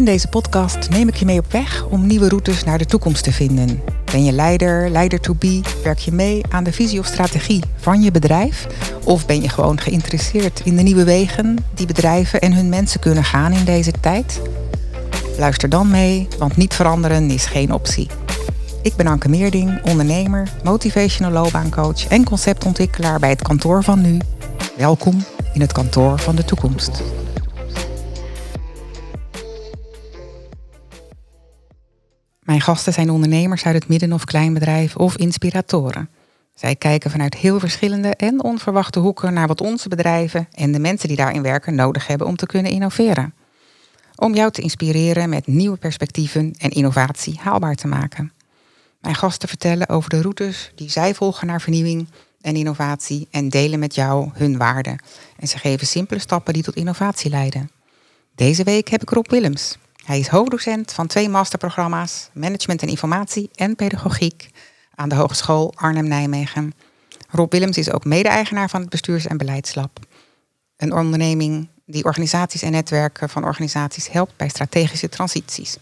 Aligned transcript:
In 0.00 0.04
deze 0.04 0.28
podcast 0.28 0.90
neem 0.90 1.08
ik 1.08 1.14
je 1.14 1.24
mee 1.24 1.38
op 1.38 1.52
weg 1.52 1.84
om 1.84 2.06
nieuwe 2.06 2.28
routes 2.28 2.64
naar 2.64 2.78
de 2.78 2.84
toekomst 2.84 3.24
te 3.24 3.32
vinden. 3.32 3.82
Ben 4.04 4.24
je 4.24 4.32
leider, 4.32 4.90
leider 4.90 5.20
to 5.20 5.34
be? 5.34 5.60
Werk 5.82 5.98
je 5.98 6.12
mee 6.12 6.40
aan 6.48 6.64
de 6.64 6.72
visie 6.72 6.98
of 6.98 7.06
strategie 7.06 7.62
van 7.76 8.02
je 8.02 8.10
bedrijf? 8.10 8.66
Of 9.04 9.26
ben 9.26 9.42
je 9.42 9.48
gewoon 9.48 9.80
geïnteresseerd 9.80 10.60
in 10.64 10.76
de 10.76 10.82
nieuwe 10.82 11.04
wegen 11.04 11.56
die 11.74 11.86
bedrijven 11.86 12.40
en 12.40 12.52
hun 12.52 12.68
mensen 12.68 13.00
kunnen 13.00 13.24
gaan 13.24 13.52
in 13.52 13.64
deze 13.64 13.92
tijd? 14.00 14.40
Luister 15.38 15.68
dan 15.68 15.90
mee, 15.90 16.28
want 16.38 16.56
niet 16.56 16.74
veranderen 16.74 17.30
is 17.30 17.44
geen 17.46 17.72
optie. 17.72 18.08
Ik 18.82 18.96
ben 18.96 19.06
Anke 19.06 19.28
Meerding, 19.28 19.82
ondernemer, 19.82 20.52
motivational 20.64 21.32
loopbaancoach 21.32 22.08
en 22.08 22.24
conceptontwikkelaar 22.24 23.18
bij 23.18 23.28
het 23.28 23.42
kantoor 23.42 23.84
van 23.84 24.00
nu. 24.00 24.18
Welkom 24.76 25.24
in 25.54 25.60
het 25.60 25.72
kantoor 25.72 26.18
van 26.18 26.36
de 26.36 26.44
toekomst. 26.44 27.02
Mijn 32.42 32.60
gasten 32.60 32.92
zijn 32.92 33.10
ondernemers 33.10 33.64
uit 33.64 33.74
het 33.74 33.88
midden- 33.88 34.12
of 34.12 34.24
kleinbedrijf 34.24 34.96
of 34.96 35.16
inspiratoren. 35.16 36.08
Zij 36.54 36.76
kijken 36.76 37.10
vanuit 37.10 37.34
heel 37.34 37.60
verschillende 37.60 38.08
en 38.08 38.42
onverwachte 38.44 38.98
hoeken 38.98 39.32
naar 39.32 39.46
wat 39.46 39.60
onze 39.60 39.88
bedrijven 39.88 40.48
en 40.52 40.72
de 40.72 40.80
mensen 40.80 41.08
die 41.08 41.16
daarin 41.16 41.42
werken 41.42 41.74
nodig 41.74 42.06
hebben 42.06 42.26
om 42.26 42.36
te 42.36 42.46
kunnen 42.46 42.72
innoveren. 42.72 43.34
Om 44.14 44.34
jou 44.34 44.50
te 44.50 44.62
inspireren 44.62 45.28
met 45.28 45.46
nieuwe 45.46 45.76
perspectieven 45.76 46.54
en 46.58 46.70
innovatie 46.70 47.38
haalbaar 47.42 47.74
te 47.74 47.86
maken. 47.86 48.32
Mijn 49.00 49.14
gasten 49.14 49.48
vertellen 49.48 49.88
over 49.88 50.10
de 50.10 50.20
routes 50.20 50.72
die 50.74 50.90
zij 50.90 51.14
volgen 51.14 51.46
naar 51.46 51.60
vernieuwing 51.60 52.08
en 52.40 52.56
innovatie 52.56 53.28
en 53.30 53.48
delen 53.48 53.78
met 53.78 53.94
jou 53.94 54.30
hun 54.32 54.58
waarden. 54.58 55.02
En 55.36 55.48
ze 55.48 55.58
geven 55.58 55.86
simpele 55.86 56.20
stappen 56.20 56.52
die 56.52 56.62
tot 56.62 56.76
innovatie 56.76 57.30
leiden. 57.30 57.70
Deze 58.34 58.64
week 58.64 58.88
heb 58.88 59.02
ik 59.02 59.10
Rob 59.10 59.30
Willems. 59.30 59.76
Hij 60.04 60.18
is 60.18 60.28
hoofddocent 60.28 60.92
van 60.92 61.06
twee 61.06 61.28
masterprogramma's 61.28 62.30
Management 62.32 62.82
en 62.82 62.88
Informatie 62.88 63.50
en 63.54 63.76
Pedagogiek 63.76 64.50
aan 64.94 65.08
de 65.08 65.14
Hogeschool 65.14 65.72
Arnhem-Nijmegen. 65.74 66.72
Rob 67.28 67.52
Willems 67.52 67.78
is 67.78 67.90
ook 67.90 68.04
mede-eigenaar 68.04 68.70
van 68.70 68.80
het 68.80 68.90
Bestuurs- 68.90 69.26
en 69.26 69.36
Beleidslab. 69.36 69.98
Een 70.76 70.92
onderneming 70.92 71.68
die 71.86 72.04
organisaties 72.04 72.62
en 72.62 72.72
netwerken 72.72 73.28
van 73.28 73.44
organisaties 73.44 74.10
helpt 74.10 74.36
bij 74.36 74.48
strategische 74.48 75.08
transities. 75.08 75.76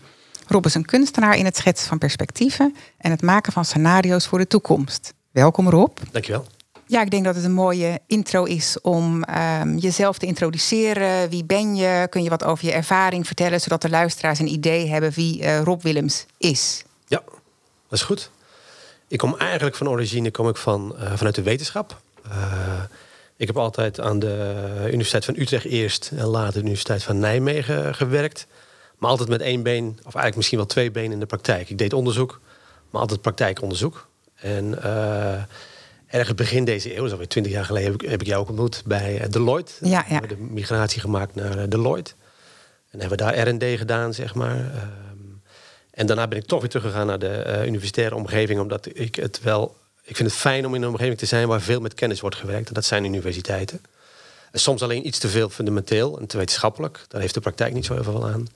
Rob 0.48 0.64
is 0.66 0.74
een 0.74 0.84
kunstenaar 0.84 1.36
in 1.36 1.44
het 1.44 1.56
schetsen 1.56 1.88
van 1.88 1.98
perspectieven 1.98 2.74
en 2.98 3.10
het 3.10 3.22
maken 3.22 3.52
van 3.52 3.64
scenario's 3.64 4.26
voor 4.26 4.38
de 4.38 4.46
toekomst. 4.46 5.14
Welkom 5.30 5.68
Rob. 5.68 5.98
Dankjewel. 6.10 6.46
Ja, 6.86 7.02
ik 7.02 7.10
denk 7.10 7.24
dat 7.24 7.34
het 7.34 7.44
een 7.44 7.52
mooie 7.52 8.00
intro 8.06 8.44
is 8.44 8.80
om 8.80 9.24
ehm, 9.24 9.76
jezelf 9.76 10.18
te 10.18 10.26
introduceren. 10.26 11.28
Wie 11.28 11.44
ben 11.44 11.76
je? 11.76 12.06
Kun 12.10 12.22
je 12.22 12.30
wat 12.30 12.44
over 12.44 12.64
je 12.64 12.72
ervaring 12.72 13.26
vertellen, 13.26 13.60
zodat 13.60 13.82
de 13.82 13.90
luisteraars 13.90 14.38
een 14.38 14.52
idee 14.52 14.88
hebben 14.88 15.12
wie 15.12 15.42
eh, 15.42 15.62
Rob 15.62 15.82
Willems 15.82 16.26
is? 16.38 16.84
Ja, 17.06 17.22
dat 17.88 17.98
is 17.98 18.02
goed. 18.02 18.30
Ik 19.08 19.18
kom 19.18 19.36
eigenlijk 19.36 19.76
van 19.76 19.88
origine 19.88 20.30
kom 20.30 20.48
ik 20.48 20.56
van, 20.56 20.96
eh, 20.98 21.12
vanuit 21.16 21.34
de 21.34 21.42
wetenschap. 21.42 22.00
Uh, 22.26 22.32
ik 23.36 23.46
heb 23.46 23.56
altijd 23.56 24.00
aan 24.00 24.18
de 24.18 24.84
Universiteit 24.86 25.24
van 25.24 25.34
Utrecht 25.36 25.64
eerst 25.64 26.10
en 26.16 26.26
later 26.26 26.52
de 26.52 26.60
Universiteit 26.60 27.02
van 27.02 27.18
Nijmegen 27.18 27.94
gewerkt. 27.94 28.46
Maar 28.98 29.10
altijd 29.10 29.28
met 29.28 29.40
één 29.40 29.62
been, 29.62 29.88
of 29.88 30.02
eigenlijk 30.02 30.36
misschien 30.36 30.58
wel 30.58 30.66
twee 30.66 30.90
benen 30.90 31.12
in 31.12 31.20
de 31.20 31.26
praktijk. 31.26 31.70
Ik 31.70 31.78
deed 31.78 31.92
onderzoek, 31.92 32.40
maar 32.90 33.00
altijd 33.00 33.20
praktijkonderzoek. 33.20 34.08
En 34.34 34.64
uh, 34.84 35.42
ergens 36.06 36.34
begin 36.34 36.64
deze 36.64 36.96
eeuw, 36.96 37.06
zo 37.06 37.12
alweer 37.12 37.28
twintig 37.28 37.52
jaar 37.52 37.64
geleden, 37.64 37.92
heb 37.92 38.02
ik, 38.02 38.10
heb 38.10 38.20
ik, 38.20 38.26
jou 38.26 38.40
ook 38.40 38.48
ontmoet 38.48 38.82
bij 38.86 39.28
Deloitte. 39.28 39.72
Ja, 39.80 39.88
ja. 39.88 40.04
We 40.04 40.12
hebben 40.12 40.28
de 40.28 40.52
migratie 40.52 41.00
gemaakt 41.00 41.34
naar 41.34 41.68
Deloitte. 41.68 42.12
En 42.90 43.00
hebben 43.00 43.18
we 43.18 43.24
daar 43.24 43.48
R&D 43.48 43.78
gedaan, 43.78 44.14
zeg 44.14 44.34
maar. 44.34 44.56
Uh, 44.56 44.82
en 45.90 46.06
daarna 46.06 46.28
ben 46.28 46.38
ik 46.38 46.44
toch 46.44 46.60
weer 46.60 46.70
teruggegaan 46.70 47.06
naar 47.06 47.18
de 47.18 47.44
uh, 47.46 47.66
universitaire 47.66 48.14
omgeving, 48.14 48.60
omdat 48.60 48.88
ik 48.92 49.14
het 49.14 49.40
wel. 49.42 49.76
Ik 50.02 50.16
vind 50.16 50.28
het 50.28 50.38
fijn 50.38 50.66
om 50.66 50.74
in 50.74 50.82
een 50.82 50.88
omgeving 50.88 51.18
te 51.18 51.26
zijn 51.26 51.48
waar 51.48 51.60
veel 51.60 51.80
met 51.80 51.94
kennis 51.94 52.20
wordt 52.20 52.36
gewerkt. 52.36 52.68
En 52.68 52.74
dat 52.74 52.84
zijn 52.84 53.04
universiteiten. 53.04 53.80
En 54.50 54.60
soms 54.60 54.82
alleen 54.82 55.06
iets 55.06 55.18
te 55.18 55.28
veel 55.28 55.48
fundamenteel 55.48 56.18
en 56.18 56.26
te 56.26 56.36
wetenschappelijk. 56.36 57.04
Daar 57.08 57.20
heeft 57.20 57.34
de 57.34 57.40
praktijk 57.40 57.74
niet 57.74 57.84
zo 57.84 57.94
heel 57.94 58.02
veel 58.02 58.28
aan. 58.28 58.46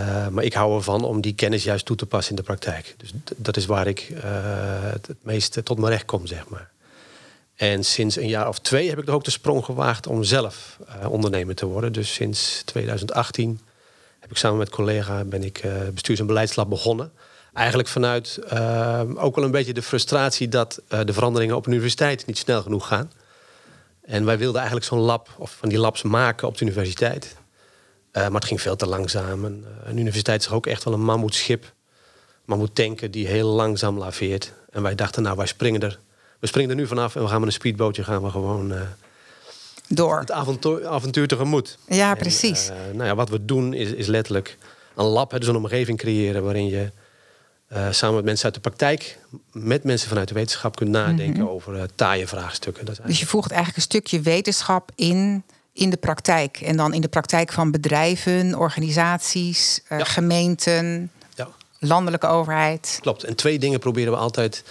Uh, 0.00 0.28
maar 0.28 0.44
ik 0.44 0.52
hou 0.52 0.76
ervan 0.76 1.04
om 1.04 1.20
die 1.20 1.34
kennis 1.34 1.64
juist 1.64 1.84
toe 1.84 1.96
te 1.96 2.06
passen 2.06 2.30
in 2.30 2.36
de 2.36 2.42
praktijk. 2.42 2.94
Dus 2.96 3.12
dat 3.36 3.56
is 3.56 3.66
waar 3.66 3.86
ik 3.86 4.08
uh, 4.10 4.20
het, 4.82 5.08
meest 5.22 5.64
tot 5.64 5.78
mijn 5.78 5.92
recht 5.92 6.04
kom, 6.04 6.26
zeg 6.26 6.48
maar. 6.48 6.70
En 7.54 7.84
sinds 7.84 8.16
een 8.16 8.28
jaar 8.28 8.48
of 8.48 8.58
twee 8.58 8.88
heb 8.88 8.98
ik 8.98 9.08
er 9.08 9.14
ook 9.14 9.24
de 9.24 9.30
sprong 9.30 9.64
gewaagd 9.64 10.06
om 10.06 10.24
zelf 10.24 10.78
ondernemer 11.08 11.54
te 11.54 11.66
worden. 11.66 11.92
Dus 11.92 12.12
sinds 12.12 12.62
2018 12.64 13.60
heb 14.20 14.30
ik 14.30 14.36
samen 14.36 14.58
met 14.58 14.68
collega 14.68 15.24
ben 15.24 15.42
ik 15.42 15.64
bestuurs- 15.92 16.20
en 16.20 16.26
beleidslab 16.26 16.68
begonnen. 16.68 17.12
Eigenlijk 17.52 17.88
vanuit 17.88 18.38
ook 19.14 19.34
wel 19.34 19.44
een 19.44 19.50
beetje 19.50 19.72
de 19.72 19.82
frustratie 19.82 20.48
dat 20.48 20.80
de 20.88 21.12
veranderingen 21.12 21.56
op 21.56 21.66
een 21.66 21.72
universiteit 21.72 22.26
niet 22.26 22.38
snel 22.38 22.62
genoeg 22.62 22.86
gaan. 22.86 23.12
En 24.00 24.24
wij 24.24 24.38
wilden 24.38 24.56
eigenlijk 24.56 24.86
zo'n 24.86 24.98
lab 24.98 25.28
of 25.38 25.56
van 25.58 25.68
die 25.68 25.78
labs 25.78 26.02
maken 26.02 26.48
op 26.48 26.58
de 26.58 26.64
universiteit. 26.64 27.36
Uh, 28.12 28.22
maar 28.22 28.40
het 28.40 28.44
ging 28.44 28.60
veel 28.60 28.76
te 28.76 28.86
langzaam. 28.86 29.44
En, 29.44 29.64
uh, 29.64 29.88
een 29.90 29.98
universiteit 29.98 30.40
is 30.40 30.50
ook 30.50 30.66
echt 30.66 30.84
wel 30.84 30.94
een 30.94 31.04
mammoetschip. 31.04 31.72
Mammoet 32.44 32.74
tanken 32.74 33.10
die 33.10 33.26
heel 33.26 33.48
langzaam 33.48 33.98
laveert. 33.98 34.52
En 34.70 34.82
wij 34.82 34.94
dachten, 34.94 35.22
nou, 35.22 35.36
wij 35.36 35.46
springen 35.46 35.80
er. 35.80 35.98
We 36.38 36.46
springen 36.46 36.70
er 36.70 36.76
nu 36.76 36.86
vanaf 36.86 37.16
en 37.16 37.22
we 37.22 37.28
gaan 37.28 37.38
met 37.38 37.48
een 37.48 37.54
speedbootje 37.54 38.04
gaan 38.04 38.22
we 38.22 38.30
gewoon 38.30 38.72
uh, 38.72 38.80
door 39.88 40.18
het 40.18 40.30
avontuur, 40.30 40.86
avontuur 40.86 41.28
tegemoet. 41.28 41.78
Ja, 41.86 42.10
en, 42.10 42.16
precies. 42.16 42.70
nou 42.92 43.04
ja, 43.04 43.14
wat 43.14 43.28
we 43.28 43.44
doen 43.44 43.74
is, 43.74 43.92
is 43.92 44.06
letterlijk 44.06 44.58
een 44.94 45.04
lab, 45.04 45.30
dus 45.30 45.46
een 45.46 45.56
omgeving 45.56 45.98
creëren 45.98 46.44
waarin 46.44 46.66
je 46.68 46.90
samen 47.90 48.14
met 48.16 48.24
mensen 48.24 48.44
uit 48.44 48.54
de 48.54 48.60
praktijk, 48.60 49.18
met 49.52 49.84
mensen 49.84 50.08
vanuit 50.08 50.28
de 50.28 50.34
wetenschap 50.34 50.76
kunt 50.76 50.90
nadenken 50.90 51.26
Mhm. 51.26 51.34
mm 51.40 51.46
-hmm. 51.46 51.54
over 51.54 51.88
taaie 51.94 52.26
vraagstukken. 52.26 52.84
Dat 52.84 53.00
dus 53.04 53.20
je 53.20 53.26
voegt 53.26 53.50
eigenlijk 53.50 53.76
een 53.76 53.90
stukje 53.90 54.20
wetenschap 54.20 54.90
in 54.94 55.44
in 55.80 55.90
de 55.90 55.96
praktijk. 55.96 56.60
En 56.60 56.76
dan 56.76 56.92
in 56.94 57.00
de 57.00 57.08
praktijk 57.08 57.52
van 57.52 57.70
bedrijven, 57.70 58.54
organisaties, 58.58 59.80
Ja. 59.88 60.04
gemeenten, 60.04 61.10
Ja. 61.34 61.48
landelijke 61.78 62.26
overheid. 62.26 62.98
Klopt. 63.00 63.24
En 63.24 63.34
twee 63.36 63.58
dingen 63.58 63.78
proberen 63.78 64.12
we 64.12 64.18
altijd. 64.18 64.64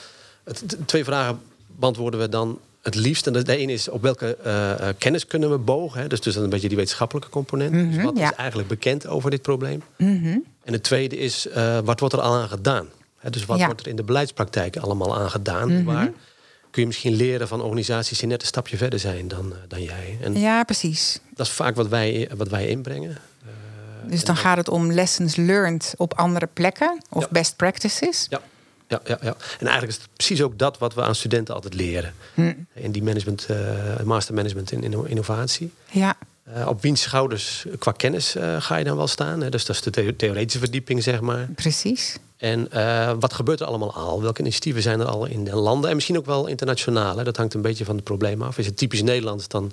Twee 0.85 1.03
vragen 1.03 1.39
beantwoorden 1.67 2.19
we 2.19 2.29
dan 2.29 2.59
het 2.81 2.95
liefst. 2.95 3.27
En 3.27 3.33
de 3.33 3.57
ene 3.57 3.71
is 3.73 3.87
op 3.89 4.01
welke 4.01 4.35
eh, 4.43 4.71
eh, 4.89 4.95
kennis 4.97 5.25
kunnen 5.27 5.51
we 5.51 5.57
bogen. 5.57 6.01
Hè? 6.01 6.07
Dus, 6.07 6.21
dus 6.21 6.35
een 6.35 6.49
beetje 6.49 6.67
die 6.67 6.77
wetenschappelijke 6.77 7.29
component. 7.29 7.71
dus 7.73 7.95
Mhm, 7.95 8.01
wat 8.05 8.17
ja. 8.17 8.29
is 8.31 8.35
eigenlijk 8.37 8.69
bekend 8.69 9.07
over 9.07 9.29
dit 9.29 9.41
probleem? 9.41 9.83
Mhm. 9.97 10.37
En 10.63 10.73
het 10.73 10.83
tweede 10.83 11.17
is 11.17 11.47
eh, 11.47 11.77
wat 11.83 11.99
wordt 11.99 12.15
er 12.15 12.21
al 12.21 12.33
aan 12.35 12.49
gedaan? 12.49 12.87
Hè, 13.17 13.29
dus 13.29 13.45
wat 13.45 13.59
wordt 13.65 13.81
er 13.81 13.87
in 13.87 13.95
de 13.95 14.03
beleidspraktijk 14.03 14.77
allemaal 14.77 15.17
aan 15.19 15.29
gedaan? 15.31 15.73
Mhm. 15.73 15.83
Waar 15.83 16.11
kun 16.71 16.81
je 16.81 16.87
misschien 16.87 17.13
leren 17.15 17.47
van 17.47 17.61
organisaties 17.61 18.19
die 18.19 18.27
net 18.27 18.41
een 18.41 18.47
stapje 18.47 18.77
verder 18.77 18.99
zijn 18.99 19.27
dan, 19.27 19.51
eh, 19.53 19.57
dan 19.67 19.81
jij? 19.83 20.17
En 20.21 20.39
Ja, 20.39 20.63
precies. 20.63 21.19
dat 21.33 21.45
is 21.45 21.51
vaak 21.51 21.75
wat 21.75 21.87
wij, 21.87 22.29
wat 22.37 22.47
wij 22.47 22.67
inbrengen. 22.67 23.17
Dus 24.07 24.23
dan 24.23 24.35
gaat 24.37 24.57
het 24.57 24.69
om 24.69 24.91
lessons 24.91 25.35
learned 25.35 25.93
op 25.97 26.13
andere 26.13 26.47
plekken 26.53 26.97
of 27.09 27.21
Ja. 27.23 27.27
best 27.31 27.55
practices. 27.55 28.25
Ja, 28.29 28.41
ja, 28.87 29.01
ja, 29.03 29.17
ja. 29.21 29.35
En 29.59 29.67
eigenlijk 29.67 29.87
is 29.89 29.95
het 30.03 30.07
precies 30.15 30.41
ook 30.41 30.57
dat 30.59 30.77
wat 30.77 30.93
we 30.93 31.03
aan 31.03 31.15
studenten 31.15 31.53
altijd 31.55 31.73
leren. 31.73 32.13
Hm. 32.33 32.53
In 32.73 32.91
die 32.91 33.03
management, 33.03 33.45
eh, 33.45 33.57
master 34.03 34.33
management 34.33 34.71
in 34.71 34.83
inno- 34.83 35.03
innovatie. 35.03 35.71
Ja, 35.91 36.17
Eh, 36.53 36.67
op 36.67 36.81
wiens 36.81 37.01
schouders 37.01 37.65
qua 37.79 37.91
kennis 37.91 38.35
eh, 38.35 38.61
ga 38.61 38.75
je 38.75 38.83
dan 38.83 38.97
wel 38.97 39.07
staan? 39.07 39.41
Hè? 39.41 39.49
Dus 39.49 39.65
dat 39.65 39.75
is 39.75 39.81
de 39.81 39.89
theo- 39.89 40.15
theoretische 40.15 40.59
verdieping, 40.59 41.03
zeg 41.03 41.21
maar. 41.21 41.47
precies. 41.55 42.17
En 42.37 42.71
eh, 42.71 43.13
wat 43.19 43.33
gebeurt 43.33 43.59
er 43.59 43.65
allemaal 43.65 43.93
al? 43.93 44.21
Welke 44.21 44.41
initiatieven 44.41 44.81
zijn 44.81 44.99
er 44.99 45.05
al 45.05 45.25
in 45.25 45.43
de 45.43 45.55
landen? 45.55 45.89
En 45.89 45.95
misschien 45.95 46.17
ook 46.17 46.25
wel 46.25 46.47
internationaal. 46.47 47.17
Hè? 47.17 47.23
Dat 47.23 47.37
hangt 47.37 47.53
een 47.53 47.61
beetje 47.61 47.85
van 47.85 47.95
het 47.95 48.03
probleem 48.03 48.41
af. 48.41 48.57
Is 48.57 48.65
het 48.65 48.77
typisch 48.77 49.01
Nederlands, 49.01 49.47
dan 49.47 49.71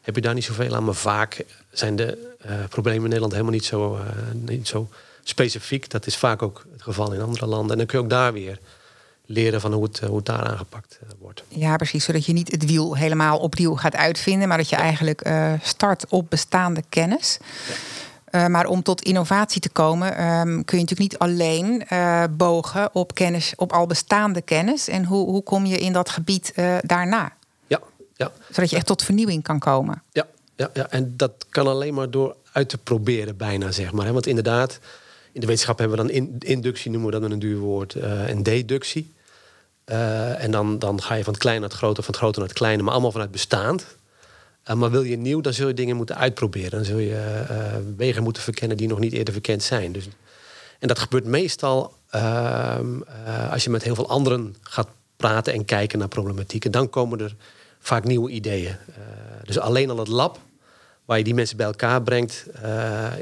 heb 0.00 0.14
je 0.14 0.20
daar 0.20 0.34
niet 0.34 0.44
zoveel 0.44 0.74
aan. 0.74 0.84
Maar 0.84 0.94
vaak 0.94 1.44
zijn 1.72 1.96
de 1.96 2.34
eh, 2.40 2.54
problemen 2.68 3.00
in 3.02 3.06
Nederland 3.08 3.32
helemaal 3.32 3.54
niet 3.54 3.64
zo, 3.64 3.96
eh, 3.96 4.02
niet 4.34 4.68
zo 4.68 4.88
specifiek. 5.22 5.90
Dat 5.90 6.06
is 6.06 6.16
vaak 6.16 6.42
ook 6.42 6.64
het 6.72 6.82
geval 6.82 7.12
in 7.12 7.20
andere 7.20 7.46
landen. 7.46 7.70
En 7.70 7.76
dan 7.78 7.86
kun 7.86 7.98
je 7.98 8.04
ook 8.04 8.10
daar 8.10 8.32
weer 8.32 8.58
leren 9.26 9.60
van 9.60 9.72
hoe 9.72 9.84
het, 9.84 9.98
eh, 9.98 10.08
hoe 10.08 10.16
het 10.16 10.26
daar 10.26 10.44
aangepakt 10.44 10.98
eh, 11.02 11.08
wordt. 11.20 11.42
Ja, 11.48 11.76
precies. 11.76 12.04
Zodat 12.04 12.26
je 12.26 12.32
niet 12.32 12.50
het 12.50 12.64
wiel 12.64 12.96
helemaal 12.96 13.38
opnieuw 13.38 13.76
gaat 13.76 13.96
uitvinden, 13.96 14.48
maar 14.48 14.56
dat 14.56 14.68
je 14.68 14.76
eigenlijk 14.76 15.20
eh, 15.20 15.52
start 15.62 16.06
op 16.08 16.30
bestaande 16.30 16.82
kennis. 16.88 17.38
Maar 18.48 18.66
om 18.66 18.82
tot 18.82 19.02
innovatie 19.02 19.60
te 19.60 19.68
komen, 19.68 20.16
ehm, 20.16 20.44
kun 20.44 20.78
je 20.78 20.84
natuurlijk 20.84 20.98
niet 20.98 21.18
alleen 21.18 21.86
bogen 22.30 22.94
op 22.94 23.14
kennis, 23.14 23.52
op 23.56 23.72
al 23.72 23.86
bestaande 23.86 24.42
kennis. 24.42 24.88
En 24.88 25.04
hoe, 25.04 25.28
hoe 25.28 25.42
kom 25.42 25.66
je 25.66 25.78
in 25.78 25.92
dat 25.92 26.10
gebied 26.10 26.52
daarna? 26.80 27.32
Ja, 27.66 27.80
ja. 28.16 28.30
Zodat 28.50 28.70
je 28.70 28.76
echt 28.76 28.86
tot 28.86 29.02
vernieuwing 29.02 29.42
kan 29.42 29.58
komen. 29.58 30.02
Ja, 30.12 30.26
ja, 30.56 30.70
ja, 30.72 30.90
en 30.90 31.16
dat 31.16 31.46
kan 31.50 31.66
alleen 31.66 31.94
maar 31.94 32.10
door 32.10 32.36
uit 32.52 32.68
te 32.68 32.78
proberen, 32.78 33.36
bijna 33.36 33.70
zeg 33.70 33.92
maar. 33.92 34.12
Want 34.12 34.26
inderdaad, 34.26 34.78
in 35.32 35.40
de 35.40 35.46
wetenschap 35.46 35.78
hebben 35.78 35.96
we 35.96 36.02
dan 36.02 36.12
in- 36.12 36.36
inductie, 36.38 36.90
noemen 36.90 37.08
we 37.08 37.14
dat 37.14 37.22
met 37.22 37.32
een 37.32 37.48
duur 37.48 37.58
woord, 37.58 37.94
eh, 37.94 38.28
en 38.28 38.42
deductie. 38.42 39.12
Eh, 39.84 40.42
en 40.42 40.50
dan, 40.50 40.78
dan 40.78 41.02
ga 41.02 41.14
je 41.14 41.24
van 41.24 41.32
het 41.32 41.42
kleine 41.42 41.60
naar 41.60 41.70
het 41.70 41.78
grote, 41.78 42.02
van 42.02 42.10
het 42.10 42.22
grote 42.22 42.38
naar 42.38 42.48
het 42.48 42.58
kleine, 42.58 42.82
maar 42.82 42.92
allemaal 42.92 43.12
vanuit 43.12 43.30
bestaand. 43.30 43.86
Uh, 44.70 44.76
maar 44.76 44.90
wil 44.90 45.02
je 45.02 45.16
nieuw, 45.16 45.40
dan 45.40 45.52
zul 45.52 45.68
je 45.68 45.74
dingen 45.74 45.96
moeten 45.96 46.16
uitproberen. 46.16 46.70
Dan 46.70 46.84
zul 46.84 46.98
je 46.98 47.44
wegen 47.96 48.22
moeten 48.22 48.42
verkennen 48.42 48.76
die 48.76 48.88
nog 48.88 48.98
niet 48.98 49.12
eerder 49.12 49.32
verkend 49.32 49.62
zijn. 49.62 49.92
Dus, 49.92 50.08
en 50.78 50.88
dat 50.88 50.98
gebeurt 50.98 51.24
meestal 51.24 51.94
ehm, 52.10 53.00
als 53.50 53.64
je 53.64 53.70
met 53.70 53.82
heel 53.82 53.94
veel 53.94 54.08
anderen 54.08 54.56
gaat 54.62 54.88
praten 55.16 55.52
en 55.52 55.64
kijken 55.64 55.98
naar 55.98 56.08
problematieken. 56.08 56.70
Dan 56.70 56.90
komen 56.90 57.20
er 57.20 57.34
vaak 57.78 58.04
nieuwe 58.04 58.30
ideeën. 58.30 58.76
dus 59.44 59.58
alleen 59.58 59.90
al 59.90 59.98
het 59.98 60.08
lab, 60.08 60.38
waar 61.04 61.18
je 61.18 61.24
die 61.24 61.34
mensen 61.34 61.56
bij 61.56 61.66
elkaar 61.66 62.02
brengt, 62.02 62.46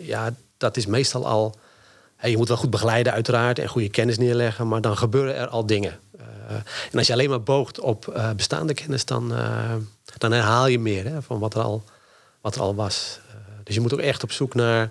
ja, 0.02 0.34
dat 0.56 0.76
is 0.76 0.86
meestal 0.86 1.26
al. 1.26 1.54
Je 2.22 2.36
moet 2.36 2.48
wel 2.48 2.56
goed 2.56 2.70
begeleiden, 2.70 3.12
uiteraard, 3.12 3.58
en 3.58 3.68
goede 3.68 3.90
kennis 3.90 4.18
neerleggen, 4.18 4.68
maar 4.68 4.80
dan 4.80 4.96
gebeuren 4.96 5.36
er 5.36 5.48
al 5.48 5.66
dingen. 5.66 5.98
en 6.92 6.98
als 6.98 7.06
je 7.06 7.12
alleen 7.12 7.28
maar 7.28 7.42
boogt 7.42 7.80
op 7.80 8.22
bestaande 8.36 8.74
kennis, 8.74 9.04
dan 9.04 9.32
dan 10.18 10.32
herhaal 10.32 10.66
je 10.66 10.78
meer 10.78 11.04
hè, 11.04 11.22
van 11.22 11.38
wat 11.38 11.54
er 11.54 11.60
al, 11.60 11.84
wat 12.40 12.54
er 12.54 12.60
al 12.60 12.74
was. 12.74 13.20
Dus 13.64 13.74
je 13.74 13.80
moet 13.80 13.92
ook 13.92 14.00
echt 14.00 14.22
op 14.22 14.32
zoek 14.32 14.54
naar. 14.54 14.90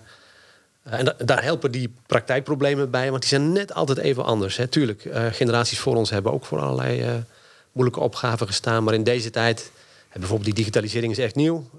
En 0.83 1.15
daar 1.17 1.43
helpen 1.43 1.71
die 1.71 1.93
praktijkproblemen 2.05 2.89
bij, 2.91 3.09
want 3.09 3.21
die 3.21 3.29
zijn 3.29 3.51
net 3.51 3.73
altijd 3.73 3.97
even 3.97 4.23
anders. 4.25 4.57
Hè. 4.57 4.67
Tuurlijk, 4.67 5.09
generaties 5.31 5.79
voor 5.79 5.95
ons 5.95 6.09
hebben 6.09 6.31
ook 6.31 6.45
voor 6.45 6.59
allerlei 6.59 7.23
moeilijke 7.71 8.03
opgaven 8.03 8.47
gestaan. 8.47 8.83
Maar 8.83 8.93
in 8.93 9.03
deze 9.03 9.29
tijd, 9.29 9.71
bijvoorbeeld 10.11 10.45
die 10.45 10.53
digitalisering 10.53 11.11
is 11.11 11.17
echt 11.17 11.35
nieuw, 11.35 11.69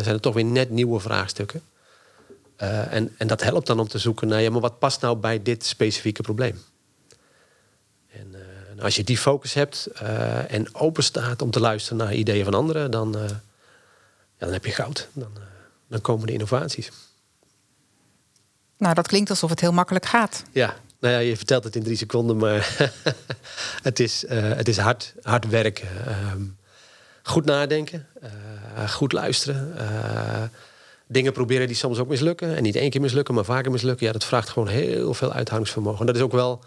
zijn 0.00 0.14
er 0.14 0.20
toch 0.20 0.34
weer 0.34 0.44
net 0.44 0.70
nieuwe 0.70 1.00
vraagstukken. 1.00 1.62
En, 2.60 3.14
en 3.18 3.26
dat 3.26 3.42
helpt 3.42 3.66
dan 3.66 3.80
om 3.80 3.88
te 3.88 3.98
zoeken 3.98 4.28
naar, 4.28 4.40
ja, 4.40 4.50
maar 4.50 4.60
wat 4.60 4.78
past 4.78 5.00
nou 5.00 5.16
bij 5.16 5.42
dit 5.42 5.64
specifieke 5.64 6.22
probleem? 6.22 6.62
En 8.80 8.86
als 8.86 8.96
je 8.96 9.04
die 9.04 9.18
focus 9.18 9.54
hebt 9.54 9.88
uh, 10.02 10.52
en 10.52 10.74
open 10.74 11.02
staat 11.02 11.42
om 11.42 11.50
te 11.50 11.60
luisteren 11.60 11.98
naar 11.98 12.14
ideeën 12.14 12.44
van 12.44 12.54
anderen, 12.54 12.90
dan, 12.90 13.16
ja, 13.18 13.40
dan 14.38 14.52
heb 14.52 14.64
je 14.64 14.72
goud. 14.72 15.08
Dan, 15.12 15.32
dan 15.88 16.00
komen 16.00 16.26
de 16.26 16.32
innovaties. 16.32 16.90
Nou, 18.76 18.94
dat 18.94 19.06
klinkt 19.06 19.30
alsof 19.30 19.50
het 19.50 19.60
heel 19.60 19.72
makkelijk 19.72 20.06
gaat. 20.06 20.42
Ja, 20.52 20.76
nou 21.00 21.14
ja, 21.14 21.20
je 21.20 21.36
vertelt 21.36 21.64
het 21.64 21.76
in 21.76 21.82
drie 21.82 21.96
seconden, 21.96 22.36
maar 22.36 22.76
het, 23.88 24.00
is, 24.00 24.24
het 24.28 24.68
is 24.68 24.76
hard, 24.76 25.14
hard 25.22 25.48
werken. 25.48 26.06
Ehm, 26.06 26.42
goed 27.22 27.44
nadenken, 27.44 28.06
goed 28.88 29.12
luisteren. 29.12 29.74
Dingen 31.10 31.32
proberen 31.32 31.66
die 31.66 31.76
soms 31.76 31.98
ook 31.98 32.08
mislukken. 32.08 32.56
En 32.56 32.62
niet 32.62 32.76
één 32.76 32.90
keer 32.90 33.00
mislukken, 33.00 33.34
maar 33.34 33.44
vaker 33.44 33.70
mislukken. 33.70 34.06
Ja, 34.06 34.12
dat 34.12 34.24
vraagt 34.24 34.48
gewoon 34.48 34.68
heel 34.68 35.14
veel 35.14 35.32
uithoudingsvermogen. 35.32 36.00
En 36.00 36.06
dat 36.06 36.16
is 36.16 36.22
ook 36.22 36.32
wel 36.32 36.60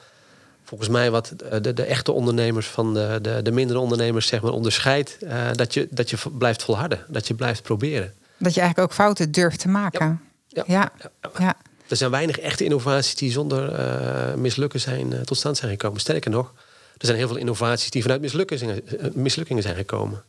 volgens 0.63 0.89
mij 0.89 1.11
wat 1.11 1.31
eh, 1.31 1.61
de, 1.61 1.73
de 1.73 1.83
echte 1.83 2.11
ondernemers 2.11 2.67
van 2.67 2.93
de, 2.93 3.19
de, 3.21 3.41
de 3.41 3.51
mindere 3.51 3.79
ondernemers 3.79 4.27
zeg 4.27 4.41
maar, 4.41 4.51
onderscheidt. 4.51 5.17
Uh, 5.21 5.51
dat, 5.51 5.73
je, 5.73 5.87
dat 5.91 6.09
je 6.09 6.17
blijft 6.37 6.63
volharden, 6.63 7.05
dat 7.07 7.27
je 7.27 7.33
blijft 7.33 7.63
proberen. 7.63 8.13
Dat 8.37 8.53
je 8.53 8.59
eigenlijk 8.59 8.91
ook 8.91 8.97
fouten 8.97 9.31
durft 9.31 9.59
te 9.59 9.67
maken. 9.67 10.21
Ja. 10.47 10.63
ja. 10.67 10.91
ja. 11.39 11.55
Er 11.87 11.95
zijn 11.95 12.11
weinig 12.11 12.39
echte 12.39 12.63
innovaties 12.63 13.15
die 13.15 13.31
zonder 13.31 13.79
uh, 13.79 14.33
mislukken 14.33 14.79
zijn, 14.79 15.23
tot 15.23 15.37
stand 15.37 15.57
zijn 15.57 15.71
gekomen. 15.71 15.99
Sterker 15.99 16.31
nog, 16.31 16.53
er 16.97 17.05
zijn 17.05 17.17
heel 17.17 17.27
veel 17.27 17.37
innovaties 17.37 17.89
die 17.89 18.01
vanuit 18.01 18.21
mislukkingen, 18.21 18.83
mislukkingen 19.13 19.63
zijn 19.63 19.75
gekomen. 19.75 20.23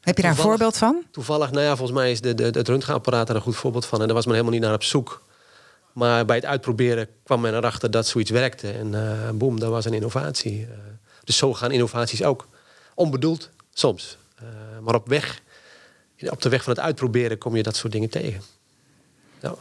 Heb 0.00 0.16
je 0.16 0.22
daar 0.22 0.30
een 0.30 0.36
voorbeeld 0.36 0.76
van? 0.76 1.02
Toevallig, 1.10 1.50
nou 1.50 1.64
ja, 1.64 1.76
volgens 1.76 1.98
mij 1.98 2.10
is 2.10 2.20
de, 2.20 2.34
de, 2.34 2.44
het 2.44 2.68
röntgenapparaat 2.68 3.26
daar 3.26 3.36
een 3.36 3.42
goed 3.42 3.56
voorbeeld 3.56 3.86
van. 3.86 4.00
En 4.00 4.06
daar 4.06 4.14
was 4.14 4.24
men 4.24 4.34
helemaal 4.34 4.54
niet 4.54 4.64
naar 4.64 4.74
op 4.74 4.82
zoek. 4.82 5.22
Maar 5.92 6.24
bij 6.24 6.36
het 6.36 6.44
uitproberen 6.44 7.08
kwam 7.22 7.40
men 7.40 7.54
erachter 7.54 7.90
dat 7.90 8.06
zoiets 8.06 8.30
werkte. 8.30 8.70
En 8.70 8.92
uh, 8.92 9.30
boem, 9.30 9.60
dat 9.60 9.70
was 9.70 9.84
een 9.84 9.94
innovatie. 9.94 10.60
Uh, 10.60 10.68
dus 11.24 11.36
zo 11.36 11.54
gaan 11.54 11.70
innovaties 11.70 12.22
ook. 12.22 12.48
Onbedoeld, 12.94 13.50
soms. 13.72 14.18
Uh, 14.42 14.48
maar 14.82 14.94
op 14.94 15.08
weg, 15.08 15.42
op 16.20 16.42
de 16.42 16.48
weg 16.48 16.62
van 16.62 16.72
het 16.72 16.82
uitproberen 16.82 17.38
kom 17.38 17.56
je 17.56 17.62
dat 17.62 17.76
soort 17.76 17.92
dingen 17.92 18.10
tegen. 18.10 18.42
Ja. 19.40 19.54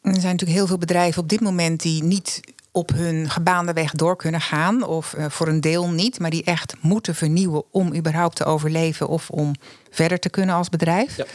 Er 0.00 0.20
zijn 0.20 0.22
natuurlijk 0.22 0.58
heel 0.58 0.66
veel 0.66 0.78
bedrijven 0.78 1.22
op 1.22 1.28
dit 1.28 1.40
moment 1.40 1.82
die 1.82 2.02
niet 2.02 2.40
op 2.76 2.90
hun 2.94 3.30
gebaande 3.30 3.72
weg 3.72 3.90
door 3.90 4.16
kunnen 4.16 4.40
gaan. 4.40 4.82
Of 4.82 5.14
voor 5.28 5.48
een 5.48 5.60
deel 5.60 5.90
niet, 5.90 6.18
maar 6.18 6.30
die 6.30 6.44
echt 6.44 6.74
moeten 6.80 7.14
vernieuwen 7.14 7.62
om 7.70 7.94
überhaupt 7.94 8.36
te 8.36 8.44
overleven 8.44 9.08
of 9.08 9.30
om 9.30 9.54
verder 9.90 10.18
te 10.18 10.28
kunnen 10.28 10.54
als 10.54 10.68
bedrijf. 10.68 11.16
Ja. 11.16 11.26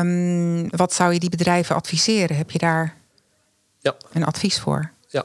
Um, 0.00 0.68
wat 0.70 0.92
zou 0.92 1.12
je 1.12 1.18
die 1.18 1.30
bedrijven 1.30 1.74
adviseren? 1.74 2.36
Heb 2.36 2.50
je 2.50 2.58
daar 2.58 2.96
ja. 3.80 3.96
een 4.12 4.24
advies 4.24 4.60
voor? 4.60 4.90
Ja, 5.08 5.24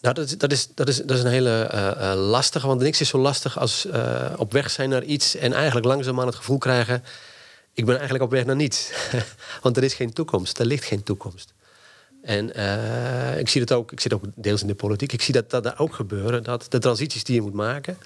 nou, 0.00 0.14
dat, 0.14 0.24
is, 0.26 0.38
dat, 0.38 0.52
is, 0.52 0.68
dat, 0.74 0.88
is, 0.88 0.96
dat 0.96 1.16
is 1.16 1.22
een 1.22 1.30
hele 1.30 1.70
uh, 1.74 2.12
lastige. 2.14 2.66
Want 2.66 2.80
niks 2.80 3.00
is 3.00 3.08
zo 3.08 3.18
lastig 3.18 3.58
als 3.58 3.86
uh, 3.86 4.32
op 4.36 4.52
weg 4.52 4.70
zijn 4.70 4.88
naar 4.88 5.02
iets 5.02 5.36
en 5.36 5.52
eigenlijk 5.52 5.86
langzaamaan 5.86 6.26
het 6.26 6.34
gevoel 6.34 6.58
krijgen: 6.58 7.04
ik 7.72 7.84
ben 7.84 7.94
eigenlijk 7.94 8.24
op 8.24 8.30
weg 8.30 8.44
naar 8.44 8.56
niets. 8.56 8.90
want 9.62 9.76
er 9.76 9.84
is 9.84 9.94
geen 9.94 10.12
toekomst, 10.12 10.58
er 10.58 10.66
ligt 10.66 10.84
geen 10.84 11.02
toekomst. 11.02 11.52
En 12.22 12.48
ik 13.38 13.48
zie 13.48 13.64
dat 13.64 13.78
ook, 13.78 13.92
ik 13.92 14.00
zit 14.00 14.12
ook 14.12 14.24
deels 14.34 14.60
in 14.60 14.66
de 14.66 14.74
politiek, 14.74 15.12
ik 15.12 15.22
zie 15.22 15.34
dat 15.34 15.50
dat 15.50 15.62
daar 15.62 15.78
ook 15.78 15.94
gebeuren. 15.94 16.42
Dat 16.42 16.66
de 16.68 16.78
transities 16.78 17.24
die 17.24 17.34
je 17.34 17.40
moet 17.40 17.52
maken, 17.52 17.96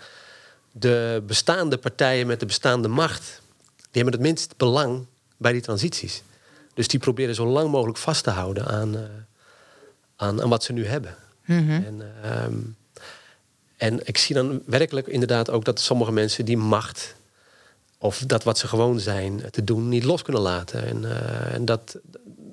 de 0.73 1.23
bestaande 1.27 1.79
partijen 1.79 2.27
met 2.27 2.41
de 2.41 2.47
bestaande 2.47 2.89
macht, 2.89 3.41
die 3.77 4.03
hebben 4.03 4.13
het 4.13 4.23
minst 4.23 4.57
belang 4.57 5.07
bij 5.37 5.53
die 5.53 5.61
transities. 5.61 6.23
Dus 6.75 6.89
die 6.89 7.01
proberen 7.01 7.35
zo 7.35 7.47
lang 7.47 7.71
mogelijk 7.71 7.99
vast 7.99 8.25
te 8.25 8.31
houden 8.31 8.67
aan, 8.67 8.97
aan, 10.17 10.43
aan 10.43 10.49
wat 10.49 10.65
ze 10.65 10.73
nu 10.73 10.87
hebben. 10.87 11.15
Mhm. 11.45 11.71
en, 11.71 12.03
ehm, 12.23 12.55
en 13.77 14.07
ik 14.07 14.19
zie 14.19 14.35
dan 14.35 14.63
werkelijk 14.67 15.07
inderdaad 15.07 15.51
ook 15.51 15.65
dat 15.65 15.81
sommige 15.81 16.13
mensen 16.13 16.45
die 16.45 16.57
macht 16.57 17.15
of 17.99 18.19
dat 18.19 18.45
wat 18.45 18.59
ze 18.59 18.69
gewoon 18.69 19.01
zijn 19.01 19.51
te 19.51 19.65
doen 19.65 19.89
niet 19.89 20.05
los 20.05 20.23
kunnen 20.23 20.43
laten. 20.43 20.87
En, 20.87 21.03
uh, 21.03 21.55
en 21.55 21.65
dat, 21.65 21.99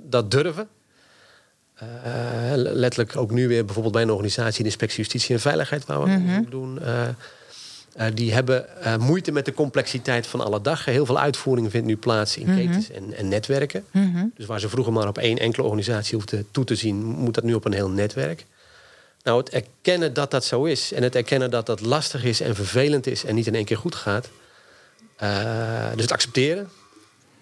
dat 0.10 0.32
durven. 0.32 0.68
Uh, 1.82 2.52
letterlijk 2.56 3.18
ook 3.18 3.32
nu 3.32 3.48
weer 3.48 3.66
bijvoorbeeld 3.66 3.94
bij 3.94 4.04
een 4.04 4.12
organisatie, 4.12 4.60
de 4.60 4.70
Inspectie 4.70 4.98
Justitie 4.98 5.36
en 5.36 5.42
Veiligheid, 5.42 5.86
waar 5.86 6.04
we 6.04 6.10
mm 6.10 6.46
doen. 6.50 6.80
Uh, 6.82 7.08
uh, 7.98 8.06
die 8.14 8.34
hebben 8.34 8.66
moeite 9.00 9.32
met 9.32 9.46
de 9.46 9.54
complexiteit 9.54 10.28
van 10.28 10.42
alle 10.42 10.62
dag. 10.62 10.86
Heel 10.86 11.06
veel 11.06 11.20
uitvoering 11.20 11.72
vindt 11.72 11.88
nu 11.88 11.98
plaats 11.98 12.38
in 12.38 12.48
mm 12.48 12.58
-hmm. 12.58 12.66
ketens 12.66 12.92
en, 12.92 13.14
en 13.14 13.28
netwerken. 13.28 13.86
Mm 13.92 14.14
-hmm. 14.14 14.32
Dus 14.36 14.46
waar 14.46 14.60
ze 14.60 14.70
vroeger 14.70 14.94
maar 14.94 15.08
op 15.08 15.18
één 15.18 15.38
enkele 15.38 15.64
organisatie 15.64 16.16
hoefden 16.16 16.48
toe 16.52 16.64
te 16.64 16.76
zien, 16.76 16.96
moet 17.04 17.34
dat 17.34 17.44
nu 17.44 17.54
op 17.54 17.66
een 17.66 17.74
heel 17.74 17.90
netwerk. 17.90 18.46
Nou, 19.24 19.40
het 19.40 19.50
erkennen 19.50 20.14
dat 20.14 20.32
dat 20.32 20.46
zo 20.46 20.64
is 20.64 20.94
en 20.94 21.04
het 21.04 21.16
erkennen 21.16 21.52
dat 21.52 21.66
dat 21.66 21.82
lastig 21.82 22.24
is 22.24 22.42
en 22.42 22.56
vervelend 22.56 23.08
is 23.08 23.26
en 23.26 23.36
niet 23.36 23.48
in 23.48 23.56
één 23.56 23.66
keer 23.66 23.78
goed 23.78 23.96
gaat. 23.96 24.30
Dus 25.94 26.02
het 26.02 26.12
accepteren, 26.12 26.70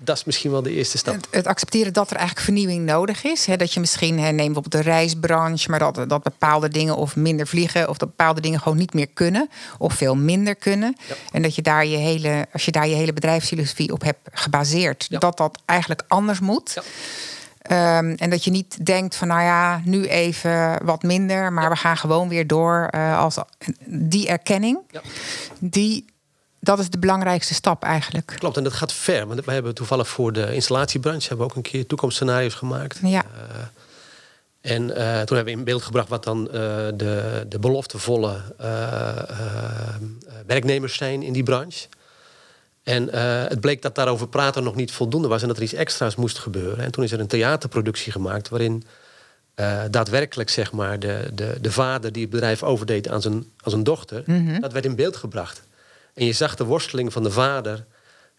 dat 0.03 0.17
is 0.17 0.23
misschien 0.23 0.51
wel 0.51 0.61
de 0.61 0.71
eerste 0.71 0.97
stap. 0.97 1.15
Het, 1.29 1.47
accepteren 1.47 1.93
dat 1.93 2.09
er 2.09 2.15
eigenlijk 2.15 2.45
vernieuwing 2.45 2.85
nodig 2.85 3.23
is. 3.23 3.45
Hè? 3.45 3.55
Dat 3.57 3.73
je 3.73 3.79
misschien 3.79 4.19
hè, 4.19 4.31
neemt 4.31 4.57
op 4.57 4.71
de 4.71 4.81
reisbranche, 4.81 5.69
maar 5.69 5.79
dat, 5.79 6.09
dat 6.09 6.23
bepaalde 6.23 6.69
dingen 6.69 6.95
of 6.95 7.15
minder 7.15 7.47
vliegen 7.47 7.89
of 7.89 7.97
dat 7.97 8.09
bepaalde 8.09 8.41
dingen 8.41 8.59
gewoon 8.59 8.77
niet 8.77 8.93
meer 8.93 9.07
kunnen 9.07 9.49
of 9.77 9.93
veel 9.93 10.15
minder 10.15 10.55
kunnen. 10.55 10.95
En 11.31 11.41
dat 11.41 11.55
je 11.55 11.61
daar 11.61 11.85
je 11.85 11.97
hele, 11.97 12.47
als 12.53 12.65
je 12.65 12.71
daar 12.71 12.87
je 12.87 12.95
hele 12.95 13.13
bedrijfsfilosofie 13.13 13.93
op 13.93 14.03
hebt 14.03 14.29
gebaseerd, 14.31 15.19
dat 15.19 15.37
dat 15.37 15.61
eigenlijk 15.65 16.03
anders 16.07 16.39
moet. 16.39 16.81
Um, 17.71 18.15
en 18.15 18.29
dat 18.29 18.43
je 18.43 18.51
niet 18.51 18.85
denkt 18.85 19.15
van 19.15 19.27
nou 19.27 19.41
ja, 19.41 19.81
nu 19.85 20.05
even 20.07 20.85
wat 20.85 21.03
minder, 21.03 21.53
maar 21.53 21.69
we 21.69 21.75
gaan 21.75 21.97
gewoon 21.97 22.29
weer 22.29 22.47
door. 22.47 22.89
Uh, 22.95 23.19
als 23.19 23.37
die 23.85 24.27
erkenning, 24.27 24.79
die 25.59 26.05
dat 26.63 26.79
is 26.79 26.89
de 26.89 26.99
belangrijkste 26.99 27.53
stap 27.53 27.83
eigenlijk. 27.83 28.33
Klopt, 28.39 28.57
en 28.57 28.63
dat 28.63 28.73
gaat 28.73 28.93
ver. 28.93 29.27
Want 29.27 29.45
we 29.45 29.51
hebben 29.51 29.73
toevallig 29.73 30.07
voor 30.07 30.33
de 30.33 30.53
installatiebranche 30.53 31.27
hebben 31.27 31.45
we 31.45 31.51
ook 31.51 31.57
een 31.57 31.71
keer 31.71 31.85
toekomstscenario's 31.85 32.53
gemaakt. 32.53 32.99
Ja. 33.03 33.23
Uh, 33.23 33.61
en 34.61 34.81
uh, 34.81 34.95
toen 34.95 35.35
hebben 35.35 35.43
we 35.43 35.51
in 35.51 35.63
beeld 35.63 35.81
gebracht 35.81 36.09
wat 36.09 36.23
dan 36.23 36.47
uh, 36.47 36.53
de, 36.95 37.45
de 37.49 37.59
beloftevolle 37.59 38.41
werknemers 40.45 40.97
zijn 40.97 41.23
in 41.23 41.33
die 41.33 41.43
branche. 41.43 41.87
En 42.83 43.13
het 43.49 43.59
bleek 43.59 43.81
dat 43.81 43.95
daarover 43.95 44.27
praten 44.27 44.63
nog 44.63 44.75
niet 44.75 44.91
voldoende 44.91 45.27
was 45.27 45.41
en 45.41 45.47
dat 45.47 45.57
er 45.57 45.63
iets 45.63 45.73
extra's 45.73 46.15
moest 46.15 46.39
gebeuren. 46.39 46.83
En 46.83 46.91
toen 46.91 47.03
is 47.03 47.11
er 47.11 47.19
een 47.19 47.27
theaterproductie 47.27 48.11
gemaakt 48.11 48.49
waarin 48.49 48.83
daadwerkelijk 49.89 50.49
zeg 50.49 50.71
maar, 50.71 50.99
de, 50.99 51.29
de, 51.33 51.57
de 51.61 51.71
vader 51.71 52.11
die 52.11 52.21
het 52.21 52.31
bedrijf 52.31 52.63
overdeed 52.63 53.09
aan 53.09 53.21
zijn, 53.21 53.35
aan 53.35 53.71
zijn 53.71 53.83
dochter, 53.83 54.23
mm 54.25 54.47
-hmm. 54.47 54.61
dat 54.61 54.71
werd 54.71 54.85
in 54.85 54.95
beeld 54.95 55.15
gebracht. 55.15 55.61
En 56.13 56.25
je 56.25 56.33
zag 56.33 56.55
de 56.55 56.63
worsteling 56.63 57.13
van 57.13 57.23
de 57.23 57.31
vader. 57.31 57.85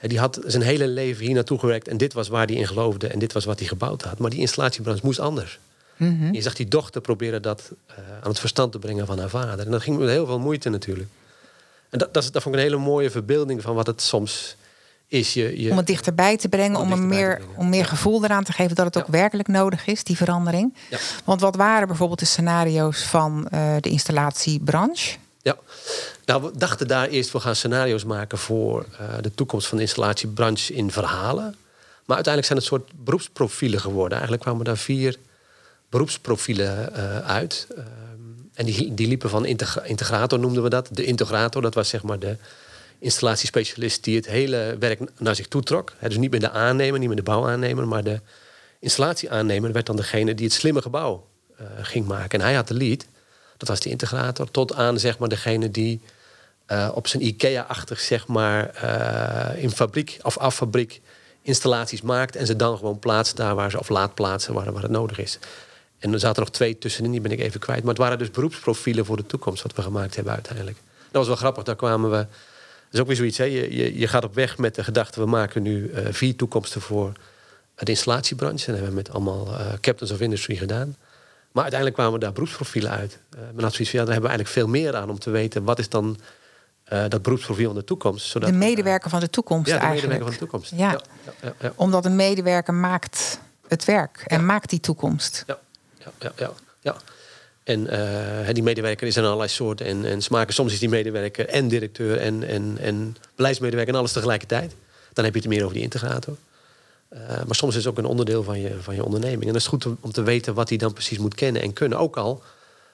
Die 0.00 0.18
had 0.18 0.40
zijn 0.46 0.62
hele 0.62 0.86
leven 0.86 1.24
hier 1.24 1.34
naartoe 1.34 1.58
gewerkt. 1.58 1.88
En 1.88 1.96
dit 1.96 2.12
was 2.12 2.28
waar 2.28 2.46
hij 2.46 2.54
in 2.54 2.66
geloofde. 2.66 3.06
En 3.06 3.18
dit 3.18 3.32
was 3.32 3.44
wat 3.44 3.58
hij 3.58 3.68
gebouwd 3.68 4.02
had. 4.02 4.18
Maar 4.18 4.30
die 4.30 4.40
installatiebranche 4.40 5.00
moest 5.04 5.20
anders. 5.20 5.58
Mhm. 5.96 6.32
Je 6.32 6.42
zag 6.42 6.54
die 6.54 6.68
dochter 6.68 7.00
proberen 7.00 7.42
dat 7.42 7.70
uh, 7.90 7.96
aan 8.22 8.28
het 8.28 8.38
verstand 8.38 8.72
te 8.72 8.78
brengen 8.78 9.06
van 9.06 9.18
haar 9.18 9.28
vader. 9.28 9.64
En 9.64 9.70
dat 9.70 9.82
ging 9.82 9.98
met 9.98 10.08
heel 10.08 10.26
veel 10.26 10.38
moeite 10.38 10.68
natuurlijk. 10.68 11.08
En 11.90 11.98
dat, 11.98 12.14
dat, 12.14 12.28
dat 12.32 12.42
vond 12.42 12.54
ik 12.54 12.60
een 12.60 12.66
hele 12.66 12.82
mooie 12.82 13.10
verbeelding 13.10 13.62
van 13.62 13.74
wat 13.74 13.86
het 13.86 14.02
soms 14.02 14.56
is. 15.08 15.34
Je, 15.34 15.62
je 15.62 15.70
om 15.70 15.76
het 15.76 15.86
dichterbij 15.86 16.36
te 16.36 16.48
brengen, 16.48 16.80
om, 16.80 16.92
om 16.92 17.06
meer, 17.06 17.40
om 17.56 17.68
meer 17.68 17.84
gevoel 17.84 18.24
eraan 18.24 18.44
te 18.44 18.52
geven 18.52 18.76
dat 18.76 18.84
het 18.84 18.98
ook 18.98 19.06
werkelijk 19.06 19.48
nodig 19.48 19.86
is, 19.86 20.04
die 20.04 20.16
verandering. 20.16 20.74
Ja. 20.90 20.98
Want 21.24 21.40
wat 21.40 21.56
waren 21.56 21.86
bijvoorbeeld 21.86 22.18
de 22.18 22.24
scenario's 22.24 23.02
van 23.02 23.48
uh, 23.54 23.74
de 23.80 23.88
installatiebranche? 23.88 25.16
Ja, 25.42 25.58
nou, 26.24 26.42
we 26.42 26.50
dachten 26.54 26.88
daar 26.88 27.08
eerst, 27.08 27.32
we 27.32 27.40
gaan 27.40 27.56
scenario's 27.56 28.04
maken 28.04 28.38
voor 28.38 28.86
uh, 28.92 29.14
de 29.20 29.34
toekomst 29.34 29.66
van 29.66 29.76
de 29.76 29.82
installatiebranche 29.82 30.74
in 30.74 30.90
verhalen. 30.90 31.56
Maar 32.04 32.16
uiteindelijk 32.16 32.46
zijn 32.46 32.58
het 32.58 32.68
soort 32.68 33.04
beroepsprofielen 33.04 33.80
geworden. 33.80 34.12
Eigenlijk 34.12 34.42
kwamen 34.42 34.64
daar 34.64 34.76
vier 34.76 35.16
beroepsprofielen 35.88 36.92
uh, 36.96 37.18
uit. 37.18 37.66
Uh, 37.70 37.84
en 38.54 38.66
die, 38.66 38.94
die 38.94 39.08
liepen 39.08 39.30
van 39.30 39.46
integra 39.46 39.82
integrator, 39.82 40.38
noemden 40.38 40.62
we 40.62 40.68
dat. 40.68 40.88
De 40.90 41.04
integrator, 41.04 41.62
dat 41.62 41.74
was 41.74 41.88
zeg 41.88 42.02
maar 42.02 42.18
de 42.18 42.36
installatiespecialist 42.98 44.04
die 44.04 44.16
het 44.16 44.26
hele 44.26 44.76
werk 44.78 45.00
naar 45.18 45.34
zich 45.34 45.48
toe 45.48 45.62
trok. 45.62 45.92
dus 46.00 46.16
niet 46.16 46.30
meer 46.30 46.40
de 46.40 46.50
aannemer, 46.50 46.98
niet 46.98 47.08
meer 47.08 47.16
de 47.16 47.22
bouwaannemer, 47.22 47.88
maar 47.88 48.04
de 48.04 48.20
installatieaannemer 48.78 49.72
werd 49.72 49.86
dan 49.86 49.96
degene 49.96 50.34
die 50.34 50.46
het 50.46 50.54
slimme 50.54 50.82
gebouw 50.82 51.26
uh, 51.60 51.66
ging 51.80 52.06
maken. 52.06 52.38
En 52.38 52.44
hij 52.44 52.54
had 52.54 52.68
de 52.68 52.74
lead, 52.74 53.06
dat 53.62 53.70
was 53.70 53.80
de 53.80 53.90
integrator, 53.90 54.50
tot 54.50 54.74
aan 54.74 54.98
zeg 54.98 55.18
maar 55.18 55.28
degene 55.28 55.70
die 55.70 56.00
uh, 56.68 56.90
op 56.94 57.06
zijn 57.06 57.26
IKEA-achtig 57.26 58.00
zeg 58.00 58.26
maar 58.26 58.70
uh, 58.84 59.62
in 59.62 59.70
fabriek 59.70 60.18
of 60.22 60.38
affabriek 60.38 61.00
installaties 61.42 62.02
maakt 62.02 62.36
en 62.36 62.46
ze 62.46 62.56
dan 62.56 62.76
gewoon 62.76 62.98
plaatst 62.98 63.36
daar 63.36 63.54
waar 63.54 63.70
ze 63.70 63.78
of 63.78 63.88
laat 63.88 64.14
plaatsen 64.14 64.54
waar, 64.54 64.72
waar 64.72 64.82
het 64.82 64.90
nodig 64.90 65.18
is. 65.18 65.38
En 65.98 66.12
er 66.12 66.18
zaten 66.18 66.42
nog 66.42 66.50
twee 66.50 66.78
tussenin, 66.78 67.10
die 67.10 67.20
ben 67.20 67.30
ik 67.30 67.40
even 67.40 67.60
kwijt. 67.60 67.80
Maar 67.80 67.88
het 67.88 68.02
waren 68.02 68.18
dus 68.18 68.30
beroepsprofielen 68.30 69.04
voor 69.04 69.16
de 69.16 69.26
toekomst 69.26 69.62
wat 69.62 69.74
we 69.74 69.82
gemaakt 69.82 70.14
hebben 70.14 70.32
uiteindelijk. 70.32 70.76
Dat 70.98 71.12
was 71.12 71.26
wel 71.26 71.36
grappig, 71.36 71.62
daar 71.62 71.76
kwamen 71.76 72.10
we. 72.10 72.16
Dat 72.16 72.92
is 72.92 73.00
ook 73.00 73.06
weer 73.06 73.16
zoiets, 73.16 73.38
hè? 73.38 73.44
Je, 73.44 73.98
je, 73.98 74.08
gaat 74.08 74.24
op 74.24 74.34
weg 74.34 74.58
met 74.58 74.74
de 74.74 74.84
gedachte, 74.84 75.20
we 75.20 75.26
maken 75.26 75.62
nu 75.62 75.90
uh, 75.90 76.06
vier 76.10 76.36
toekomsten 76.36 76.80
voor 76.80 77.12
de 77.74 77.90
installatiebranche. 77.90 78.66
En 78.66 78.72
dat 78.72 78.82
hebben 78.82 79.02
we 79.02 79.08
met 79.08 79.10
allemaal 79.10 79.48
captains 79.80 80.12
of 80.12 80.20
industry 80.20 80.56
gedaan. 80.56 80.96
Maar 81.52 81.62
uiteindelijk 81.62 82.00
kwamen 82.00 82.20
daar 82.20 82.32
beroepsprofielen 82.32 82.90
uit. 82.90 83.18
Uh, 83.34 83.40
zoiets 83.58 83.76
van, 83.76 83.84
ja, 83.84 84.04
daar 84.04 84.12
hebben 84.12 84.30
we 84.30 84.36
eigenlijk 84.36 84.48
veel 84.48 84.68
meer 84.68 84.96
aan 84.96 85.10
om 85.10 85.18
te 85.18 85.30
weten 85.30 85.64
wat 85.64 85.78
is 85.78 85.88
dan 85.88 86.18
uh, 86.92 87.04
dat 87.08 87.22
beroepsprofiel 87.22 87.68
in 87.70 87.76
de 87.76 87.84
toekomst. 87.84 88.26
Zodat 88.26 88.48
de 88.48 88.54
medewerker 88.54 89.10
van 89.10 89.20
de 89.20 89.30
toekomst 89.30 89.70
ja, 89.70 89.78
de 89.78 89.84
eigenlijk. 89.84 90.12
medewerker 90.12 90.48
van 90.48 90.60
de 90.62 90.68
toekomst. 90.68 90.80
Ja. 90.80 90.90
Ja, 91.24 91.48
ja, 91.48 91.54
ja. 91.60 91.72
Omdat 91.76 92.04
een 92.04 92.16
medewerker 92.16 92.74
maakt 92.74 93.40
het 93.68 93.84
werk 93.84 94.22
en 94.26 94.46
maakt 94.46 94.70
die 94.70 94.80
toekomst. 94.80 95.44
Ja, 95.46 95.58
ja, 95.98 96.12
ja. 96.18 96.32
ja, 96.36 96.52
ja. 96.80 96.96
En 97.64 97.80
uh, 97.80 98.54
die 98.54 98.62
medewerker 98.62 99.06
is 99.06 99.16
er 99.16 99.24
allerlei 99.24 99.48
soorten. 99.48 99.86
En, 99.86 100.04
en 100.04 100.22
smaken. 100.22 100.54
Soms 100.54 100.72
is 100.72 100.78
die 100.78 100.88
medewerker 100.88 101.48
en 101.48 101.68
directeur 101.68 102.18
en, 102.18 102.48
en, 102.48 102.78
en 102.80 103.16
beleidsmedewerker 103.34 103.92
en 103.92 103.98
alles 103.98 104.12
tegelijkertijd. 104.12 104.74
Dan 105.12 105.24
heb 105.24 105.34
je 105.34 105.40
het 105.40 105.48
meer 105.48 105.62
over 105.62 105.74
die 105.74 105.82
integrator. 105.82 106.36
Uh, 107.14 107.18
maar 107.18 107.54
soms 107.54 107.76
is 107.76 107.84
het 107.84 107.92
ook 107.92 107.98
een 107.98 108.10
onderdeel 108.10 108.42
van 108.42 108.60
je, 108.60 108.76
van 108.80 108.94
je 108.94 109.04
onderneming. 109.04 109.42
En 109.42 109.52
dat 109.52 109.60
is 109.62 109.66
goed 109.66 109.86
om, 110.00 110.12
te 110.12 110.22
weten 110.22 110.54
wat 110.54 110.68
hij 110.68 110.78
dan 110.78 110.92
precies 110.92 111.18
moet 111.18 111.34
kennen 111.34 111.62
en 111.62 111.72
kunnen. 111.72 111.98
Ook 111.98 112.16
al 112.16 112.42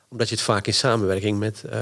omdat 0.08 0.28
je 0.28 0.34
het 0.34 0.44
vaak 0.44 0.66
in 0.66 0.74
samenwerking 0.74 1.38
met 1.38 1.62
uh, 1.66 1.72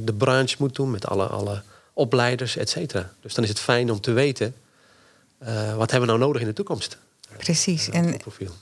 de 0.00 0.12
branche 0.12 0.56
moet 0.58 0.74
doen, 0.74 0.90
met 0.90 1.06
alle, 1.06 1.26
alle 1.26 1.62
opleiders, 1.92 2.56
et 2.56 2.70
cetera. 2.70 3.12
Dus 3.20 3.34
dan 3.34 3.44
is 3.44 3.50
het 3.50 3.60
fijn 3.60 3.90
om 3.90 4.00
te 4.00 4.12
weten, 4.12 4.54
uh, 5.42 5.76
wat 5.76 5.90
hebben 5.90 6.08
we 6.08 6.16
nou 6.16 6.18
nodig 6.18 6.42
in 6.42 6.48
de 6.48 6.54
toekomst? 6.54 6.98
Precies. 7.36 7.88
En, 7.88 8.16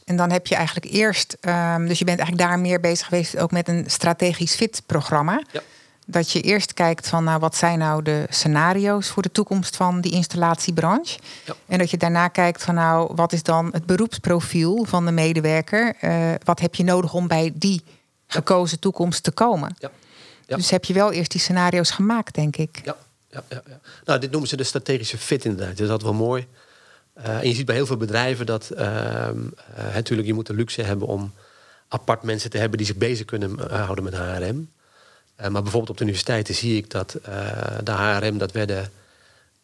en 0.05 0.17
dan 0.17 0.31
heb 0.31 0.47
je 0.47 0.55
eigenlijk 0.55 0.93
eerst, 0.93 1.37
um, 1.41 1.89
dus 1.89 1.99
je 1.99 2.05
bent 2.05 2.19
eigenlijk 2.19 2.49
daar 2.49 2.59
meer 2.59 2.81
bezig 2.81 3.07
geweest 3.07 3.39
ook 3.39 3.51
met 3.51 3.69
een 3.69 3.85
strategisch 3.87 4.55
fit 4.55 4.83
programma. 4.87 5.43
Ja. 5.53 5.63
Dat 6.11 6.33
je 6.33 6.41
eerst 6.41 6.75
kijkt 6.75 7.09
van 7.09 7.25
nou, 7.25 7.41
wat 7.41 7.57
zijn 7.57 7.79
nou 7.79 8.03
de 8.03 8.27
scenario's 8.29 9.09
voor 9.09 9.23
de 9.23 9.33
toekomst 9.33 9.77
van 9.77 10.01
die 10.01 10.13
installatiebranche. 10.13 11.19
Ja. 11.45 11.55
En 11.67 11.79
dat 11.79 11.91
je 11.91 11.97
daarna 11.97 12.29
kijkt 12.29 12.63
van 12.63 12.75
nou, 12.75 13.15
wat 13.15 13.33
is 13.33 13.43
dan 13.43 13.69
het 13.73 13.87
beroepsprofiel 13.87 14.85
van 14.85 15.05
de 15.05 15.13
medewerker? 15.13 15.97
Uh, 16.01 16.35
wat 16.45 16.61
heb 16.61 16.75
je 16.75 16.85
nodig 16.85 17.15
om 17.15 17.29
bij 17.29 17.53
die 17.55 17.83
gekozen 18.27 18.79
toekomst 18.79 19.23
te 19.23 19.31
komen. 19.31 19.77
Ja. 19.79 19.91
Ja. 20.47 20.57
Dus 20.57 20.71
heb 20.71 20.85
je 20.85 20.95
wel 20.95 21.13
eerst 21.13 21.31
die 21.31 21.41
scenario's 21.41 21.91
gemaakt, 21.91 22.35
denk 22.35 22.57
ik. 22.57 22.81
Ja, 22.85 22.97
ja, 23.31 23.43
ja, 23.49 23.63
ja. 23.67 23.81
Nou, 24.05 24.21
dit 24.21 24.31
noemen 24.31 24.49
ze 24.49 24.57
de 24.57 24.65
strategische 24.65 25.19
fit 25.19 25.45
inderdaad. 25.45 25.77
Dus 25.77 25.89
dat 25.89 25.99
is 25.99 26.05
wel 26.05 26.15
mooi. 26.15 26.47
Uh, 27.19 27.41
en 27.41 27.49
je 27.49 27.55
ziet 27.55 27.67
bij 27.67 27.75
heel 27.75 27.87
veel 27.87 27.97
bedrijven 27.97 28.47
dat 28.47 28.71
uh, 28.75 29.29
natuurlijk 29.95 30.29
je 30.29 30.35
moet 30.35 30.47
de 30.47 30.55
luxe 30.55 30.83
hebben 30.83 31.09
om 31.09 31.33
apart 31.89 32.23
mensen 32.23 32.51
te 32.51 32.59
hebben 32.59 32.79
die 32.79 32.87
zich 32.87 32.97
bezig 32.97 33.25
kunnen 33.27 33.71
eh, 33.71 33.85
houden 33.85 34.05
met 34.05 34.15
HRM. 34.15 34.71
Eh, 35.39 35.49
maar 35.49 35.63
bijvoorbeeld 35.63 35.91
op 35.91 35.97
de 35.97 36.03
universiteiten 36.03 36.55
zie 36.55 36.77
ik 36.77 36.91
dat 36.91 37.17
de 37.85 37.93
HRM, 37.93 38.39
dat 38.39 38.53
werden 38.53 38.91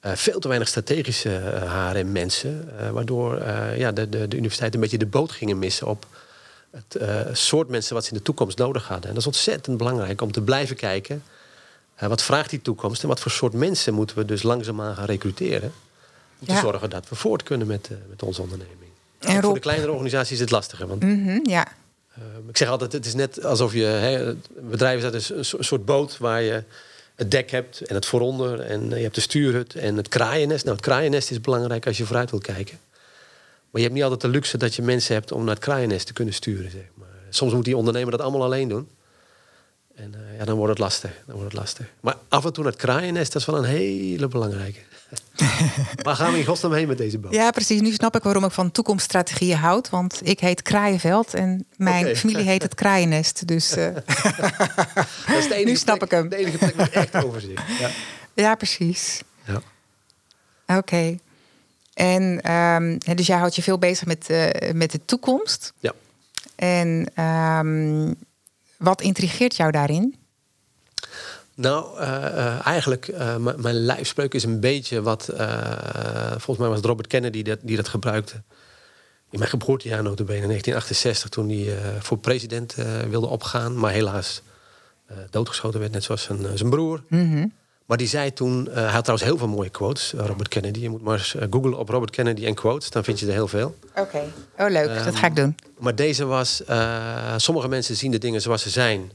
veel 0.00 0.40
te 0.40 0.48
weinig 0.48 0.68
strategische 0.68 1.28
HRM-mensen. 1.66 2.70
waardoor 2.92 3.42
ja, 3.76 3.92
de, 3.92 4.08
de, 4.08 4.28
de 4.28 4.36
universiteiten 4.36 4.74
een 4.74 4.84
beetje 4.84 5.04
de 5.04 5.10
boot 5.10 5.32
gingen 5.32 5.58
missen 5.58 5.86
op 5.86 6.06
het 6.74 7.02
uh, 7.02 7.20
soort 7.32 7.68
mensen 7.68 7.94
wat 7.94 8.04
ze 8.04 8.10
in 8.10 8.16
de 8.16 8.22
toekomst 8.22 8.58
nodig 8.58 8.88
hadden. 8.88 9.08
En 9.08 9.14
dat 9.14 9.20
is 9.20 9.26
ontzettend 9.26 9.76
belangrijk 9.76 10.20
om 10.20 10.32
te 10.32 10.40
blijven 10.40 10.76
kijken. 10.76 11.22
Uh, 12.02 12.08
wat 12.08 12.22
vraagt 12.22 12.50
die 12.50 12.62
toekomst 12.62 13.02
en 13.02 13.08
wat 13.08 13.20
voor 13.20 13.30
soort 13.30 13.52
mensen 13.52 13.94
moeten 13.94 14.16
we 14.16 14.24
dus 14.24 14.42
langzaamaan 14.42 14.94
gaan 14.94 15.04
recruteren. 15.04 15.72
Om 16.40 16.46
ja. 16.46 16.54
te 16.54 16.60
zorgen 16.60 16.90
dat 16.90 17.08
we 17.08 17.14
voort 17.14 17.42
kunnen 17.42 17.66
met, 17.66 17.88
uh, 17.92 17.98
met 18.08 18.22
onze 18.22 18.42
onderneming. 18.42 18.90
En 19.18 19.34
Rob... 19.34 19.44
voor 19.44 19.54
de 19.54 19.60
kleinere 19.60 19.90
organisaties 19.90 20.32
is 20.32 20.40
het 20.40 20.50
lastiger. 20.50 20.86
Want, 20.86 21.02
mm 21.02 21.26
-hmm, 21.26 21.40
ja. 21.48 21.66
Ik 22.49 22.56
zeg 22.56 22.68
altijd, 22.68 22.92
het 22.92 23.06
is 23.06 23.14
net 23.14 23.44
alsof 23.44 23.73
je... 23.73 23.85
Hè, 23.85 24.35
bedrijven 24.61 25.21
zijn 25.21 25.38
een, 25.38 25.44
een 25.59 25.64
soort 25.64 25.85
boot 25.85 26.18
waar 26.18 26.42
je 26.42 26.62
het 27.14 27.30
dek 27.30 27.50
hebt 27.50 27.80
en 27.80 27.94
het 27.94 28.06
vooronder. 28.06 28.61
En 28.61 28.88
je 28.88 29.02
hebt 29.02 29.14
de 29.14 29.21
stuurhut 29.21 29.75
en 29.75 29.97
het 29.97 30.09
kraaiennest. 30.09 30.64
Nou, 30.64 30.76
het 30.76 30.85
kraaiennest 30.85 31.30
is 31.30 31.40
belangrijk 31.40 31.87
als 31.87 31.97
je 31.97 32.04
vooruit 32.04 32.30
wil 32.30 32.40
kijken. 32.40 32.78
Maar 33.71 33.83
je 33.83 33.88
hebt 33.88 33.94
niet 33.94 34.02
altijd 34.02 34.21
de 34.21 34.28
luxe 34.28 34.59
dat 34.59 34.75
je 34.75 34.83
mensen 34.83 35.14
hebt 35.14 35.33
om 35.33 35.44
naar 35.44 35.54
het 35.54 35.64
kraaiennest 35.64 36.06
te 36.06 36.12
kunnen 36.12 36.35
sturen. 36.35 36.71
Zeg 36.71 36.85
maar. 36.94 37.09
Soms 37.30 37.52
moet 37.52 37.64
die 37.64 37.76
ondernemer 37.76 38.11
dat 38.11 38.21
allemaal 38.21 38.42
alleen 38.42 38.68
doen. 38.68 38.88
En 39.94 40.12
uh, 40.14 40.38
ja, 40.38 40.44
dan 40.44 40.56
wordt 40.56 40.71
het 40.71 40.78
lastig. 40.78 41.11
Dan 41.26 41.35
wordt 41.35 41.52
het 41.52 41.61
lastig. 41.61 41.87
Maar 42.00 42.16
af 42.28 42.44
en 42.44 42.52
toe 42.52 42.62
naar 42.62 42.73
het 42.73 42.80
kraaiennest, 42.80 43.33
dat 43.33 43.40
is 43.42 43.49
wel 43.49 43.59
een 43.59 43.64
hele 43.64 44.28
belangrijke. 44.28 44.80
Waar 46.02 46.16
gaan 46.16 46.33
we 46.33 46.38
in 46.38 46.44
godsnaam 46.44 46.73
heen 46.73 46.88
met 46.88 46.99
deze 46.99 47.18
boot? 47.18 47.33
Ja, 47.33 47.50
precies. 47.50 47.80
Nu 47.80 47.92
snap 47.92 48.16
ik 48.16 48.23
waarom 48.23 48.44
ik 48.44 48.50
van 48.50 48.71
toekomststrategieën 48.71 49.56
houd. 49.56 49.90
Want 49.90 50.21
ik 50.23 50.40
heet 50.40 50.62
Kraaienveld 50.62 51.35
en 51.35 51.66
mijn 51.76 52.04
okay. 52.04 52.16
familie 52.16 52.44
heet 52.44 52.62
het 52.62 52.75
Kraaiennest. 52.75 53.47
Dus 53.47 53.76
uh... 53.76 53.85
dat 53.94 55.37
is 55.38 55.49
de 55.49 55.54
enige 55.54 55.64
nu 55.64 55.76
snap 55.76 55.99
plek, 55.99 56.11
ik 56.12 56.18
hem. 56.18 56.28
De 56.28 56.37
enige 56.37 56.59
plek 56.59 56.75
met 56.75 56.90
echt 56.90 57.25
overzicht. 57.25 57.62
Ja, 57.78 57.90
ja 58.35 58.54
precies. 58.54 59.23
Ja. 59.44 59.62
Oké. 60.66 60.78
Okay. 60.78 61.18
En 61.94 62.52
um, 62.52 62.99
dus 62.99 63.26
jij 63.26 63.38
houdt 63.38 63.56
je 63.56 63.62
veel 63.62 63.78
bezig 63.78 64.06
met, 64.06 64.30
uh, 64.30 64.49
met 64.73 64.90
de 64.90 65.00
toekomst. 65.04 65.73
Ja. 65.78 65.92
En 66.56 67.23
um, 67.25 68.14
wat 68.76 69.00
intrigeert 69.00 69.56
jou 69.56 69.71
daarin? 69.71 70.16
Nou, 71.54 72.00
uh, 72.00 72.06
uh, 72.06 72.66
eigenlijk, 72.66 73.12
mijn 73.56 73.75
lijfspreuk 73.75 74.34
is 74.34 74.44
een 74.44 74.61
beetje 74.61 75.02
wat... 75.02 75.25
volgens 76.30 76.58
mij 76.58 76.68
was 76.68 76.76
het 76.76 76.87
Robert 76.87 77.06
Kennedy 77.06 77.42
dat, 77.42 77.58
die 77.62 77.76
dat 77.76 77.88
gebruikte. 77.88 78.42
In 79.30 79.38
mijn 79.38 79.50
geboortejaar 79.50 80.02
notabene, 80.02 80.40
in 80.40 80.49
1968... 80.49 81.30
toen 81.30 81.49
hij 81.49 82.00
voor 82.02 82.18
president 82.18 82.75
wilde 83.08 83.26
opgaan. 83.26 83.78
Maar 83.78 83.92
helaas 83.92 84.42
doodgeschoten 85.30 85.80
werd, 85.80 85.92
net 85.92 86.04
zoals 86.04 86.23
zijn, 86.23 86.58
zijn 86.58 86.70
broer. 86.70 87.02
Mm 87.08 87.32
-hmm. 87.32 87.52
Maar 87.84 87.96
die 87.96 88.06
zei 88.06 88.32
toen, 88.32 88.66
uh, 88.68 88.75
hij 88.75 88.82
had 88.82 89.04
trouwens 89.04 89.28
heel 89.28 89.38
veel 89.38 89.49
mooie 89.49 89.70
quotes, 89.70 90.14
uh, 90.14 90.26
Robert 90.26 90.49
Kennedy. 90.49 90.80
Je 90.80 90.90
moet 90.90 91.02
maar 91.02 91.18
eens 91.18 91.34
uh, 91.34 91.42
googlen 91.50 91.78
op 91.78 91.88
Robert 91.88 92.11
Kennedy 92.11 92.46
en 92.46 92.54
quotes, 92.54 92.90
dan 92.90 93.04
vind 93.04 93.20
je 93.20 93.26
er 93.26 93.32
heel 93.32 93.49
veel. 93.49 93.76
Oké, 93.90 94.00
okay. 94.00 94.25
oh 94.58 94.73
leuk, 94.73 94.99
um, 94.99 95.04
dat 95.04 95.16
ga 95.16 95.26
ik 95.26 95.37
doen. 95.37 95.56
Maar 95.78 95.94
deze 95.94 96.25
was, 96.25 96.62
sommige 97.37 97.68
mensen 97.68 97.96
zien 97.96 98.11
de 98.11 98.18
dingen 98.18 98.40
zoals 98.40 98.62
ze 98.62 98.70
zijn 98.70 99.11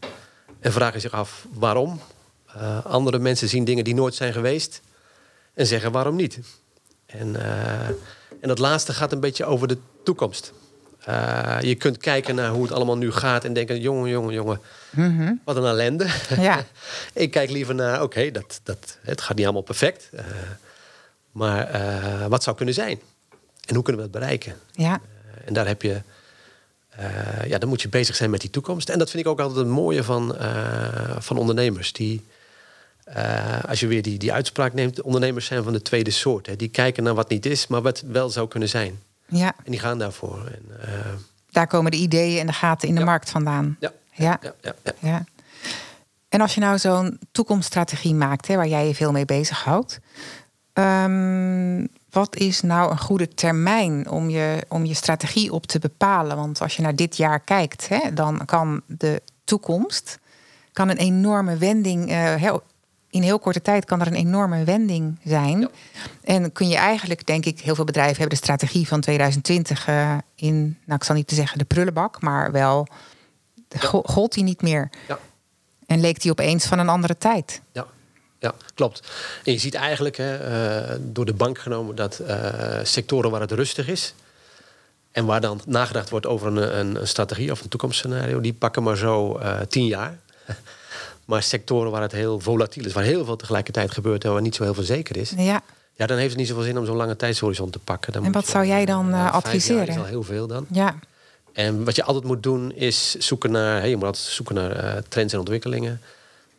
en 0.60 0.72
vragen 0.72 1.02
zich 1.02 1.12
af 1.12 1.46
waarom. 1.54 2.00
Andere 2.84 3.20
mensen 3.20 3.50
zien 3.50 3.64
dingen 3.64 3.84
die 3.84 3.96
nooit 3.96 4.16
zijn 4.16 4.34
geweest 4.34 4.82
en 5.54 5.66
zeggen 5.66 5.92
waarom 5.92 6.16
niet. 6.16 6.40
En, 7.06 7.36
en 8.42 8.48
dat 8.48 8.60
laatste 8.60 8.94
gaat 8.94 9.12
een 9.12 9.20
beetje 9.20 9.46
over 9.46 9.68
de 9.68 9.78
toekomst. 10.04 10.54
Uh, 11.10 11.58
je 11.62 11.76
kunt 11.76 11.98
kijken 11.98 12.36
naar 12.36 12.50
hoe 12.50 12.64
het 12.64 12.72
allemaal 12.72 12.98
nu 12.98 13.12
gaat 13.12 13.46
en 13.46 13.54
denken: 13.54 13.80
jongen, 13.80 14.10
jongen, 14.10 14.34
jongen, 14.34 14.62
mm 14.90 15.18
-hmm. 15.18 15.42
wat 15.44 15.56
een 15.56 15.66
ellende. 15.66 16.08
Ja. 16.38 16.66
ik 17.14 17.32
kijk 17.32 17.50
liever 17.50 17.76
naar: 17.76 17.94
oké, 17.94 18.04
okay, 18.04 18.32
dat, 18.32 18.60
dat, 18.64 18.98
het 19.02 19.22
gaat 19.22 19.36
niet 19.36 19.46
allemaal 19.46 19.62
perfect. 19.62 20.10
Maar 21.32 21.70
wat 22.30 22.44
zou 22.44 22.56
kunnen 22.56 22.74
zijn? 22.74 23.00
En 23.66 23.76
hoe 23.76 23.84
kunnen 23.84 24.02
we 24.02 24.10
het 24.10 24.20
bereiken? 24.20 24.56
Ja. 24.72 25.02
en 25.46 25.54
daar 25.54 25.68
heb 25.68 25.82
je. 25.82 26.02
ja, 27.48 27.58
dan 27.58 27.70
moet 27.70 27.82
je 27.82 27.90
bezig 27.90 28.16
zijn 28.16 28.30
met 28.30 28.42
die 28.42 28.50
toekomst. 28.50 28.90
En 28.90 29.00
dat 29.00 29.10
vind 29.10 29.24
ik 29.26 29.30
ook 29.30 29.40
altijd 29.40 29.60
het 29.60 29.68
mooie 29.68 30.04
van, 30.04 30.36
van 31.20 31.38
ondernemers. 31.38 31.94
Die, 31.94 32.26
als 33.68 33.80
je 33.80 33.88
weer 33.88 34.02
die, 34.02 34.18
die 34.18 34.34
uitspraak 34.34 34.74
neemt, 34.74 35.02
ondernemers 35.02 35.46
zijn 35.46 35.64
van 35.64 35.74
de 35.74 35.82
tweede 35.82 36.12
soort. 36.12 36.46
Hè. 36.46 36.56
Die 36.56 36.68
kijken 36.68 37.04
naar 37.04 37.14
wat 37.14 37.30
niet 37.30 37.46
is, 37.46 37.68
maar 37.68 37.82
wat 37.82 38.04
wel 38.08 38.30
zou 38.30 38.48
kunnen 38.48 38.70
zijn. 38.70 39.00
Ja. 39.28 39.54
En 39.64 39.72
die 39.72 39.80
gaan 39.80 39.98
daarvoor. 39.98 40.46
En, 40.46 40.64
uh... 40.82 40.96
Daar 41.50 41.68
komen 41.68 41.92
de 41.92 41.98
ideeën 41.98 42.40
en 42.40 42.48
de 42.48 42.54
gaten 42.54 42.88
in 42.88 42.94
de 42.94 43.00
ja. 43.00 43.06
markt 43.06 43.30
vandaan. 43.30 43.78
Ja. 43.80 43.92
Ja. 44.14 44.40
Ja. 45.00 45.26
En 46.30 46.42
als 46.42 46.54
je 46.54 46.60
nou 46.60 46.78
zo'n 46.78 47.20
toekomststrategie 47.32 48.14
maakt, 48.14 48.48
hè, 48.48 48.56
waar 48.56 48.68
jij 48.68 48.88
je 48.88 48.96
veel 48.96 49.12
mee 49.12 49.26
bezighoudt. 49.26 50.00
Um, 50.74 51.88
wat 52.10 52.36
is 52.36 52.62
nou 52.62 52.92
een 52.92 53.00
goede 53.00 53.28
termijn 53.28 54.10
om 54.10 54.30
je, 54.30 54.66
om 54.68 54.86
je 54.86 54.94
strategie 54.94 55.52
op 55.52 55.66
te 55.66 55.80
bepalen? 55.80 56.38
Want 56.38 56.62
als 56.62 56.76
je 56.76 56.82
naar 56.82 56.96
dit 56.96 57.18
jaar 57.18 57.40
kijkt, 57.40 57.88
hè, 57.90 58.14
dan 58.14 58.46
kan 58.46 58.82
de 58.86 59.22
toekomst 59.44 60.20
kan 60.74 60.90
een 60.90 60.98
enorme 60.98 61.58
wending. 61.58 62.10
eh, 62.10 62.36
heel, 62.36 62.64
in 63.10 63.22
heel 63.22 63.40
korte 63.40 63.62
tijd 63.62 63.86
kan 63.86 64.02
er 64.02 64.08
een 64.08 64.14
enorme 64.16 64.64
wending 64.64 65.20
zijn. 65.24 65.60
Ja. 65.60 65.70
En 66.24 66.52
kun 66.52 66.68
je 66.68 66.76
eigenlijk, 66.78 67.26
denk 67.26 67.46
ik, 67.46 67.60
heel 67.60 67.76
veel 67.76 67.84
bedrijven 67.84 68.18
hebben 68.18 68.38
de 68.38 68.44
strategie 68.44 68.88
van 68.88 69.02
2020 69.02 69.88
eh, 69.88 70.18
in, 70.36 70.78
nou 70.86 71.00
ik 71.00 71.04
zal 71.04 71.16
niet 71.16 71.28
te 71.28 71.36
zeggen 71.36 71.58
de 71.58 71.66
prullenbak, 71.66 72.22
maar 72.22 72.52
wel 72.52 72.88
Ja. 73.70 73.80
go- 73.80 74.02
gold 74.06 74.34
die 74.34 74.44
niet 74.44 74.62
meer. 74.62 74.90
Ja. 75.08 75.20
En 75.86 76.00
leek 76.00 76.22
die 76.22 76.32
opeens 76.32 76.66
van 76.66 76.80
een 76.80 76.90
andere 76.90 77.18
tijd. 77.18 77.62
Ja, 77.72 77.86
ja 78.40 78.54
klopt. 78.74 79.12
En 79.44 79.52
je 79.52 79.58
ziet 79.60 79.74
eigenlijk 79.76 80.18
hè, 80.18 80.36
eh, 80.38 80.96
door 81.02 81.26
de 81.26 81.34
bank 81.34 81.58
genomen 81.60 81.96
dat 81.96 82.20
eh, 82.20 82.80
sectoren 82.84 83.32
waar 83.32 83.42
het 83.42 83.52
rustig 83.52 83.88
is. 83.88 84.14
En 85.12 85.26
waar 85.26 85.42
dan 85.42 85.62
nagedacht 85.66 86.10
wordt 86.10 86.26
over 86.26 86.48
een, 86.48 86.80
een, 86.80 87.08
strategie 87.08 87.52
of 87.52 87.62
een 87.62 87.70
toekomstscenario, 87.70 88.42
die 88.42 88.54
pakken 88.54 88.84
maar 88.84 88.98
zo 88.98 89.40
tien 89.68 89.86
jaar. 89.86 90.18
Maar 91.30 91.44
sectoren 91.44 91.92
waar 91.92 92.02
het 92.02 92.12
heel 92.12 92.40
volatiel 92.40 92.86
is, 92.86 92.94
waar 92.94 93.04
heel 93.04 93.26
veel 93.26 93.36
tegelijkertijd 93.36 93.92
gebeurt 93.92 94.24
en 94.24 94.32
waar 94.32 94.42
niet 94.42 94.56
zo 94.56 94.64
heel 94.64 94.74
veel 94.74 94.84
zeker 94.84 95.18
is. 95.18 95.34
Ja, 95.38 95.62
Ja, 95.96 96.06
dan 96.06 96.18
heeft 96.18 96.30
het 96.30 96.40
niet 96.40 96.48
zoveel 96.48 96.64
zin 96.64 96.78
om 96.78 96.86
zo'n 96.86 96.96
lange 96.96 97.16
tijdshorizon 97.16 97.70
te 97.70 97.80
pakken. 97.80 98.14
Dan 98.14 98.26
En 98.26 98.32
wat 98.32 98.48
zou 98.48 98.66
jij 98.66 98.86
dan, 98.86 99.06
eh, 99.06 99.12
jaar 99.12 99.32
adviseren? 99.32 99.88
is 99.88 99.98
al 99.98 100.04
heel 100.06 100.24
veel 100.24 100.48
dan. 100.48 100.66
ja. 100.72 100.96
En 101.54 101.84
wat 101.86 101.96
je 101.96 102.04
altijd 102.04 102.26
moet 102.26 102.44
doen 102.44 102.72
is 102.76 103.16
zoeken 103.16 103.52
naar, 103.52 103.80
hey, 103.80 103.90
je 103.90 103.96
moet 103.96 104.06
altijd 104.06 104.24
zoeken 104.24 104.56
naar 104.56 104.72
eh, 104.72 105.02
trends 105.08 105.34
en 105.34 105.40
ontwikkelingen. 105.40 106.02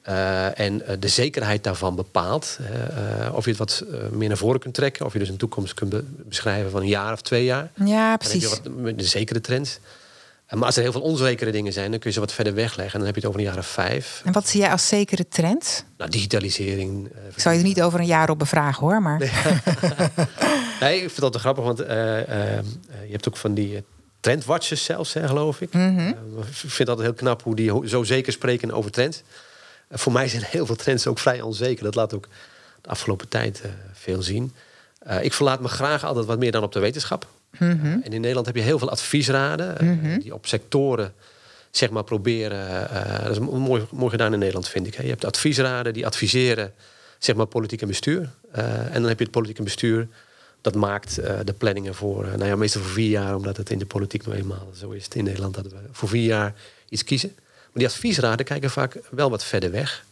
Eh, 0.03 0.59
en 0.61 0.87
eh, 0.87 0.97
de 1.01 1.09
zekerheid 1.09 1.65
daarvan 1.65 1.95
bepaalt 1.95 2.59
eh, 2.61 3.35
of 3.35 3.45
je 3.45 3.51
het 3.51 3.59
wat 3.59 3.85
eh, 3.93 3.99
meer 4.11 4.29
naar 4.29 4.37
voren 4.37 4.61
kunt 4.61 4.75
trekken. 4.75 5.07
Of 5.07 5.13
je 5.13 5.19
dus 5.19 5.29
een 5.29 5.37
toekomst 5.37 5.75
kunt 5.75 5.91
be- 5.91 6.05
beschrijven 6.17 6.71
van 6.71 6.81
een 6.81 6.89
jaar 6.89 7.13
of 7.13 7.21
twee 7.23 7.45
jaar. 7.45 7.71
ja, 7.75 7.85
Dan 7.85 8.11
heb 8.11 8.19
precies. 8.19 8.43
je 8.43 8.49
wat 8.49 8.99
de 8.99 9.05
zekere 9.05 9.41
trends. 9.41 9.79
Maar 10.51 10.65
als 10.65 10.77
er 10.77 10.83
heel 10.83 10.93
veel 10.93 11.01
onzekere 11.01 11.51
dingen 11.51 11.73
zijn, 11.73 11.91
dan 11.91 11.99
kun 12.01 12.09
je 12.09 12.15
ze 12.15 12.21
wat 12.21 12.33
verder 12.33 12.55
wegleggen. 12.55 12.93
En 12.93 12.99
dan 12.99 13.07
heb 13.07 13.15
je 13.15 13.21
het 13.21 13.29
over 13.31 13.41
een 13.41 13.47
jaar 13.47 13.59
of 13.59 13.67
vijf. 13.67 14.23
En 14.25 14.33
wat 14.33 14.49
zie 14.49 14.61
jij 14.61 14.71
als 14.71 14.89
zekere 14.89 15.29
trend? 15.29 15.85
Nou, 15.97 16.11
digitalisering. 16.11 17.07
eh, 17.13 17.13
Ik 17.35 17.41
zal 17.41 17.53
je 17.53 17.59
er 17.59 17.65
niet 17.65 17.83
over 17.83 18.01
een 18.01 18.07
jaar 18.07 18.31
op 18.31 18.39
bevragen 18.39 18.87
hoor, 18.87 19.03
maar 19.03 19.19
Nee, 20.81 20.95
ik 21.03 21.11
vind 21.11 21.21
dat 21.21 21.33
wel 21.33 21.41
grappig, 21.41 21.65
want 21.65 21.81
eh, 21.81 22.21
eh, 22.21 22.59
eh, 22.59 22.65
je 23.07 23.11
hebt 23.13 23.29
ook 23.29 23.37
van 23.37 23.55
die 23.55 23.85
trendwatchers 24.21 24.85
zelfs, 24.85 25.13
hè, 25.13 25.27
geloof 25.27 25.61
ik. 25.61 25.73
Mhm. 25.73 26.09
Ik 26.09 26.15
vind 26.51 26.79
het 26.79 26.89
altijd 26.89 27.07
heel 27.07 27.17
knap 27.17 27.43
hoe 27.43 27.57
die 27.57 27.89
zo 27.89 28.03
zeker 28.03 28.33
spreken 28.33 28.71
over 28.73 28.91
trends. 28.91 29.23
Voor 29.91 30.13
mij 30.13 30.29
zijn 30.29 30.43
heel 30.51 30.67
veel 30.67 30.77
trends 30.77 31.07
ook 31.07 31.19
vrij 31.19 31.41
onzeker. 31.41 31.85
Dat 31.85 31.95
laat 31.95 32.15
ook 32.15 32.29
de 32.81 32.89
afgelopen 32.89 33.29
tijd 33.29 33.63
veel 33.93 34.23
zien. 34.23 34.53
Ik 35.21 35.33
verlaat 35.33 35.61
me 35.61 35.69
graag 35.69 36.05
altijd 36.05 36.27
wat 36.27 36.39
meer 36.39 36.53
dan 36.53 36.63
op 36.63 36.73
de 36.73 36.81
wetenschap. 36.81 37.27
Mhm. 37.59 37.87
Eh, 37.87 37.93
en 37.93 38.03
in 38.13 38.21
Nederland 38.21 38.47
heb 38.47 38.57
je 38.57 38.63
heel 38.63 38.79
veel 38.79 38.91
adviesraden 38.91 39.79
eh, 39.79 40.19
die 40.21 40.35
op 40.35 40.47
sectoren 40.47 41.13
zeg 41.71 41.91
maar 41.91 42.05
proberen. 42.05 42.91
eh, 42.91 43.23
dat 43.23 43.31
is 43.31 43.39
mooi, 43.39 43.87
mooi 43.91 44.11
gedaan 44.11 44.33
in 44.33 44.39
Nederland, 44.39 44.69
vind 44.69 44.87
ik. 44.87 44.95
Hè. 44.95 45.03
Je 45.03 45.09
hebt 45.09 45.25
adviesraden 45.25 45.93
die 45.93 46.07
adviseren 46.07 46.73
zeg 47.19 47.37
maar 47.37 47.47
politiek 47.47 47.83
en 47.83 47.89
bestuur. 47.89 48.31
Eh, 48.53 48.87
en 48.87 48.93
dan 48.93 49.05
heb 49.05 49.19
je 49.19 49.25
het 49.25 49.33
politiek 49.33 49.59
en 49.59 49.65
bestuur. 49.65 50.09
Dat 50.61 50.75
maakt 50.75 51.19
eh, 51.19 51.39
de 51.45 51.53
planningen 51.53 51.95
voor, 51.95 52.25
eh, 52.25 52.35
nou 52.35 52.45
ja, 52.45 52.57
meestal 52.57 52.83
voor 52.83 52.91
vier 52.91 53.11
jaar, 53.11 53.37
omdat 53.37 53.57
het 53.57 53.71
in 53.71 53.79
de 53.79 53.87
politiek 53.87 54.27
nou 54.27 54.39
eenmaal 54.39 54.69
zo 54.75 54.91
is 54.91 55.09
in 55.09 55.25
Nederland 55.25 55.55
dat 55.55 55.65
we 55.65 55.77
voor 55.93 56.09
vier 56.09 56.27
jaar 56.27 56.55
iets 56.89 57.05
kiezen. 57.05 57.33
Maar 57.37 57.69
die 57.83 57.87
adviesraden 57.87 58.47
kijken 58.47 58.71
vaak 58.71 58.97
wel 59.11 59.31
wat 59.31 59.45
verder 59.45 59.71
weg. 59.71 60.05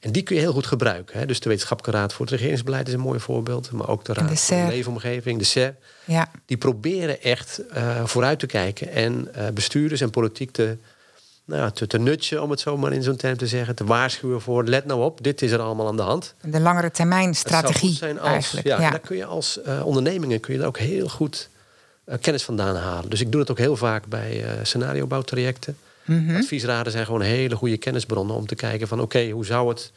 En 0.00 0.12
die 0.12 0.22
kun 0.22 0.36
je 0.36 0.42
heel 0.42 0.52
goed 0.52 0.66
gebruiken. 0.66 1.18
Hè. 1.18 1.26
Dus 1.26 1.40
de 1.40 1.48
Wetenschappelijke 1.48 2.00
Raad 2.00 2.12
voor 2.12 2.26
het 2.26 2.34
Regeringsbeleid 2.34 2.88
is 2.88 2.94
een 2.94 3.00
mooi 3.00 3.20
voorbeeld. 3.20 3.70
Maar 3.70 3.88
ook 3.88 4.04
de 4.04 4.12
de 4.12 4.20
Raad 4.20 4.28
voor 4.28 4.38
SER. 4.38 4.64
de 4.64 4.72
Leefomgeving, 4.72 5.38
de 5.38 5.44
SER. 5.44 5.74
ja. 6.04 6.30
Die 6.46 6.56
proberen 6.56 7.22
echt 7.22 7.62
eh, 7.70 8.04
vooruit 8.04 8.38
te 8.38 8.46
kijken. 8.46 8.92
En 8.92 9.34
eh, 9.34 9.48
bestuurders 9.48 10.00
en 10.00 10.10
politiek 10.10 10.50
te, 10.50 10.76
nou 11.44 11.62
ja, 11.62 11.70
te, 11.70 11.86
te 11.86 11.98
nutchen, 11.98 12.42
om 12.42 12.50
het 12.50 12.60
zo 12.60 12.76
maar 12.76 12.92
in 12.92 13.02
zo'n 13.02 13.16
term 13.16 13.36
te 13.36 13.46
zeggen. 13.46 13.74
Te 13.74 13.84
waarschuwen 13.84 14.40
voor, 14.40 14.64
let 14.64 14.86
nou 14.86 15.04
op, 15.04 15.22
dit 15.22 15.42
is 15.42 15.50
er 15.50 15.60
allemaal 15.60 15.86
aan 15.86 15.96
de 15.96 16.02
hand. 16.02 16.34
de 16.42 16.60
langere 16.60 16.90
termijn 16.90 17.28
Het 17.28 17.36
zou 17.36 17.54
goed 17.54 17.64
strategie 17.64 17.96
zijn 17.96 18.20
als, 18.20 18.28
eigenlijk. 18.30 18.66
Ja, 18.66 18.90
daar 18.90 18.98
kun 18.98 19.16
je 19.16 19.24
als 19.24 19.62
eh, 19.62 19.86
ondernemingen 19.86 20.40
kun 20.40 20.52
je 20.52 20.58
daar 20.58 20.68
ook 20.68 20.78
heel 20.78 21.08
goed 21.08 21.48
kennis 22.20 22.42
vandaan 22.42 22.76
halen. 22.76 23.10
Dus 23.10 23.20
ik 23.20 23.30
doe 23.32 23.40
dat 23.40 23.50
ook 23.50 23.58
heel 23.58 23.76
vaak 23.76 24.06
bij 24.06 24.44
eh 24.44 24.64
Mhm. 26.08 26.36
Adviesraden 26.36 26.92
zijn 26.92 27.04
gewoon 27.04 27.20
hele 27.20 27.56
goede 27.56 27.76
kennisbronnen 27.76 28.36
om 28.36 28.46
te 28.46 28.54
kijken 28.54 28.88
van 28.88 29.00
oké, 29.00 29.30
hoe 29.30 29.44
zou 29.44 29.68
het 29.68 29.92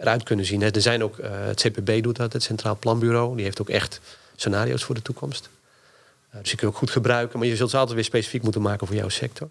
eruit 0.00 0.22
kunnen 0.22 0.44
zien. 0.44 0.62
Er 0.62 0.80
zijn 0.80 1.02
ook, 1.02 1.18
eh, 1.18 1.30
het 1.32 1.60
CPB 1.60 2.02
doet 2.02 2.16
dat, 2.16 2.32
het 2.32 2.42
Centraal 2.42 2.76
Planbureau. 2.76 3.34
Die 3.36 3.44
heeft 3.44 3.60
ook 3.60 3.68
echt 3.68 4.00
scenario's 4.36 4.84
voor 4.84 4.94
de 4.94 5.02
toekomst. 5.02 5.48
Eh, 6.30 6.38
dus 6.38 6.48
die 6.48 6.58
kun 6.58 6.66
je 6.66 6.72
ook 6.72 6.78
goed 6.78 6.90
gebruiken. 6.90 7.38
Maar 7.38 7.48
je 7.48 7.56
zult 7.56 7.70
ze 7.70 7.76
altijd 7.76 7.94
weer 7.94 8.04
specifiek 8.04 8.42
moeten 8.42 8.62
maken 8.62 8.86
voor 8.86 8.96
jouw 8.96 9.08
sector. 9.08 9.48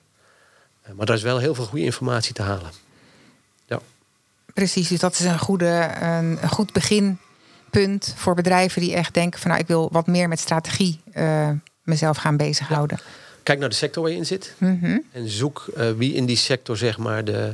Eh, 0.82 0.92
maar 0.94 1.06
daar 1.06 1.16
is 1.16 1.22
wel 1.22 1.38
heel 1.38 1.56
veel 1.56 1.66
goede 1.66 1.86
informatie 1.86 2.34
te 2.34 2.42
halen. 2.42 2.72
Ja. 3.66 3.80
Precies, 4.54 4.88
dus 4.88 5.00
dat 5.00 5.14
is 5.14 5.26
een, 5.26 5.40
goede, 5.40 5.92
een, 6.02 6.50
goed 6.50 6.74
beginpunt 6.74 8.14
voor 8.16 8.36
bedrijven 8.36 8.82
die 8.82 8.94
echt 8.94 9.14
denken 9.14 9.40
van 9.40 9.50
nou 9.50 9.62
ik 9.62 9.68
wil 9.68 9.90
wat 9.92 10.08
meer 10.08 10.28
met 10.28 10.40
strategie 10.40 11.02
mezelf 11.84 12.18
gaan 12.18 12.38
bezighouden. 12.38 13.00
Kijk 13.50 13.62
naar 13.62 13.70
de 13.70 13.76
sector 13.76 14.04
waar 14.04 14.12
je 14.12 14.18
in 14.18 14.26
zit. 14.26 14.54
Mhm. 14.58 14.98
En 15.12 15.30
zoek 15.30 15.68
eh, 15.76 15.92
wie 15.92 16.14
in 16.14 16.26
die 16.26 16.38
sector 16.38 16.78
zeg 16.78 16.98
maar, 16.98 17.26
de, 17.26 17.54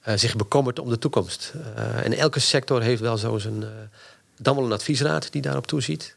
eh, 0.00 0.16
zich 0.16 0.36
bekommert 0.36 0.78
om 0.78 0.88
de 0.88 0.98
toekomst. 0.98 1.52
Eh, 1.74 2.04
en 2.04 2.12
elke 2.12 2.40
sector 2.40 2.82
heeft 2.82 3.00
wel 3.00 3.16
zo 3.16 3.38
zijn. 3.38 3.64
dan 4.36 4.54
wel 4.56 4.64
een 4.64 4.72
adviesraad 4.72 5.32
die 5.32 5.42
daarop 5.42 5.66
toeziet. 5.66 6.16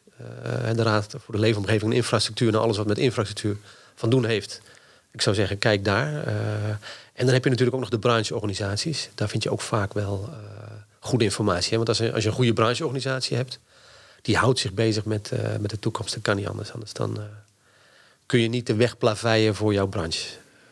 En 0.63 0.75
de 0.75 0.83
Raad 0.83 1.15
voor 1.17 1.33
de 1.33 1.39
Leefomgeving 1.39 1.91
en 1.91 1.97
Infrastructuur. 1.97 2.47
En 2.47 2.59
alles 2.59 2.77
wat 2.77 2.87
met 2.87 2.97
infrastructuur 2.97 3.57
van 3.95 4.09
doen 4.09 4.25
heeft. 4.25 4.61
Ik 5.11 5.21
zou 5.21 5.35
zeggen, 5.35 5.57
kijk 5.57 5.85
daar. 5.85 6.27
En 7.13 7.25
dan 7.25 7.33
heb 7.33 7.43
je 7.43 7.49
natuurlijk 7.49 7.75
ook 7.75 7.81
nog 7.81 7.89
de 7.89 7.99
brancheorganisaties. 7.99 9.09
Daar 9.15 9.29
vind 9.29 9.43
je 9.43 9.51
ook 9.51 9.61
vaak 9.61 9.93
wel 9.93 10.29
goede 10.99 11.23
informatie. 11.23 11.69
Hè? 11.69 11.75
Want 11.75 11.89
als 11.89 11.97
je, 11.97 12.13
als 12.13 12.23
je 12.23 12.29
een 12.29 12.35
goede 12.35 12.53
brancheorganisatie 12.53 13.37
hebt, 13.37 13.59
die 14.21 14.37
houdt 14.37 14.59
zich 14.59 14.73
bezig 14.73 15.05
met, 15.05 15.31
met 15.59 15.69
de 15.69 15.79
toekomst. 15.79 16.13
Dat 16.13 16.23
kan 16.23 16.35
niet 16.35 16.47
anders. 16.47 16.71
Anders 16.73 16.93
dan 16.93 17.19
kun 18.31 18.39
je 18.39 18.47
niet 18.47 18.67
de 18.67 18.75
weg 18.75 18.97
plaveien 18.97 19.55
voor 19.55 19.73
jouw 19.73 19.87
branche. 19.87 20.27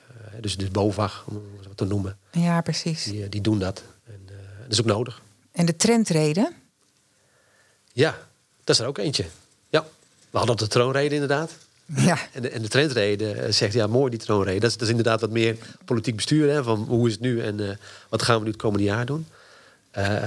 Eh, 0.08 0.42
dus 0.42 0.58
de 0.58 0.70
BOVAG, 0.72 1.24
om 1.28 1.36
het 1.36 1.64
zo 1.64 1.70
te 1.76 1.86
noemen, 1.86 2.18
Ja, 2.32 2.62
precies. 2.62 3.04
die, 3.04 3.24
eh, 3.24 3.30
die 3.30 3.42
doen 3.42 3.60
dat. 3.60 3.84
En, 4.06 4.22
eh, 4.28 4.34
dat 4.62 4.72
is 4.72 4.80
ook 4.80 4.86
nodig. 4.86 5.22
En 5.52 5.66
de 5.66 5.76
trendreden, 5.76 6.54
Ja, 7.94 8.18
dat 8.64 8.76
is 8.76 8.80
er 8.82 8.88
ook 8.88 8.98
eentje. 8.98 9.26
Ja, 9.70 9.86
we 10.30 10.38
hadden 10.38 10.58
de 10.58 10.68
troonrede 10.68 11.14
inderdaad. 11.14 11.52
ja, 11.96 12.18
En 12.34 12.42
de, 12.42 12.50
en 12.50 12.62
de 12.62 12.68
trendrede 12.68 13.32
eh, 13.32 13.52
zegt, 13.52 13.74
ja, 13.74 13.88
mooi 13.88 14.10
die 14.10 14.20
troonrede. 14.20 14.60
Dat 14.60 14.70
is, 14.70 14.74
dat 14.78 14.84
is 14.88 14.90
inderdaad 14.90 15.22
wat 15.22 15.30
meer 15.30 15.58
politiek 15.86 16.16
bestuur. 16.16 16.50
Hè, 16.52 16.64
van 16.64 16.78
hoe 16.88 17.08
is 17.08 17.14
het 17.14 17.22
nu 17.22 17.42
en 17.42 17.80
wat 18.10 18.22
gaan 18.22 18.38
we 18.38 18.44
nu 18.44 18.50
het 18.52 18.62
komende 18.62 18.86
jaar 18.86 19.06
doen. 19.06 19.28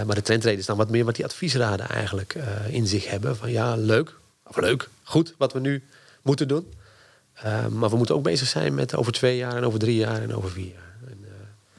Maar 0.06 0.14
de 0.14 0.22
trendrede 0.22 0.58
is 0.58 0.66
dan 0.66 0.76
wat 0.76 0.90
meer 0.90 1.04
wat 1.04 1.16
die 1.16 1.24
adviesraden 1.24 1.88
eigenlijk 1.88 2.36
in 2.68 2.86
zich 2.86 3.08
hebben. 3.08 3.36
Van 3.36 3.50
ja, 3.50 3.76
leuk, 3.76 4.14
of 4.46 4.56
leuk, 4.56 4.88
goed 5.02 5.34
wat 5.38 5.52
we 5.52 5.60
nu 5.60 5.82
moeten 6.22 6.48
doen. 6.48 6.72
Eh, 7.32 7.66
maar 7.66 7.90
we 7.90 7.96
moeten 7.96 8.14
ook 8.14 8.22
bezig 8.22 8.48
zijn 8.48 8.74
met 8.74 8.96
over 8.96 9.12
twee 9.12 9.36
jaar 9.36 9.56
en 9.56 9.64
over 9.64 9.78
drie 9.78 9.96
jaar 9.96 10.22
en 10.22 10.34
over 10.34 10.50
vier 10.50 10.72
jaar. 10.72 10.96
En, 11.06 11.18
eh, 11.24 11.30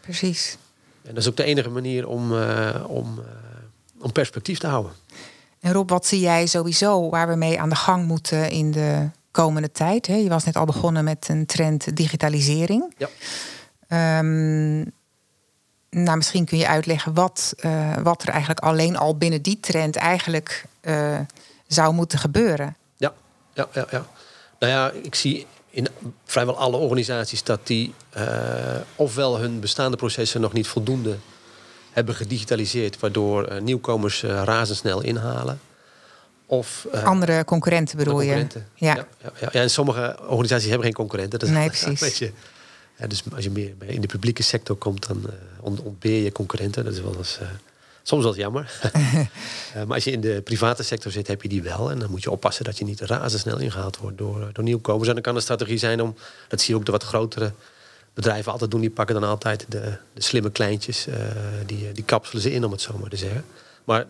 precies. 0.02 0.58
en 1.02 1.14
dat 1.14 1.24
is 1.24 1.30
ook 1.30 1.38
de 1.38 1.44
enige 1.44 1.70
manier 1.70 2.08
om, 2.08 2.38
eh, 2.38 2.84
om, 2.88 3.20
om 4.00 4.12
perspectief 4.12 4.60
te 4.60 4.68
houden. 4.68 4.92
En 5.60 5.74
Rob, 5.74 5.90
wat 5.90 6.06
zie 6.06 6.20
jij 6.20 6.46
sowieso 6.46 7.10
waar 7.10 7.28
we 7.28 7.36
mee 7.36 7.60
aan 7.60 7.70
de 7.70 7.76
gang 7.76 8.06
moeten 8.06 8.50
in 8.50 8.72
de 8.72 9.10
komende 9.32 9.72
tijd? 9.72 10.08
Hè? 10.08 10.16
Je 10.16 10.30
was 10.30 10.44
net 10.44 10.56
al 10.56 10.66
begonnen 10.66 11.04
met 11.04 11.28
een 11.30 11.46
trend 11.46 11.98
digitalisering. 11.98 12.94
Ja. 12.98 13.10
Ehm, 13.88 14.78
nou, 15.90 16.18
misschien 16.18 16.46
kun 16.46 16.58
je 16.58 16.68
uitleggen 16.68 17.14
wat, 17.14 17.54
wat 18.04 18.22
er 18.22 18.30
eigenlijk 18.30 18.60
alleen 18.60 18.98
al 18.98 19.18
binnen 19.18 19.42
die 19.42 19.60
trend 19.60 19.96
eigenlijk 19.96 20.66
zou 21.68 21.94
moeten 21.94 22.20
gebeuren. 22.20 22.76
Ja, 22.98 23.14
ja, 23.54 23.68
ja, 23.74 23.88
ja. 23.92 24.06
Nou 24.64 24.76
ja, 24.76 24.92
ik 25.04 25.16
zie 25.16 25.46
in 25.70 25.88
vrijwel 26.26 26.58
alle 26.58 26.78
organisaties 26.78 27.44
dat 27.44 27.60
die 27.68 27.94
eh, 28.10 28.26
ofwel 28.96 29.40
hun 29.40 29.60
bestaande 29.60 29.98
processen 29.98 30.42
nog 30.42 30.54
niet 30.54 30.68
voldoende 30.68 31.16
hebben 31.92 32.16
gedigitaliseerd, 32.16 33.00
waardoor 33.00 33.46
eh, 33.46 33.62
nieuwkomers 33.62 34.24
eh, 34.24 34.42
razendsnel 34.44 35.02
inhalen. 35.02 35.60
Of 36.46 36.88
Andere 37.04 37.46
concurrenten 37.46 37.98
bedoel 37.98 38.14
andere 38.14 38.30
concurrenten. 38.32 38.68
Ja. 38.76 38.96
Ja, 38.96 39.08
ja, 39.24 39.32
ja. 39.40 39.50
Ja, 39.52 39.62
en 39.62 39.70
sommige 39.70 40.18
organisaties 40.28 40.68
hebben 40.68 40.86
geen 40.86 40.96
concurrenten. 40.96 41.40
Dat 41.40 41.48
is 41.50 41.56
Nee, 41.56 41.64
een 41.70 41.70
precies. 41.70 42.00
beetje- 42.00 42.32
ja, 42.98 43.08
dus 43.08 43.24
als 43.36 43.44
je 43.44 43.52
meer 43.52 43.74
in 43.86 44.02
de 44.02 44.08
publieke 44.08 44.44
sector 44.44 44.76
komt, 44.76 45.08
dan 45.08 45.26
ont- 45.60 45.82
ontbeer 45.82 46.24
je 46.24 46.32
concurrenten. 46.32 46.84
Dat 46.84 46.94
is 46.94 47.02
wel 47.02 47.16
eens, 47.18 47.40
soms 48.04 48.26
eens 48.26 48.36
jammer. 48.36 48.72
Eh, 49.74 49.84
maar 49.84 49.96
als 49.96 50.04
je 50.04 50.12
in 50.12 50.22
de 50.22 50.42
private 50.44 50.84
sector 50.84 51.12
zit, 51.12 51.28
heb 51.28 51.42
je 51.42 51.48
die 51.50 51.62
wel. 51.64 51.92
En 51.92 52.00
dan 52.00 52.10
moet 52.10 52.24
je 52.24 52.32
oppassen 52.32 52.64
dat 52.66 52.78
je 52.78 52.86
niet 52.86 53.02
razendsnel 53.02 53.60
ingehaald 53.60 53.98
wordt 53.98 54.18
door, 54.18 54.42
eh, 54.42 54.48
door 54.54 54.64
nieuwkomers. 54.64 55.08
En 55.08 55.14
dan 55.14 55.24
kan 55.24 55.34
de 55.36 55.42
strategie 55.42 55.78
zijn 55.78 56.02
om, 56.02 56.16
dat 56.48 56.62
zie 56.62 56.74
je 56.74 56.80
ook 56.80 56.86
de 56.86 56.92
wat 56.92 57.04
grotere 57.04 57.52
bedrijven 58.14 58.52
altijd 58.52 58.72
doen. 58.72 58.82
Die 58.82 58.90
pakken 58.90 59.16
dan 59.22 59.30
altijd 59.30 59.66
de, 59.70 59.98
de 60.14 60.22
slimme 60.22 60.52
kleintjes. 60.52 61.08
eh, 61.08 61.16
die, 61.66 61.92
die 61.92 62.04
kapselen 62.04 62.42
ze 62.42 62.52
in, 62.54 62.66
om 62.66 62.72
het 62.72 62.82
zo 62.82 62.98
maar 62.98 63.10
te 63.10 63.16
zeggen. 63.16 63.46
Maar 63.84 64.06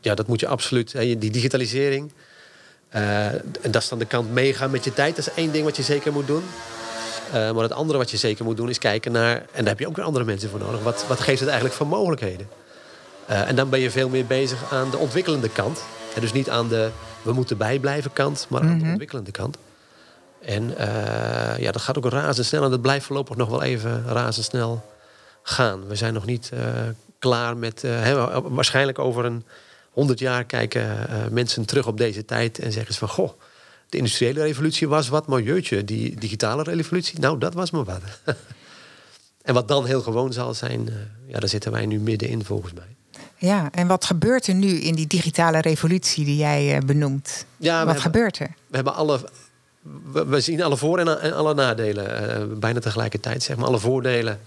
ja, 0.00 0.14
dat 0.14 0.26
moet 0.26 0.40
je 0.40 0.46
absoluut. 0.46 0.92
hè, 0.92 1.18
Die 1.18 1.30
digitalisering. 1.30 2.12
en 2.88 3.70
dat 3.70 3.82
is 3.82 3.88
dan 3.88 3.98
de 3.98 4.04
kant 4.04 4.32
meegaan 4.32 4.70
met 4.70 4.84
je 4.84 4.92
tijd. 4.92 5.16
Dat 5.16 5.26
is 5.26 5.34
één 5.34 5.52
ding 5.52 5.64
wat 5.64 5.76
je 5.76 5.82
zeker 5.82 6.12
moet 6.12 6.26
doen. 6.26 6.42
maar 7.32 7.62
het 7.62 7.72
andere 7.72 7.98
wat 7.98 8.10
je 8.10 8.16
zeker 8.16 8.44
moet 8.44 8.56
doen 8.56 8.68
is 8.68 8.78
kijken 8.78 9.12
naar, 9.12 9.36
en 9.36 9.46
daar 9.54 9.66
heb 9.66 9.78
je 9.78 9.86
ook 9.88 9.96
weer 9.96 10.04
andere 10.04 10.24
mensen 10.24 10.50
voor 10.50 10.58
nodig, 10.58 10.82
wat, 10.82 11.04
wat 11.08 11.20
geeft 11.20 11.40
het 11.40 11.48
eigenlijk 11.48 11.78
voor 11.78 11.86
mogelijkheden? 11.86 12.48
En 13.26 13.56
dan 13.56 13.68
ben 13.68 13.80
je 13.80 13.90
veel 13.90 14.08
meer 14.08 14.26
bezig 14.26 14.72
aan 14.72 14.90
de 14.90 14.96
ontwikkelende 14.96 15.48
kant. 15.48 15.82
En 16.14 16.20
dus 16.20 16.32
niet 16.32 16.50
aan 16.50 16.68
de 16.68 16.90
we 17.22 17.32
moeten 17.32 17.56
bijblijven 17.56 18.12
kant, 18.12 18.46
maar 18.48 18.60
aan 18.60 18.68
de 18.68 18.74
mhm. 18.74 18.88
ontwikkelende 18.88 19.30
kant. 19.30 19.56
En 20.40 20.74
ja, 21.58 21.72
dat 21.72 21.82
gaat 21.82 21.96
ook 21.98 22.08
razendsnel 22.08 22.64
en 22.64 22.70
dat 22.70 22.82
blijft 22.82 23.06
voorlopig 23.06 23.36
nog 23.36 23.48
wel 23.48 23.62
even 23.62 24.04
razendsnel 24.06 24.84
gaan. 25.42 25.86
We 25.86 25.94
zijn 25.94 26.14
nog 26.14 26.26
niet 26.26 26.50
klaar 27.18 27.56
met. 27.56 27.84
Uh, 27.84 28.38
waarschijnlijk 28.44 28.98
over 28.98 29.24
een 29.24 29.44
honderd 29.90 30.18
jaar 30.18 30.44
kijken 30.44 31.08
mensen 31.30 31.64
terug 31.64 31.86
op 31.86 31.98
deze 31.98 32.24
tijd 32.24 32.58
en 32.58 32.72
zeggen 32.72 32.92
ze 32.92 32.98
van 32.98 33.08
goh. 33.08 33.30
De 33.88 33.96
industriële 33.96 34.42
revolutie 34.42 34.88
was 34.88 35.08
wat, 35.08 35.26
maar 35.26 35.40
jeutje, 35.40 35.84
die 35.84 36.16
digitale 36.16 36.62
revolutie, 36.62 37.18
nou 37.20 37.38
dat 37.38 37.54
was 37.54 37.70
maar 37.70 37.84
wat. 37.84 38.00
en 39.42 39.54
wat 39.54 39.68
dan 39.68 39.86
heel 39.86 40.00
gewoon 40.00 40.32
zal 40.32 40.54
zijn, 40.54 40.88
ja, 41.26 41.38
daar 41.38 41.48
zitten 41.48 41.72
wij 41.72 41.86
nu 41.86 41.98
middenin 42.00 42.44
volgens 42.44 42.72
mij. 42.72 42.96
Ja, 43.36 43.68
en 43.72 43.86
wat 43.86 44.04
gebeurt 44.04 44.46
er 44.46 44.54
nu 44.54 44.68
in 44.68 44.94
die 44.94 45.06
digitale 45.06 45.60
revolutie 45.60 46.24
die 46.24 46.36
jij 46.36 46.80
benoemt? 46.86 47.46
Ja, 47.56 47.86
wat 47.86 48.00
gebeurt 48.00 48.38
er? 48.38 48.50
We 48.66 48.76
hebben 48.76 48.94
alle 48.94 49.20
we, 50.12 50.40
zien 50.40 50.62
alle 50.62 50.76
voor- 50.76 50.98
en, 50.98 51.34
alle 51.34 51.54
nadelen 51.54 52.60
bijna 52.60 52.80
tegelijkertijd. 52.80 53.42
Zeg 53.42 53.56
maar 53.56 53.66
alle 53.66 53.78
voordelen 53.78 54.40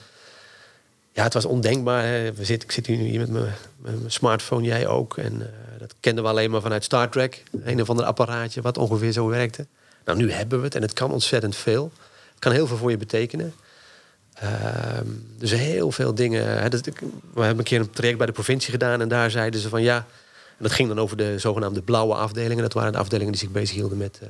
ja, 1.18 1.24
het 1.24 1.34
was 1.34 1.46
ondenkbaar. 1.46 2.04
Hè. 2.04 2.34
We 2.34 2.46
zitten, 2.46 2.68
ik 2.68 2.74
zit 2.74 2.86
hier 2.88 3.20
met 3.20 3.30
mijn, 3.30 3.54
mijn 3.78 4.12
smartphone, 4.12 4.64
jij 4.64 4.88
ook. 4.88 5.18
En 5.18 5.34
uh, 5.34 5.46
dat 5.80 5.94
kenden 6.00 6.24
we 6.24 6.30
alleen 6.30 6.52
maar 6.52 6.62
vanuit 6.62 6.84
Star 6.84 7.10
Trek. 7.10 7.44
Een 7.64 7.82
of 7.82 7.90
ander 7.90 8.06
apparaatje 8.06 8.62
wat 8.62 8.78
ongeveer 8.78 9.12
zo 9.12 9.28
werkte. 9.28 9.66
Nou, 10.06 10.18
nu 10.18 10.32
hebben 10.32 10.60
we 10.60 10.66
het 10.66 10.76
en 10.76 10.82
het 10.82 10.94
kan 10.94 11.12
ontzettend 11.12 11.56
veel. 11.56 11.92
Het 12.32 12.40
kan 12.40 12.52
heel 12.52 12.68
veel 12.68 12.78
voor 12.78 12.90
je 12.92 12.98
betekenen. 12.98 13.54
Uh, 14.44 14.50
dus 15.38 15.52
heel 15.52 15.92
veel 15.92 16.16
dingen. 16.16 16.62
Hè, 16.62 16.70
dat, 16.70 16.86
we 17.34 17.42
hebben 17.42 17.58
een 17.58 17.64
keer 17.64 17.80
een 17.80 17.90
traject 17.90 18.18
bij 18.18 18.28
de 18.28 18.34
provincie 18.34 18.72
gedaan 18.72 19.02
en 19.02 19.08
daar 19.08 19.32
zeiden 19.32 19.60
ze 19.60 19.70
van 19.70 19.82
ja. 19.82 19.96
En 20.58 20.64
dat 20.64 20.72
ging 20.72 20.88
dan 20.88 21.00
over 21.00 21.18
de 21.18 21.40
zogenaamde 21.40 21.82
blauwe 21.82 22.14
afdelingen. 22.14 22.64
Dat 22.64 22.74
waren 22.74 22.92
de 22.92 22.98
afdelingen 22.98 23.32
die 23.32 23.42
zich 23.42 23.52
bezighielden 23.52 23.98
met 23.98 24.20
uh, 24.24 24.30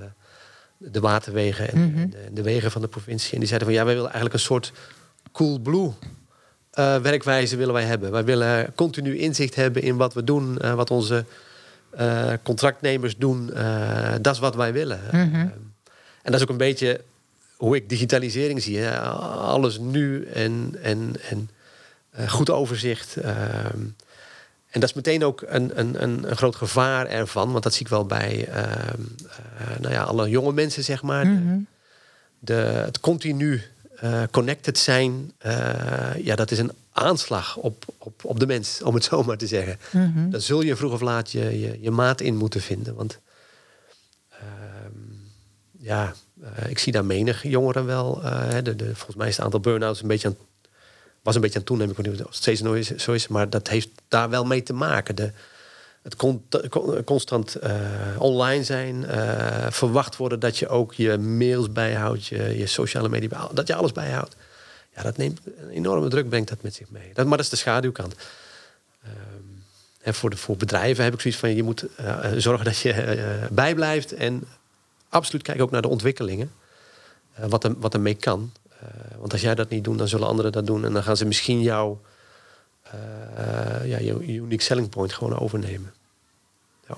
de 0.78 1.00
waterwegen 1.00 1.72
en, 1.72 1.80
mm 1.80 2.10
de, 2.10 2.18
de, 2.34 2.42
wegen 2.42 2.72
van 2.72 2.82
de 2.82 2.88
provincie. 2.88 3.34
En 3.34 3.40
die 3.40 3.48
zeiden 3.48 3.68
van 3.68 3.78
ja, 3.78 3.86
wij 3.86 3.94
willen 3.94 4.12
eigenlijk 4.12 4.34
een 4.34 4.48
soort 4.48 4.72
cool 5.32 5.60
blue 5.60 5.92
uh, 6.74 6.96
werkwijze 6.96 7.58
willen 7.58 7.74
wij 7.74 7.84
hebben. 7.84 8.12
Wij 8.12 8.24
willen 8.24 8.76
continu 8.76 9.18
inzicht 9.18 9.56
hebben 9.56 9.82
in 9.82 9.98
wat 9.98 10.14
we 10.14 10.24
doen, 10.24 10.60
uh, 10.62 10.74
wat 10.74 10.92
onze 10.92 11.26
contractnemers 12.44 13.18
doen. 13.18 13.52
dat 14.22 14.34
is 14.34 14.40
wat 14.40 14.56
wij 14.56 14.74
willen. 14.74 15.00
Mhm. 15.12 15.36
en 15.36 15.52
dat 16.24 16.34
is 16.34 16.42
ook 16.42 16.50
een 16.50 16.58
beetje 16.58 17.02
hoe 17.58 17.76
ik 17.76 17.90
digitalisering 17.90 18.64
zie. 18.64 18.78
Hè. 18.78 19.00
Alles 19.02 19.78
nu 19.78 20.26
en, 20.26 20.76
en, 20.82 21.16
en 21.30 21.50
goed 22.28 22.50
overzicht. 22.50 23.16
Ehm, 23.16 23.82
en 24.70 24.80
dat 24.80 24.90
is 24.90 24.94
meteen 24.94 25.24
ook 25.24 25.44
een, 25.48 25.80
een, 25.80 26.04
een, 26.04 26.30
een, 26.30 26.38
groot 26.38 26.56
gevaar 26.56 27.06
ervan. 27.08 27.52
Want 27.52 27.64
dat 27.64 27.74
zie 27.74 27.86
ik 27.86 27.92
wel 27.92 28.06
bij 28.06 28.48
ehm, 28.48 29.02
nou 29.80 29.94
ja, 29.94 30.04
alle 30.04 30.30
jonge 30.30 30.54
mensen, 30.54 30.84
zeg 30.84 31.02
maar. 31.02 31.28
Mhm. 31.28 31.60
de, 32.40 32.54
het 32.54 33.00
continu 33.00 33.62
uh, 34.04 34.24
connected 34.32 34.78
zijn, 34.78 35.32
ja, 36.18 36.36
dat 36.36 36.52
is 36.52 36.60
een 36.60 36.72
aanslag 36.92 37.56
op, 37.56 37.86
op, 37.98 38.26
op 38.26 38.40
de 38.40 38.48
mens, 38.48 38.82
om 38.82 38.94
het 38.94 39.04
zo 39.12 39.24
maar 39.24 39.38
te 39.38 39.48
zeggen. 39.48 39.80
Mm 39.92 40.32
Dan 40.32 40.42
zul 40.42 40.62
je 40.62 40.76
vroeg 40.76 40.94
of 40.94 41.02
laat 41.02 41.32
je, 41.32 41.60
je, 41.60 41.78
je 41.82 41.92
maat 41.92 42.22
in 42.22 42.36
moeten 42.36 42.62
vinden. 42.62 42.96
Want 42.96 43.20
uh, 44.32 44.38
ja, 45.80 46.14
eh, 46.42 46.70
ik 46.70 46.80
zie 46.80 46.92
daar 46.92 47.06
menig 47.06 47.44
jongeren 47.44 47.86
wel. 47.86 48.22
De, 48.64 48.76
de, 48.76 48.86
volgens 48.96 49.16
mij 49.16 49.28
is 49.28 49.36
het 49.36 49.46
aantal 49.46 49.60
burn-outs 49.60 50.02
een 50.02 50.08
beetje 50.08 50.28
aan, 50.28 50.38
was 51.22 51.36
een 51.36 51.42
beetje 51.42 51.60
aan 51.60 51.66
toenemen. 51.66 51.96
Ik 51.98 52.06
weet 52.06 52.20
het 52.20 52.28
steeds 52.30 52.62
zo 53.04 53.14
is, 53.14 53.28
maar 53.28 53.50
dat 53.50 53.68
heeft 53.68 53.90
daar 54.08 54.30
wel 54.30 54.46
mee 54.46 54.64
te 54.64 54.74
maken. 54.74 55.16
De, 55.16 55.32
het 56.02 56.16
constant 57.06 57.58
uh, 57.64 57.72
online 58.18 58.64
zijn, 58.64 59.06
verwacht 59.70 60.16
worden 60.16 60.40
dat 60.40 60.58
je 60.58 60.68
ook 60.68 60.94
je 60.94 61.18
mails 61.18 61.72
bijhoudt, 61.72 62.26
je, 62.26 62.68
sociale 62.68 63.10
media 63.10 63.28
bijhoudt, 63.30 63.56
dat 63.56 63.68
je 63.68 63.76
alles 63.76 63.92
bijhoudt. 63.92 64.36
Ja, 64.96 65.02
dat 65.02 65.18
neemt 65.18 65.40
een 65.46 65.70
enorme 65.70 66.08
druk, 66.08 66.30
brengt 66.30 66.50
dat 66.50 66.62
met 66.62 66.74
zich 66.74 66.90
mee. 66.90 67.12
Dat, 67.14 67.26
maar 67.26 67.38
dat 67.38 67.46
is 67.46 67.52
de 67.52 67.58
schaduwkant. 67.58 68.16
En 70.02 70.14
voor, 70.14 70.30
de, 70.30 70.38
voor 70.38 70.58
bedrijven 70.58 71.04
heb 71.04 71.14
ik 71.14 71.22
zoiets 71.22 71.40
van, 71.40 71.56
je 71.56 71.64
moet 71.64 71.86
zorgen 72.36 72.66
dat 72.66 72.78
je 72.78 73.48
bijblijft 73.52 74.14
en 74.14 74.44
absoluut 75.10 75.44
kijk 75.44 75.62
ook 75.62 75.72
naar 75.72 75.82
de 75.82 75.88
ontwikkelingen. 75.88 76.52
wat, 77.36 77.64
er, 77.64 77.74
wat 77.80 77.98
mee 77.98 78.16
kan. 78.16 78.52
want 79.20 79.32
als 79.32 79.42
jij 79.42 79.56
dat 79.56 79.70
niet 79.70 79.84
doet, 79.84 79.98
dan 79.98 80.08
zullen 80.08 80.28
anderen 80.28 80.52
dat 80.52 80.66
doen 80.68 80.86
en 80.86 80.94
dan 80.94 81.04
gaan 81.04 81.18
ze 81.18 81.26
misschien 81.26 81.62
jou 81.62 81.98
ja, 83.84 83.98
je 83.98 84.20
unique 84.20 84.64
selling 84.64 84.90
point 84.90 85.14
gewoon 85.14 85.40
overnemen. 85.40 85.94
Ja. 86.88 86.96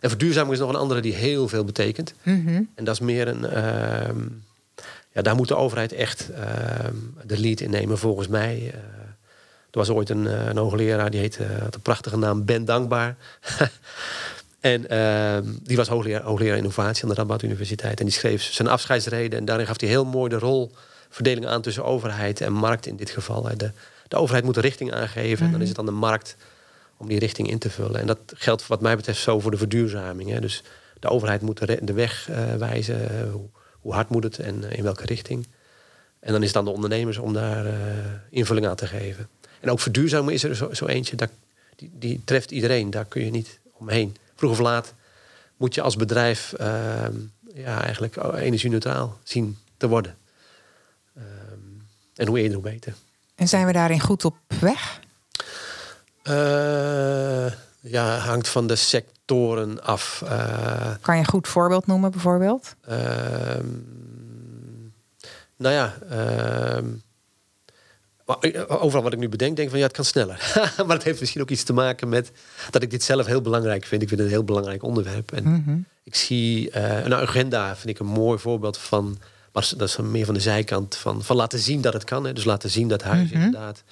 En 0.00 0.08
verduurzaming 0.08 0.52
is 0.52 0.58
nog 0.58 0.68
een 0.68 0.76
andere 0.76 1.00
die 1.00 1.14
heel 1.14 1.48
veel 1.48 1.64
betekent. 1.64 2.14
Mhm. 2.22 2.62
En 2.74 2.84
dat 2.84 2.94
is 2.94 3.00
meer 3.00 3.28
een. 3.28 3.42
Uh, 3.42 4.24
ja, 5.12 5.22
daar 5.22 5.36
moet 5.36 5.48
de 5.48 5.56
overheid 5.56 5.92
echt 5.92 6.30
uh, 6.30 6.38
de 7.24 7.38
lead 7.38 7.60
in 7.60 7.70
nemen, 7.70 7.98
volgens 7.98 8.28
mij. 8.28 8.74
Er 9.70 9.78
was 9.78 9.90
ooit 9.90 10.10
een, 10.10 10.26
eh, 10.26 10.46
een 10.46 10.56
hoogleraar, 10.56 11.10
die 11.10 11.20
heette, 11.20 11.44
had 11.62 11.74
een 11.74 11.80
prachtige 11.80 12.16
naam, 12.16 12.44
Ben 12.44 12.64
Dankbaar. 12.64 13.16
en 14.60 14.88
ehm, 14.88 15.44
die 15.62 15.76
was 15.76 15.88
hoogleraar, 15.88 16.22
hoogleraar 16.22 16.56
innovatie 16.56 17.02
aan 17.02 17.08
de 17.08 17.14
Rabat 17.14 17.42
Universiteit. 17.42 17.98
En 17.98 18.04
die 18.04 18.14
schreef 18.14 18.42
zijn 18.42 18.68
afscheidsreden. 18.68 19.38
En 19.38 19.44
daarin 19.44 19.66
gaf 19.66 19.80
hij 19.80 19.88
heel 19.88 20.04
mooi 20.04 20.30
de 20.30 20.38
rolverdeling 20.38 21.46
aan 21.46 21.62
tussen 21.62 21.84
overheid 21.84 22.40
en 22.40 22.52
markt 22.52 22.86
in 22.86 22.96
dit 22.96 23.10
geval. 23.10 23.42
De, 23.42 23.70
de 24.08 24.16
overheid 24.16 24.44
moet 24.44 24.54
de 24.54 24.60
richting 24.60 24.92
aangeven. 24.92 25.46
En 25.46 25.52
dan 25.52 25.62
is 25.62 25.68
het 25.68 25.78
aan 25.78 25.86
de 25.86 25.90
markt 25.90 26.36
om 26.96 27.08
die 27.08 27.18
richting 27.18 27.50
in 27.50 27.58
te 27.58 27.70
vullen. 27.70 28.00
En 28.00 28.06
dat 28.06 28.18
geldt 28.26 28.66
wat 28.66 28.80
mij 28.80 28.96
betreft 28.96 29.20
zo 29.20 29.40
voor 29.40 29.50
de 29.50 29.56
verduurzaming. 29.56 30.30
Hè. 30.30 30.40
Dus 30.40 30.62
de 31.00 31.08
overheid 31.08 31.42
moet 31.42 31.66
de, 31.82 31.92
weg 31.92 32.28
uh, 32.30 32.54
wijzen. 32.54 33.00
Uh, 33.00 33.32
hoe, 33.32 33.48
hoe, 33.80 33.92
hard 33.92 34.08
moet 34.08 34.24
het 34.24 34.38
en 34.38 34.62
uh, 34.64 34.76
in 34.76 34.82
welke 34.82 35.06
richting. 35.06 35.46
En 36.20 36.32
dan 36.32 36.42
is 36.42 36.48
het 36.48 36.56
aan 36.56 36.64
de 36.64 36.70
ondernemers 36.70 37.18
om 37.18 37.32
daar 37.32 37.66
invulling 38.30 38.66
aan 38.66 38.76
te 38.76 38.86
geven. 38.86 39.28
En 39.60 39.70
ook 39.70 39.80
verduurzamen 39.80 40.32
is 40.32 40.44
er 40.44 40.56
zo, 40.56 40.74
zo 40.74 40.86
eentje. 40.86 41.16
Dat, 41.16 41.30
die, 41.76 41.90
die, 41.94 42.20
treft 42.24 42.50
iedereen. 42.50 42.90
Daar 42.90 43.04
kun 43.04 43.24
je 43.24 43.30
niet 43.30 43.58
omheen. 43.72 44.16
Vroeg 44.38 44.50
of 44.50 44.58
laat 44.58 44.94
moet 45.56 45.74
je 45.74 45.82
als 45.82 45.96
bedrijf 45.96 46.52
ehm, 46.52 47.14
ja, 47.54 47.82
eigenlijk 47.82 48.16
energie-neutraal 48.16 49.18
zien 49.22 49.58
te 49.76 49.88
worden. 49.88 50.16
Ehm, 51.16 51.24
en 52.14 52.26
hoe 52.26 52.38
eerder, 52.38 52.54
hoe 52.54 52.70
beter. 52.70 52.94
En 53.34 53.48
zijn 53.48 53.66
we 53.66 53.72
daarin 53.72 54.00
goed 54.00 54.24
op 54.24 54.36
weg? 54.60 55.00
Uh, 56.24 57.52
ja, 57.80 58.16
hangt 58.16 58.48
van 58.48 58.66
de 58.66 58.76
sectoren 58.76 59.82
af. 59.82 60.22
Uh, 60.24 60.94
kan 61.00 61.14
je 61.14 61.20
een 61.20 61.28
goed 61.28 61.48
voorbeeld 61.48 61.86
noemen, 61.86 62.10
bijvoorbeeld? 62.10 62.74
Uh, 62.88 62.96
nou 65.56 65.74
ja, 65.74 65.94
ehm, 68.40 68.64
overal 68.68 69.02
wat 69.02 69.12
ik 69.12 69.18
nu 69.18 69.28
bedenk, 69.28 69.56
denk 69.56 69.66
ik 69.66 69.70
van 69.70 69.78
ja, 69.78 69.86
het 69.86 69.96
kan 69.96 70.04
sneller. 70.04 70.52
maar 70.86 70.96
het 70.96 71.04
heeft 71.04 71.20
misschien 71.20 71.40
ook 71.40 71.50
iets 71.50 71.62
te 71.62 71.72
maken 71.72 72.08
met 72.08 72.32
dat 72.70 72.82
ik 72.82 72.90
dit 72.90 73.02
zelf 73.02 73.26
heel 73.26 73.40
belangrijk 73.40 73.84
vind. 73.84 74.02
Ik 74.02 74.08
vind 74.08 74.20
het 74.20 74.28
een 74.28 74.34
heel 74.34 74.44
belangrijk 74.44 74.82
onderwerp. 74.82 75.32
En 75.32 75.44
mhm. 75.44 75.78
ik 76.02 76.14
zie 76.14 76.76
een 76.76 77.14
agenda, 77.14 77.76
vind 77.76 77.88
ik 77.88 77.98
een 77.98 78.12
mooi 78.12 78.38
voorbeeld 78.38 78.78
van. 78.78 79.18
Maar 79.52 79.72
dat 79.76 79.88
is 79.88 79.96
meer 79.96 80.24
van 80.24 80.34
de 80.34 80.40
zijkant 80.40 80.96
van, 80.96 81.22
van 81.22 81.36
laten 81.36 81.58
zien 81.58 81.80
dat 81.80 81.92
het 81.92 82.04
kan. 82.04 82.24
Hè. 82.24 82.32
Dus 82.32 82.44
laten 82.44 82.70
zien 82.70 82.88
dat 82.88 83.02
huis 83.02 83.30
mhm. 83.30 83.40
inderdaad. 83.40 83.82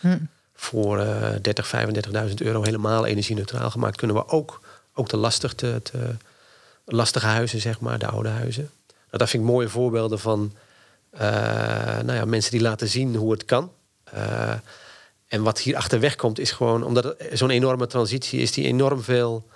Voor 0.54 0.98
uh, 0.98 1.28
30, 1.42 1.72
35.000 2.28 2.34
euro 2.34 2.62
helemaal 2.62 3.06
energie-neutraal 3.06 3.70
gemaakt. 3.70 3.96
Kunnen 3.96 4.16
we 4.16 4.28
ook, 4.28 4.60
ook 4.94 5.08
de, 5.08 5.16
lastig 5.16 5.54
te, 5.54 5.80
te, 5.82 6.16
lastige 6.84 7.26
huizen, 7.26 7.60
zeg 7.60 7.80
maar, 7.80 7.98
de 7.98 8.06
oude 8.06 8.28
huizen. 8.28 8.70
Nou, 8.86 9.18
dat 9.18 9.30
vind 9.30 9.42
ik 9.42 9.48
mooie 9.48 9.68
voorbeelden 9.68 10.18
van 10.18 10.52
uh, 11.14 11.20
nou 12.00 12.12
ja, 12.12 12.24
mensen 12.24 12.50
die 12.50 12.60
laten 12.60 12.88
zien 12.88 13.14
hoe 13.14 13.32
het 13.32 13.44
kan. 13.44 13.70
Uh, 14.14 14.54
en 15.26 15.42
wat 15.42 15.60
hier 15.60 15.76
achterweg 15.76 16.16
komt 16.16 16.38
is 16.38 16.50
gewoon, 16.50 16.82
omdat 16.82 17.14
zo'n 17.32 17.50
enorme 17.50 17.86
transitie 17.86 18.40
is, 18.40 18.52
die 18.52 18.66
enorm 18.66 19.02
veel 19.02 19.48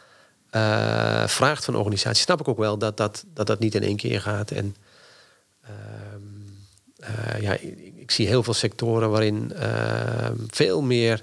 uh, 0.51 1.27
vraagt 1.27 1.65
van 1.65 1.77
organisaties. 1.77 2.23
Snap 2.23 2.41
ik 2.41 2.49
ook 2.49 2.59
wel 2.59 2.79
dat 2.79 2.97
dat, 2.97 3.25
dat, 3.35 3.47
dat 3.47 3.59
niet 3.59 3.75
in 3.75 3.83
één 3.83 3.97
keer 3.97 4.21
gaat. 4.21 4.51
En 4.51 4.77
ehm, 5.61 7.43
ja, 7.43 7.57
ik 7.97 8.11
zie 8.11 8.27
heel 8.27 8.43
veel 8.43 8.55
sectoren 8.55 9.11
waarin 9.11 9.53
ehm, 9.53 10.37
veel 10.49 10.83
meer 10.83 11.23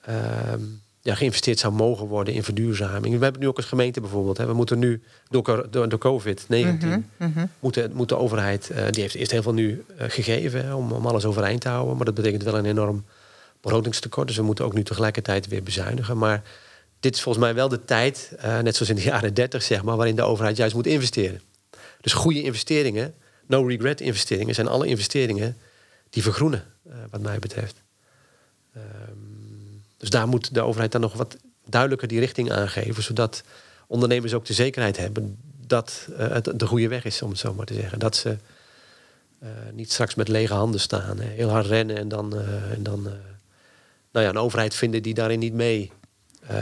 ehm, 0.00 0.62
ja, 1.04 1.14
geïnvesteerd 1.14 1.58
zou 1.58 1.72
mogen 1.72 2.06
worden 2.06 2.34
in 2.34 2.42
verduurzaming. 2.42 3.16
We 3.16 3.22
hebben 3.22 3.40
nu 3.40 3.48
ook 3.48 3.56
als 3.56 3.66
gemeente 3.66 4.00
bijvoorbeeld. 4.00 4.36
Hè, 4.38 4.46
we 4.46 4.52
moeten 4.52 4.78
nu 4.78 5.02
door, 5.28 5.66
door, 5.70 5.88
door 5.88 5.98
COVID-19 5.98 6.46
mhm, 6.48 7.00
mhm. 7.16 7.46
moet, 7.92 8.08
de 8.08 8.16
overheid, 8.16 8.70
uh, 8.72 8.78
die 8.90 9.02
heeft 9.02 9.14
eerst 9.14 9.30
heel 9.30 9.42
veel 9.42 9.52
nu 9.52 9.84
uh, 10.00 10.04
gegeven 10.08 10.74
om, 10.74 10.92
om 10.92 11.06
alles 11.06 11.24
overeind 11.24 11.60
te 11.60 11.68
houden. 11.68 11.96
Maar 11.96 12.04
dat 12.04 12.14
betekent 12.14 12.42
wel 12.42 12.58
een 12.58 12.64
enorm 12.64 13.04
begrotingstekort. 13.60 14.26
Dus 14.26 14.36
we 14.36 14.42
moeten 14.42 14.64
ook 14.64 14.74
nu 14.74 14.82
tegelijkertijd 14.82 15.48
weer 15.48 15.62
bezuinigen. 15.62 16.18
Maar 16.18 16.42
dit 17.00 17.14
is 17.14 17.22
volgens 17.22 17.44
mij 17.44 17.54
wel 17.54 17.68
de 17.68 17.84
tijd, 17.84 18.32
uh, 18.36 18.58
net 18.58 18.76
zoals 18.76 18.90
in 18.90 18.96
de 18.96 19.10
jaren 19.12 19.34
30, 19.34 19.62
zeg 19.62 19.82
maar, 19.82 19.96
waarin 19.96 20.16
de 20.16 20.22
overheid 20.22 20.56
juist 20.56 20.74
moet 20.74 20.86
investeren. 20.86 21.40
Dus 22.00 22.12
goede 22.12 22.42
investeringen 22.42 23.14
no 23.46 23.66
regret 23.66 24.00
investeringen 24.00 24.54
zijn 24.54 24.68
alle 24.68 24.86
investeringen 24.86 25.56
die 26.10 26.22
vergroenen, 26.22 26.64
wat 27.10 27.20
mij 27.20 27.38
betreft. 27.38 27.82
Ehm, 28.74 29.33
dus 30.04 30.12
daar 30.12 30.28
moet 30.28 30.54
de 30.54 30.60
overheid 30.60 30.92
dan 30.92 31.00
nog 31.00 31.12
wat 31.12 31.36
duidelijker 31.66 32.08
die 32.08 32.20
richting 32.20 32.52
aangeven, 32.52 33.02
zodat 33.02 33.42
ondernemers 33.86 34.34
ook 34.34 34.44
de 34.44 34.52
zekerheid 34.52 34.96
hebben 34.96 35.38
dat 35.66 36.08
uh, 36.10 36.28
het 36.28 36.52
de 36.54 36.66
goede 36.66 36.88
weg 36.88 37.04
is, 37.04 37.22
om 37.22 37.30
het 37.30 37.38
zo 37.38 37.54
maar 37.54 37.66
te 37.66 37.74
zeggen. 37.74 37.98
Dat 37.98 38.16
ze 38.16 38.36
uh, 39.42 39.48
niet 39.72 39.92
straks 39.92 40.14
met 40.14 40.28
lege 40.28 40.54
handen 40.54 40.80
staan, 40.80 41.18
hè. 41.20 41.26
heel 41.26 41.48
hard 41.48 41.66
rennen 41.66 41.96
en 41.96 42.08
dan, 42.08 42.36
en 42.70 42.82
dan 42.82 43.02
nou 44.12 44.24
ja, 44.24 44.28
een 44.28 44.38
overheid 44.38 44.74
vinden 44.74 45.02
die 45.02 45.14
daarin 45.14 45.38
niet 45.38 45.52
mee, 45.52 45.92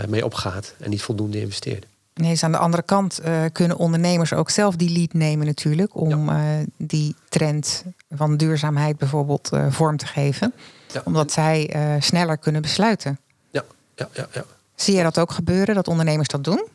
mee 0.08 0.24
opgaat 0.24 0.74
en 0.78 0.90
niet 0.90 1.02
voldoende 1.02 1.40
investeert. 1.40 1.86
Nee, 2.14 2.38
aan 2.40 2.52
de 2.52 2.58
andere 2.58 2.82
kant 2.82 3.20
uh, 3.24 3.44
kunnen 3.52 3.76
ondernemers 3.76 4.32
ook 4.32 4.50
zelf 4.50 4.76
die 4.76 4.90
lead 4.90 5.12
nemen 5.12 5.46
natuurlijk 5.46 5.96
om 5.96 6.28
ja. 6.28 6.58
uh, 6.58 6.66
die 6.76 7.14
trend 7.28 7.84
van 8.10 8.36
duurzaamheid 8.36 8.98
bijvoorbeeld 8.98 9.50
uh, 9.54 9.66
vorm 9.70 9.96
te 9.96 10.06
geven. 10.06 10.52
Ja. 10.92 11.02
Omdat 11.04 11.32
zij 11.32 11.76
sneller 12.00 12.38
kunnen 12.38 12.62
besluiten. 12.62 13.18
Ja, 13.94 14.08
ja, 14.12 14.28
ja. 14.32 14.44
Zie 14.74 14.96
je 14.96 15.02
dat 15.02 15.18
ook 15.18 15.32
gebeuren, 15.32 15.74
dat 15.74 15.88
ondernemers 15.88 16.28
dat 16.28 16.44
doen? 16.44 16.66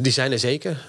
die 0.00 0.12
zijn 0.12 0.32
er 0.32 0.38
zeker. 0.38 0.88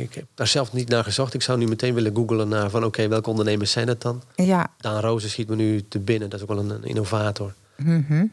ik 0.00 0.14
heb 0.14 0.24
daar 0.34 0.46
zelf 0.46 0.72
niet 0.72 0.88
naar 0.88 1.04
gezocht. 1.04 1.34
Ik 1.34 1.42
zou 1.42 1.58
nu 1.58 1.66
meteen 1.66 1.94
willen 1.94 2.14
googlen 2.14 2.48
naar 2.48 2.70
van 2.70 2.78
oké, 2.78 2.86
okay, 2.86 3.08
welke 3.08 3.30
ondernemers 3.30 3.70
zijn 3.70 3.88
het 3.88 4.00
dan? 4.00 4.22
Ja. 4.34 4.66
Daan 4.78 5.00
Rozen 5.00 5.30
schiet 5.30 5.48
me 5.48 5.56
nu 5.56 5.84
te 5.88 5.98
binnen. 5.98 6.30
Dat 6.30 6.40
is 6.40 6.48
ook 6.48 6.54
wel 6.54 6.64
een, 6.64 6.70
een 6.70 6.84
innovator. 6.84 7.54
Mm 7.76 8.04
-hmm. 8.08 8.32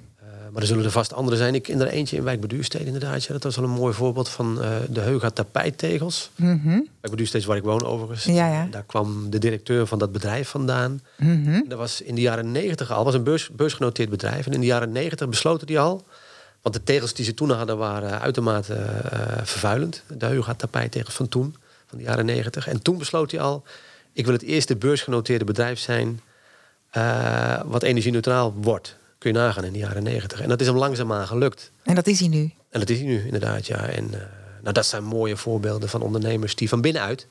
Maar 0.51 0.61
er 0.61 0.67
zullen 0.67 0.83
er 0.83 0.91
vast 0.91 1.13
andere 1.13 1.37
zijn. 1.37 1.55
Ik 1.55 1.67
in 1.67 1.81
er 1.81 1.87
eentje 1.87 2.17
in 2.17 2.23
Wijk 2.23 2.41
Beduurstede 2.41 2.85
inderdaad. 2.85 3.23
Ja, 3.23 3.33
dat 3.33 3.43
was 3.43 3.55
wel 3.55 3.65
een 3.65 3.71
mooi 3.71 3.93
voorbeeld 3.93 4.29
van 4.29 4.57
uh, 4.61 4.69
de 4.89 4.99
Heuga 4.99 5.29
tapijttegels. 5.29 6.29
Mm 6.35 6.61
-hmm. 6.63 6.73
Wijk 6.73 7.09
Beduurstede 7.09 7.43
is 7.43 7.45
waar 7.45 7.57
ik 7.57 7.63
woon 7.63 7.85
overigens. 7.85 8.23
Ja, 8.23 8.47
ja. 8.47 8.67
Daar 8.71 8.83
kwam 8.83 9.29
de 9.29 9.39
directeur 9.39 9.87
van 9.87 9.99
dat 9.99 10.11
bedrijf 10.11 10.49
vandaan. 10.49 11.01
Mm 11.17 11.45
-hmm. 11.45 11.65
Dat 11.67 11.77
was 11.77 12.01
in 12.01 12.15
de 12.15 12.21
jaren 12.21 12.51
negentig 12.51 12.91
al. 12.91 13.03
was 13.03 13.13
een 13.13 13.23
beurs, 13.23 13.49
beursgenoteerd 13.49 14.09
bedrijf. 14.09 14.45
En 14.45 14.53
in 14.53 14.59
de 14.59 14.65
jaren 14.65 14.91
negentig 14.91 15.29
besloten 15.29 15.67
die 15.67 15.79
al... 15.79 16.05
Want 16.61 16.75
de 16.75 16.83
tegels 16.83 17.13
die 17.13 17.25
ze 17.25 17.33
toen 17.33 17.49
hadden 17.49 17.77
waren 17.77 18.21
uitermate 18.21 18.73
uh, 18.73 19.19
vervuilend. 19.43 20.03
De 20.17 20.25
Heuga 20.25 20.53
tapijttegels 20.53 21.15
van 21.15 21.27
toen, 21.27 21.55
van 21.87 21.97
de 21.97 22.03
jaren 22.03 22.25
negentig. 22.25 22.67
En 22.67 22.81
toen 22.81 22.97
besloot 22.97 23.31
hij 23.31 23.39
al... 23.39 23.63
ik 24.13 24.25
wil 24.25 24.33
het 24.33 24.43
eerste 24.43 24.75
beursgenoteerde 24.75 25.45
bedrijf 25.45 25.79
zijn... 25.79 26.21
Uh, 26.97 27.61
wat 27.65 27.83
energie-neutraal 27.83 28.53
wordt 28.53 28.99
kun 29.21 29.31
je 29.33 29.37
nagaan 29.37 29.63
in 29.63 29.73
de 29.73 29.79
jaren 29.79 30.03
negentig. 30.03 30.41
En 30.41 30.49
dat 30.49 30.61
is 30.61 30.67
hem 30.67 30.77
langzaamaan 30.77 31.27
gelukt. 31.27 31.71
En 31.83 31.95
dat 31.95 32.07
is 32.07 32.19
hij 32.19 32.27
nu? 32.29 32.51
En 32.69 32.79
dat 32.79 32.89
is 32.89 32.97
hij 32.97 33.07
nu, 33.07 33.25
inderdaad, 33.25 33.67
ja. 33.67 33.85
En 33.87 34.03
uh, 34.03 34.19
nou, 34.61 34.73
dat 34.73 34.85
zijn 34.85 35.03
mooie 35.03 35.37
voorbeelden 35.37 35.89
van 35.89 36.01
ondernemers 36.01 36.55
die 36.55 36.69
van 36.69 36.81
binnenuit... 36.81 37.27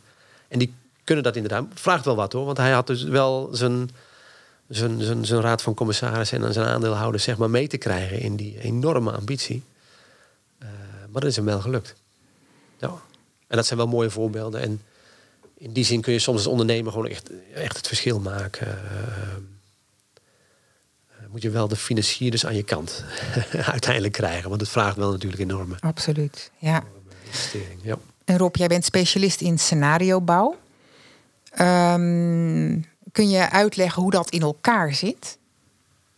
en 0.48 0.58
die 0.58 0.74
kunnen 1.04 1.24
dat 1.24 1.36
inderdaad... 1.36 1.64
vraagt 1.74 2.04
wel 2.04 2.16
wat 2.16 2.32
hoor, 2.32 2.44
want 2.44 2.56
hij 2.56 2.70
had 2.70 2.86
dus 2.86 3.02
wel 3.02 3.48
zijn, 3.52 3.90
zijn, 4.68 5.02
zijn, 5.02 5.24
zijn 5.24 5.40
raad 5.40 5.62
van 5.62 5.74
commissarissen... 5.74 6.44
en 6.44 6.52
zijn 6.52 6.66
aandeelhouders 6.66 7.24
zeg 7.24 7.38
maar 7.38 7.50
mee 7.50 7.66
te 7.66 7.76
krijgen 7.76 8.20
in 8.20 8.36
die 8.36 8.60
enorme 8.60 9.12
ambitie. 9.12 9.62
Uh, 10.62 10.68
maar 11.10 11.20
dat 11.20 11.30
is 11.30 11.36
hem 11.36 11.44
wel 11.44 11.60
gelukt. 11.60 11.94
Ja. 12.78 12.92
En 13.46 13.56
dat 13.56 13.66
zijn 13.66 13.78
wel 13.78 13.88
mooie 13.88 14.10
voorbeelden. 14.10 14.60
En 14.60 14.82
in 15.54 15.72
die 15.72 15.84
zin 15.84 16.00
kun 16.00 16.12
je 16.12 16.18
soms 16.18 16.38
als 16.38 16.46
ondernemer 16.46 16.92
gewoon 16.92 17.08
echt, 17.08 17.30
echt 17.54 17.76
het 17.76 17.86
verschil 17.86 18.20
maken... 18.20 18.66
Uh, 18.68 19.58
moet 21.30 21.42
je 21.42 21.50
wel 21.50 21.68
de 21.68 21.76
financierders 21.76 22.46
aan 22.46 22.54
je 22.54 22.62
kant 22.62 23.04
uiteindelijk 23.72 24.12
krijgen. 24.12 24.48
Want 24.48 24.60
het 24.60 24.70
vraagt 24.70 24.96
wel 24.96 25.10
natuurlijk 25.10 25.42
enorme. 25.42 25.74
Absoluut, 25.80 26.50
ja. 26.58 26.82
Ja. 27.82 27.98
En 28.24 28.38
Rob, 28.38 28.56
jij 28.56 28.66
bent 28.66 28.84
specialist 28.84 29.40
in 29.40 29.58
scenariobouw. 29.58 30.56
Um, 31.60 32.84
kun 33.12 33.28
je 33.28 33.50
uitleggen 33.50 34.02
hoe 34.02 34.10
dat 34.10 34.30
in 34.30 34.42
elkaar 34.42 34.94
zit? 34.94 35.38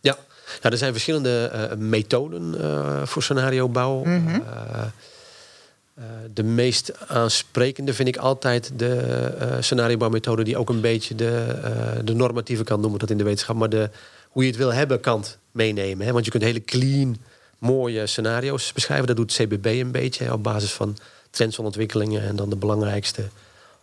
Ja, 0.01 0.17
nou, 0.61 0.73
er 0.73 0.77
zijn 0.77 0.91
verschillende 0.91 1.51
uh, 1.53 1.77
methoden 1.77 2.55
uh, 2.59 3.05
voor 3.05 3.23
scenariobouw. 3.23 4.03
Mm 4.03 4.27
-hmm. 4.27 4.43
uh, 4.43 6.03
de 6.33 6.43
meest 6.43 7.07
aansprekende 7.07 7.93
vind 7.93 8.07
ik 8.07 8.17
altijd 8.17 8.71
de 8.75 9.57
scenariobouwmethode... 9.59 10.43
die 10.43 10.57
ook 10.57 10.69
een 10.69 10.81
beetje 10.81 11.15
de, 11.15 11.59
de 12.03 12.13
normatieve 12.13 12.63
kant 12.63 12.81
noemen 12.81 12.99
dat 12.99 13.09
in 13.09 13.17
de 13.17 13.23
wetenschap... 13.23 13.55
maar 13.55 13.69
de 13.69 13.89
hoe 14.33 14.43
je 14.43 14.49
het 14.49 14.57
wil 14.57 14.73
hebben 14.73 14.99
kant 14.99 15.37
meenemen. 15.51 16.05
Hè? 16.05 16.11
Want 16.11 16.25
je 16.25 16.31
kunt 16.31 16.43
hele 16.43 16.63
clean, 16.63 17.17
mooie 17.57 18.07
scenario's 18.07 18.73
beschrijven. 18.73 19.07
Dat 19.07 19.15
doet 19.15 19.33
CBB 19.33 19.65
een 19.65 19.91
beetje 19.91 20.23
hè? 20.23 20.31
op 20.31 20.43
basis 20.43 20.71
van 20.71 20.97
trends 21.29 21.57
en 21.57 21.63
ontwikkelingen. 21.63 22.21
En 22.21 22.35
dan 22.35 22.49
de 22.49 22.55
belangrijkste 22.55 23.23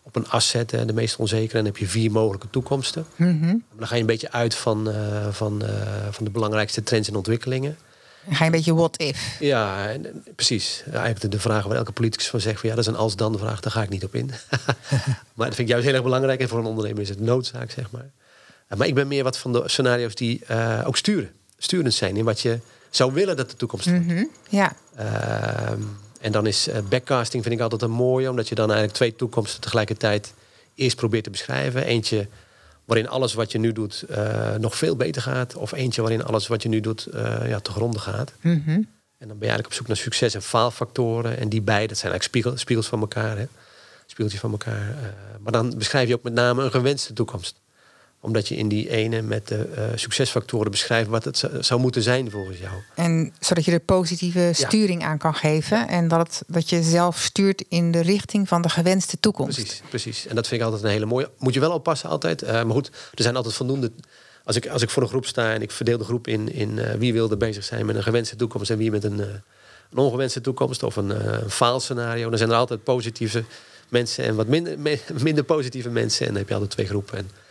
op 0.03 0.17
een 0.17 0.29
as 0.29 0.49
zetten 0.49 0.79
en 0.79 0.87
de 0.87 0.93
meest 0.93 1.17
onzekere. 1.17 1.59
En 1.59 1.65
dan 1.65 1.73
heb 1.73 1.77
je 1.77 1.87
vier 1.87 2.11
mogelijke 2.11 2.51
toekomsten. 2.51 3.07
Mm 3.17 3.41
-hmm. 3.43 3.65
Dan 3.77 3.87
ga 3.87 3.95
je 3.95 4.01
een 4.01 4.07
beetje 4.07 4.33
uit 4.33 4.55
van, 4.55 4.89
uh, 4.89 5.29
van, 5.31 5.63
uh, 5.63 5.69
van 6.11 6.25
de 6.25 6.31
belangrijkste 6.31 6.83
trends 6.83 7.09
en 7.09 7.17
ontwikkelingen. 7.17 7.77
Dan 8.25 8.35
ga 8.35 8.45
je 8.45 8.51
een 8.51 8.57
beetje 8.57 8.75
what 8.75 8.99
if. 8.99 9.37
Ja, 9.39 9.89
en, 9.89 10.07
en, 10.07 10.25
precies. 10.35 10.83
Eigenlijk 10.93 11.33
de 11.33 11.41
vraag 11.41 11.65
waar 11.65 11.77
elke 11.77 11.93
politicus 11.93 12.29
van 12.29 12.41
zegt... 12.41 12.61
Van, 12.61 12.69
ja, 12.69 12.75
dat 12.75 12.85
is 12.85 12.91
een 12.91 12.99
als-dan 12.99 13.39
vraag, 13.39 13.61
daar 13.61 13.73
ga 13.73 13.83
ik 13.83 13.89
niet 13.89 14.05
op 14.05 14.15
in. 14.15 14.31
maar 15.35 15.47
dat 15.47 15.55
vind 15.55 15.59
ik 15.59 15.69
juist 15.69 15.85
heel 15.85 15.95
erg 15.95 16.03
belangrijk. 16.03 16.41
En 16.41 16.49
voor 16.49 16.59
een 16.59 16.65
ondernemer 16.65 17.03
is 17.03 17.09
het 17.09 17.21
noodzaak, 17.21 17.71
zeg 17.71 17.91
maar. 17.91 18.11
Maar 18.77 18.87
ik 18.87 18.95
ben 18.95 19.09
meer 19.09 19.25
wat 19.25 19.39
van 19.39 19.53
de 19.53 19.63
scenario's 19.67 20.15
die 20.15 20.41
uh, 20.51 20.83
ook 20.87 20.97
sturen. 20.97 21.31
Sturend 21.59 21.95
zijn 21.95 22.17
in 22.17 22.25
wat 22.25 22.41
je 22.41 22.59
zou 22.91 23.13
willen 23.13 23.37
dat 23.37 23.51
de 23.51 23.57
toekomst. 23.57 23.87
Mm 23.87 24.09
-hmm. 24.09 24.31
Ja. 24.49 24.73
Uh, 24.99 25.71
en 26.21 26.33
dan 26.33 26.47
is 26.47 26.69
uh, 26.69 26.75
backcasting 26.89 27.43
vind 27.43 27.55
ik 27.55 27.61
altijd 27.61 27.83
een 27.83 27.91
mooie, 27.91 28.31
omdat 28.31 28.49
je 28.49 28.55
dan 28.55 28.65
eigenlijk 28.65 28.97
twee 28.97 29.17
toekomsten 29.17 29.61
tegelijkertijd 29.61 30.35
eerst 30.75 30.97
probeert 30.97 31.25
te 31.25 31.31
beschrijven. 31.31 31.85
Eentje 31.85 32.29
waarin 32.85 33.09
alles 33.09 33.35
wat 33.35 33.53
je 33.53 33.59
nu 33.59 33.73
doet 33.73 34.05
nog 34.59 34.77
veel 34.77 34.97
beter 34.97 35.23
gaat, 35.23 35.55
of 35.55 35.73
eentje 35.73 36.01
waarin 36.01 36.25
alles 36.25 36.47
wat 36.47 36.63
je 36.63 36.69
nu 36.69 36.81
doet 36.81 37.09
ja, 37.47 37.61
te 37.61 37.71
gronden 37.71 38.01
gaat. 38.01 38.33
Mm 38.41 38.63
-hmm. 38.65 38.89
En 39.19 39.29
dan 39.29 39.39
ben 39.39 39.49
je 39.49 39.53
eigenlijk 39.53 39.67
op 39.67 39.73
zoek 39.73 39.87
naar 39.87 39.97
succes- 39.97 40.35
en 40.35 40.43
faalfactoren. 40.43 41.39
En 41.39 41.49
die 41.49 41.63
beide, 41.63 41.87
dat 41.87 41.99
zijn 41.99 42.13
eigenlijk 42.13 42.43
spiegel, 42.43 42.59
spiegels 42.59 42.87
van 42.87 43.01
elkaar. 43.01 43.39
Hè? 43.39 43.47
Spiegeltjes 44.07 44.41
van 44.41 44.51
elkaar. 44.51 44.97
maar 45.41 45.53
dan 45.53 45.75
beschrijf 45.79 46.09
je 46.09 46.15
ook 46.15 46.23
met 46.23 46.33
name 46.33 46.63
een 46.63 46.71
gewenste 46.71 47.13
toekomst 47.13 47.61
omdat 48.21 48.49
je 48.49 48.57
in 48.57 48.69
die 48.69 48.91
ene 48.91 49.23
met 49.23 49.49
de 49.49 49.69
uh, 49.77 49.85
succesfactoren 49.95 50.71
beschrijft 50.71 51.09
wat 51.09 51.25
het 51.25 51.45
zou 51.61 51.81
moeten 51.81 52.03
zijn 52.03 52.31
volgens 52.31 52.59
jou. 52.59 52.73
En 52.95 53.33
zodat 53.39 53.65
je 53.65 53.73
er 53.73 53.81
positieve 53.81 54.51
sturing 54.53 55.05
aan 55.05 55.19
kan 55.19 55.35
geven. 55.35 55.77
Ja. 55.77 55.89
En 55.89 56.09
dat, 56.09 56.19
het, 56.19 56.43
dat 56.47 56.71
je 56.71 56.83
zelf 56.83 57.19
stuurt 57.19 57.65
in 57.69 57.93
de 57.93 58.01
richting 58.01 58.49
van 58.49 58.63
de 58.63 58.69
gewenste 58.69 59.21
toekomst. 59.21 59.57
Precies, 59.57 59.83
precies. 59.89 60.27
En 60.27 60.35
dat 60.35 60.49
vind 60.49 60.61
ik 60.61 60.67
altijd 60.67 60.85
een 60.85 60.91
hele 60.91 61.07
mooie. 61.07 61.31
Moet 61.39 61.55
je 61.55 61.61
wel 61.61 61.73
oppassen 61.73 62.09
altijd. 62.09 62.43
Uh, 62.43 62.51
maar 62.51 62.71
goed, 62.71 62.87
er 63.15 63.23
zijn 63.23 63.37
altijd 63.37 63.55
voldoende. 63.55 63.93
Als 64.45 64.57
ik, 64.57 64.69
als 64.69 64.83
ik 64.83 64.91
voor 64.91 65.03
een 65.03 65.09
groep 65.09 65.27
sta 65.27 65.53
en 65.53 65.63
ik 65.63 65.71
verdeel 65.71 65.99
de 65.99 66.05
groep 66.05 66.27
in, 66.27 66.53
in 66.53 66.71
uh, 66.71 66.93
wie 66.93 67.13
wil 67.13 67.31
er 67.31 67.37
bezig 67.37 67.65
zijn 67.65 67.87
met 67.87 67.97
een 67.97 68.03
gewenste 68.03 68.37
toekomst 68.37 68.71
en 68.71 68.79
wie 68.79 68.91
met 68.91 69.05
een, 69.05 69.19
een 69.19 69.99
ongewenste 69.99 70.41
toekomst 70.41 70.83
of 70.83 70.97
een, 70.97 71.35
een 71.35 71.51
faalscenario. 71.51 72.29
Dan 72.29 72.39
zijn 72.39 72.51
er 72.51 72.57
altijd 72.57 72.85
positieve 72.85 73.45
mensen 73.89 74.25
en 74.25 74.35
wat 74.35 74.47
minder, 74.47 74.79
minder 75.23 75.45
positieve 75.45 75.91
mensen. 75.91 76.21
En 76.21 76.27
dan 76.27 76.39
heb 76.39 76.49
je 76.49 76.55
altijd 76.55 76.73
twee 76.73 76.87
groepen. 76.87 77.19
En, 77.19 77.25
uh, 77.25 77.50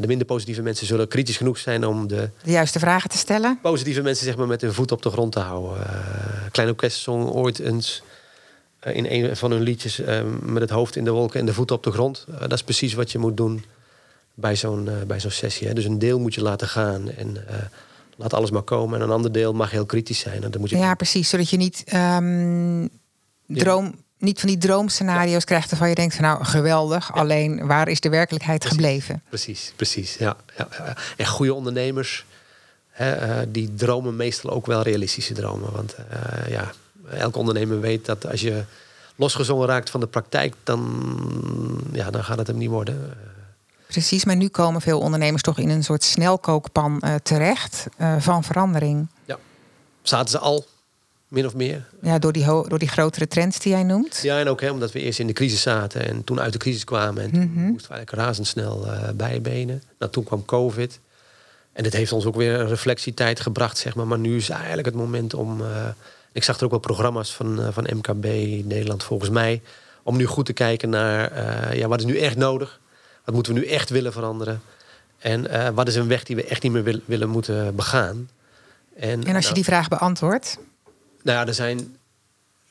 de 0.00 0.06
minder 0.06 0.26
positieve 0.26 0.62
mensen 0.62 0.86
zullen 0.86 1.08
kritisch 1.08 1.36
genoeg 1.36 1.58
zijn 1.58 1.86
om 1.86 2.06
de, 2.06 2.30
de 2.42 2.50
juiste 2.50 2.78
vragen 2.78 3.10
te 3.10 3.18
stellen. 3.18 3.58
Positieve 3.62 4.02
mensen 4.02 4.24
zeg 4.24 4.36
maar 4.36 4.46
met 4.46 4.60
hun 4.60 4.72
voet 4.72 4.92
op 4.92 5.02
de 5.02 5.10
grond 5.10 5.32
te 5.32 5.40
houden. 5.40 5.80
Uh, 5.80 5.86
Klein 6.50 6.68
Orkest 6.68 7.00
zong 7.00 7.28
ooit 7.28 7.58
eens 7.58 8.02
uh, 8.86 8.96
in 8.96 9.06
een 9.08 9.36
van 9.36 9.50
hun 9.50 9.62
liedjes 9.62 10.00
met 10.42 10.62
het 10.62 10.70
hoofd 10.70 10.96
in 10.96 11.04
de 11.04 11.10
wolken 11.10 11.40
en 11.40 11.46
de 11.46 11.54
voeten 11.54 11.76
op 11.76 11.82
de 11.82 11.92
grond. 11.92 12.26
dat 12.38 12.52
is 12.52 12.62
precies 12.62 12.94
wat 12.94 13.12
je 13.12 13.18
moet 13.18 13.36
doen 13.36 13.64
bij 14.34 14.56
zo'n 14.56 14.88
bij 15.06 15.20
zo'n 15.20 15.30
sessie. 15.30 15.66
Hè. 15.68 15.74
Dus 15.74 15.84
een 15.84 15.98
deel 15.98 16.18
moet 16.18 16.34
je 16.34 16.42
laten 16.42 16.68
gaan 16.68 17.10
en 17.10 17.36
laat 18.16 18.34
alles 18.34 18.50
maar 18.50 18.62
komen. 18.62 18.98
En 18.98 19.04
een 19.04 19.12
ander 19.12 19.32
deel 19.32 19.52
mag 19.52 19.70
heel 19.70 19.86
kritisch 19.86 20.18
zijn. 20.18 20.42
En 20.42 20.50
dat 20.50 20.60
moet 20.60 20.70
je 20.70 20.76
ja, 20.76 20.94
precies. 20.94 21.28
Zodat 21.28 21.50
je 21.50 21.56
niet 21.56 21.84
um, 21.94 22.88
droom... 23.46 24.03
Niet 24.18 24.40
van 24.40 24.48
die 24.48 24.58
droomscenario's 24.58 25.44
krijgt 25.44 25.70
waarvan 25.70 25.88
je 25.88 25.94
denkt 25.94 26.14
van 26.14 26.24
nou 26.24 26.44
geweldig, 26.44 27.08
ja. 27.08 27.20
alleen 27.20 27.66
waar 27.66 27.88
is 27.88 28.00
de 28.00 28.08
werkelijkheid 28.08 28.58
precies, 28.58 28.76
gebleven? 28.76 29.22
Precies, 29.28 29.72
precies. 29.76 30.16
Ja, 30.16 30.36
ja, 30.56 30.68
ja. 30.78 30.96
En 31.16 31.26
goede 31.26 31.54
ondernemers, 31.54 32.24
hè, 32.90 33.40
uh, 33.40 33.46
die 33.48 33.74
dromen 33.74 34.16
meestal 34.16 34.50
ook 34.50 34.66
wel 34.66 34.82
realistische 34.82 35.34
dromen. 35.34 35.72
Want 35.72 35.94
uh, 35.98 36.48
ja, 36.48 36.70
elke 37.10 37.38
ondernemer 37.38 37.80
weet 37.80 38.04
dat 38.04 38.30
als 38.30 38.40
je 38.40 38.64
losgezongen 39.16 39.66
raakt 39.66 39.90
van 39.90 40.00
de 40.00 40.06
praktijk, 40.06 40.54
dan, 40.62 41.80
ja, 41.92 42.10
dan 42.10 42.24
gaat 42.24 42.38
het 42.38 42.46
hem 42.46 42.58
niet 42.58 42.70
worden. 42.70 43.16
Precies, 43.86 44.24
maar 44.24 44.36
nu 44.36 44.48
komen 44.48 44.80
veel 44.80 45.00
ondernemers 45.00 45.42
toch 45.42 45.58
in 45.58 45.68
een 45.68 45.84
soort 45.84 46.02
snelkookpan 46.02 47.00
uh, 47.04 47.14
terecht 47.22 47.86
van 48.18 48.44
verandering. 48.44 49.08
Ja, 49.24 49.38
zaten 50.02 50.30
ze 50.30 50.38
al 50.38 50.66
min 51.28 51.46
of 51.46 51.54
meer. 51.54 51.84
Ja, 52.02 52.18
door 52.18 52.32
die, 52.32 52.44
door 52.44 52.78
die 52.78 52.88
grotere 52.88 53.28
trends 53.28 53.58
die 53.58 53.72
jij 53.72 53.82
noemt. 53.82 54.20
Ja, 54.22 54.38
en 54.38 54.48
ook 54.48 54.60
hè, 54.60 54.70
omdat 54.70 54.92
we 54.92 55.00
eerst 55.00 55.18
in 55.18 55.26
de 55.26 55.32
crisis 55.32 55.62
zaten 55.62 56.06
en 56.06 56.24
toen 56.24 56.40
uit 56.40 56.52
de 56.52 56.58
crisis 56.58 56.84
kwamen. 56.84 57.22
En 57.22 57.30
toen 57.30 57.40
mm 57.40 57.54
-hmm. 57.54 57.70
moesten 57.70 57.90
we 57.90 57.96
eigenlijk 57.96 58.26
razendsnel 58.26 58.86
uh, 58.86 59.08
bijbenen. 59.14 59.82
Nou, 59.98 60.12
toen 60.12 60.24
kwam 60.24 60.44
COVID. 60.44 61.00
En 61.72 61.82
dit 61.82 61.92
heeft 61.92 62.12
ons 62.12 62.24
ook 62.24 62.36
weer 62.36 62.60
een 62.60 62.68
reflectietijd 62.68 63.40
gebracht, 63.40 63.78
zeg 63.78 63.94
maar. 63.94 64.06
Maar 64.06 64.18
nu 64.18 64.36
is 64.36 64.48
eigenlijk 64.48 64.86
het 64.86 64.94
moment 64.94 65.34
om... 65.34 65.60
Uh, 65.60 65.66
ik 66.32 66.44
zag 66.44 66.58
er 66.58 66.64
ook 66.64 66.70
wel 66.70 66.80
programma's 66.80 67.34
van, 67.34 67.60
uh, 67.60 67.68
van 67.70 67.86
MKB 67.94 68.24
Nederland 68.64 69.04
volgens 69.04 69.30
mij... 69.30 69.62
Om 70.06 70.16
nu 70.16 70.26
goed 70.26 70.46
te 70.46 70.52
kijken 70.52 70.90
naar 70.90 71.76
ja, 71.76 71.88
wat 71.88 71.98
is 71.98 72.04
nu 72.04 72.18
echt 72.18 72.36
nodig? 72.36 72.80
Wat 73.24 73.34
moeten 73.34 73.54
we 73.54 73.60
nu 73.60 73.66
echt 73.66 73.90
willen 73.90 74.12
veranderen? 74.12 74.60
En 75.18 75.74
wat 75.74 75.88
is 75.88 75.94
een 75.94 76.08
weg 76.08 76.22
die 76.24 76.36
we 76.36 76.44
echt 76.44 76.62
niet 76.62 76.72
meer 76.72 77.00
willen 77.04 77.28
moeten 77.28 77.74
begaan? 77.74 78.28
En, 78.96 79.10
en 79.10 79.18
als 79.18 79.26
je 79.26 79.30
nou 79.32 79.54
die 79.54 79.64
vraag 79.64 79.88
beantwoordt? 79.88 80.58
Nou 81.24 81.38
ja, 81.38 81.46
er 81.46 81.54
zijn 81.54 81.96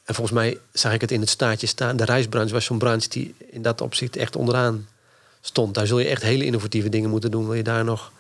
en 0.03 0.15
volgens 0.15 0.37
mij 0.37 0.57
zag 0.73 0.93
ik 0.93 1.01
het 1.01 1.11
in 1.11 1.19
het 1.19 1.29
staartje 1.29 1.67
staan. 1.67 1.97
De 1.97 2.05
reisbranche 2.05 2.53
was 2.53 2.65
zo'n 2.65 2.77
branche 2.77 3.09
die 3.09 3.35
in 3.49 3.61
dat 3.61 3.81
opzicht 3.81 4.15
echt 4.15 4.35
onderaan 4.35 4.87
stond. 5.41 5.73
Daar 5.73 5.87
zul 5.87 5.99
je 5.99 6.07
echt 6.07 6.21
hele 6.21 6.45
innovatieve 6.45 6.89
dingen 6.89 7.09
moeten 7.09 7.31
doen. 7.31 7.45
Wil 7.45 7.53
je 7.53 7.63
daar 7.63 7.83
nog 7.83 8.11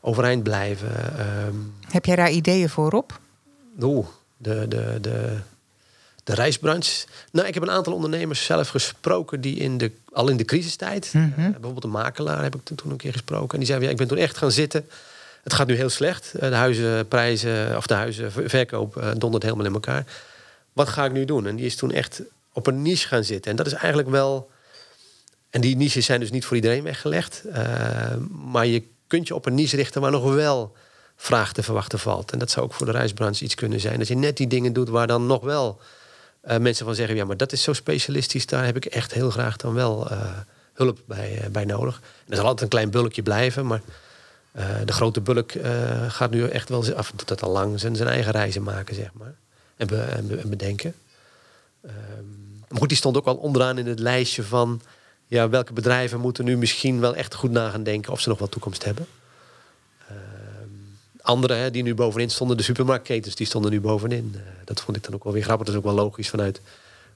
overeind 0.00 0.42
blijven? 0.42 1.18
Ehm, 1.18 1.54
Heb 1.88 2.04
jij 2.04 2.16
daar 2.16 2.30
ideeën 2.30 2.68
voor 2.68 2.92
op? 2.92 3.20
Oeh, 3.80 4.06
de, 4.36 4.68
de, 4.68 4.98
de, 5.00 5.36
de 6.24 6.34
reisbranche. 6.34 7.06
Nou, 7.32 7.48
ik 7.48 7.54
heb 7.54 7.62
een 7.62 7.70
aantal 7.70 7.92
ondernemers 7.92 8.44
zelf 8.44 8.68
gesproken 8.68 9.40
die 9.40 9.56
in 9.56 9.78
de, 9.78 9.92
al 10.12 10.28
in 10.28 10.36
de 10.36 10.44
crisistijd, 10.44 11.12
mm 11.12 11.32
bijvoorbeeld 11.36 11.84
een 11.84 11.90
makelaar 11.90 12.42
heb 12.42 12.54
ik 12.54 12.60
toen 12.64 12.90
een 12.90 12.96
keer 12.96 13.12
gesproken. 13.12 13.52
En 13.52 13.58
die 13.58 13.66
zei: 13.66 13.84
ja, 13.84 13.90
ik 13.90 13.96
ben 13.96 14.08
toen 14.08 14.18
echt 14.18 14.36
gaan 14.36 14.52
zitten. 14.52 14.86
Het 15.42 15.54
gaat 15.54 15.66
nu 15.66 15.74
heel 15.74 15.88
slecht. 15.88 16.34
Eh, 16.34 16.48
de 16.48 16.54
huizenprijzen 16.54 17.76
of 17.76 17.86
de 17.86 17.94
huizenverkoop 17.94 18.96
uh, 18.96 19.10
dondert 19.16 19.42
helemaal 19.42 19.66
in 19.66 19.72
elkaar 19.72 20.04
wat 20.72 20.88
ga 20.88 21.04
ik 21.04 21.12
nu 21.12 21.24
doen? 21.24 21.46
En 21.46 21.56
die 21.56 21.66
is 21.66 21.76
toen 21.76 21.92
echt 21.92 22.22
op 22.52 22.66
een 22.66 22.82
niche 22.82 23.08
gaan 23.08 23.24
zitten. 23.24 23.50
En 23.50 23.56
dat 23.56 23.66
is 23.66 23.72
eigenlijk 23.72 24.08
wel. 24.08 24.50
En 25.50 25.60
die 25.60 25.76
niches 25.76 26.04
zijn 26.04 26.20
dus 26.20 26.30
niet 26.30 26.44
voor 26.44 26.56
iedereen 26.56 26.82
weggelegd. 26.82 27.42
Uh, 27.46 28.14
maar 28.30 28.66
je 28.66 28.82
kunt 29.06 29.28
je 29.28 29.34
op 29.34 29.46
een 29.46 29.54
niche 29.54 29.76
richten 29.76 30.00
waar 30.00 30.10
nog 30.10 30.34
wel 30.34 30.76
vraag 31.16 31.52
te 31.52 31.62
verwachten 31.62 31.98
valt. 31.98 32.32
En 32.32 32.38
dat 32.38 32.50
zou 32.50 32.66
ook 32.66 32.74
voor 32.74 32.86
de 32.86 32.92
reisbranche 32.92 33.44
iets 33.44 33.54
kunnen 33.54 33.80
zijn. 33.80 33.98
Dat 33.98 34.08
je 34.08 34.16
net 34.16 34.36
die 34.36 34.46
dingen 34.46 34.72
doet 34.72 34.88
waar 34.88 35.06
dan 35.06 35.26
nog 35.26 35.42
wel 35.42 35.80
mensen 36.58 36.86
van 36.86 36.94
zeggen: 36.94 37.16
ja, 37.16 37.24
maar 37.24 37.36
dat 37.36 37.52
is 37.52 37.62
zo 37.62 37.72
specialistisch, 37.72 38.46
daar 38.46 38.64
heb 38.64 38.76
ik 38.76 38.84
echt 38.84 39.12
heel 39.12 39.30
graag 39.30 39.56
dan 39.56 39.74
wel 39.74 40.08
hulp 40.72 40.98
bij, 41.06 41.48
bij 41.52 41.64
nodig. 41.64 42.00
Er 42.28 42.36
zal 42.36 42.44
altijd 42.44 42.62
een 42.62 42.68
klein 42.68 42.90
bulkje 42.90 43.22
blijven, 43.22 43.66
maar 43.66 43.80
de 44.84 44.92
grote 44.92 45.20
bulk 45.20 45.52
gaat 46.08 46.30
nu 46.30 46.48
echt 46.48 46.68
wel, 46.68 46.94
af 46.94 47.12
doet 47.16 47.28
dat 47.28 47.42
al 47.42 47.50
lang, 47.50 47.80
zijn, 47.80 47.96
zijn 47.96 48.08
eigen 48.08 48.32
reizen 48.32 48.62
maken, 48.62 48.94
zeg 48.94 49.12
maar 49.12 49.34
en, 49.88 50.48
bedenken. 50.48 50.94
Um, 51.84 52.62
maar 52.68 52.78
goed, 52.78 52.88
die 52.88 52.96
stond 52.96 53.16
ook 53.16 53.26
al 53.26 53.36
onderaan 53.36 53.78
in 53.78 53.86
het 53.86 53.98
lijstje 53.98 54.42
van 54.42 54.80
ja, 55.26 55.48
welke 55.48 55.72
bedrijven 55.72 56.20
moeten 56.20 56.44
nu 56.44 56.56
misschien 56.56 57.00
wel 57.00 57.14
echt 57.14 57.34
goed 57.34 57.50
na 57.50 57.70
gaan 57.70 57.82
denken 57.82 58.12
of 58.12 58.20
ze 58.20 58.28
nog 58.28 58.38
wel 58.38 58.48
toekomst 58.48 58.84
hebben. 58.84 59.06
Uh, 60.10 60.16
andere 61.20 61.54
hè, 61.54 61.70
die 61.70 61.82
nu 61.82 61.94
bovenin 61.94 62.30
stonden, 62.30 62.56
de 62.56 62.62
supermarktketens, 62.62 63.34
die 63.34 63.46
stonden 63.46 63.70
nu 63.70 63.80
bovenin. 63.80 64.32
Uh, 64.34 64.40
dat 64.64 64.80
vond 64.80 64.96
ik 64.96 65.04
dan 65.04 65.14
ook 65.14 65.24
wel 65.24 65.32
weer 65.32 65.42
grappig. 65.42 65.66
Dat 65.66 65.74
is 65.74 65.80
ook 65.80 65.94
wel 65.94 66.04
logisch 66.04 66.28
vanuit 66.28 66.60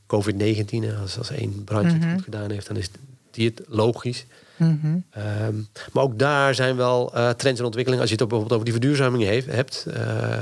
COVID-19. 0.06 1.00
Als, 1.00 1.18
als 1.18 1.30
één 1.30 1.64
branche 1.64 1.92
het 1.92 2.00
mhm. 2.00 2.12
goed 2.14 2.24
gedaan 2.24 2.50
heeft, 2.50 2.66
dan 2.66 2.76
is 2.76 2.88
die 3.34 3.48
het 3.48 3.62
logisch. 3.68 4.26
Mhm. 4.56 4.98
Ehm, 5.10 5.54
maar 5.92 6.02
ook 6.02 6.18
daar 6.18 6.54
zijn 6.54 6.76
wel 6.76 7.12
uh, 7.14 7.30
trends 7.30 7.58
en 7.58 7.64
ontwikkelingen. 7.64 8.00
Als 8.00 8.10
je 8.10 8.16
het 8.16 8.28
bijvoorbeeld 8.28 8.52
over 8.52 8.64
die 8.64 8.80
verduurzaming 8.80 9.22
heeft, 9.22 9.46
hebt. 9.46 9.84
Uh, 9.88 10.38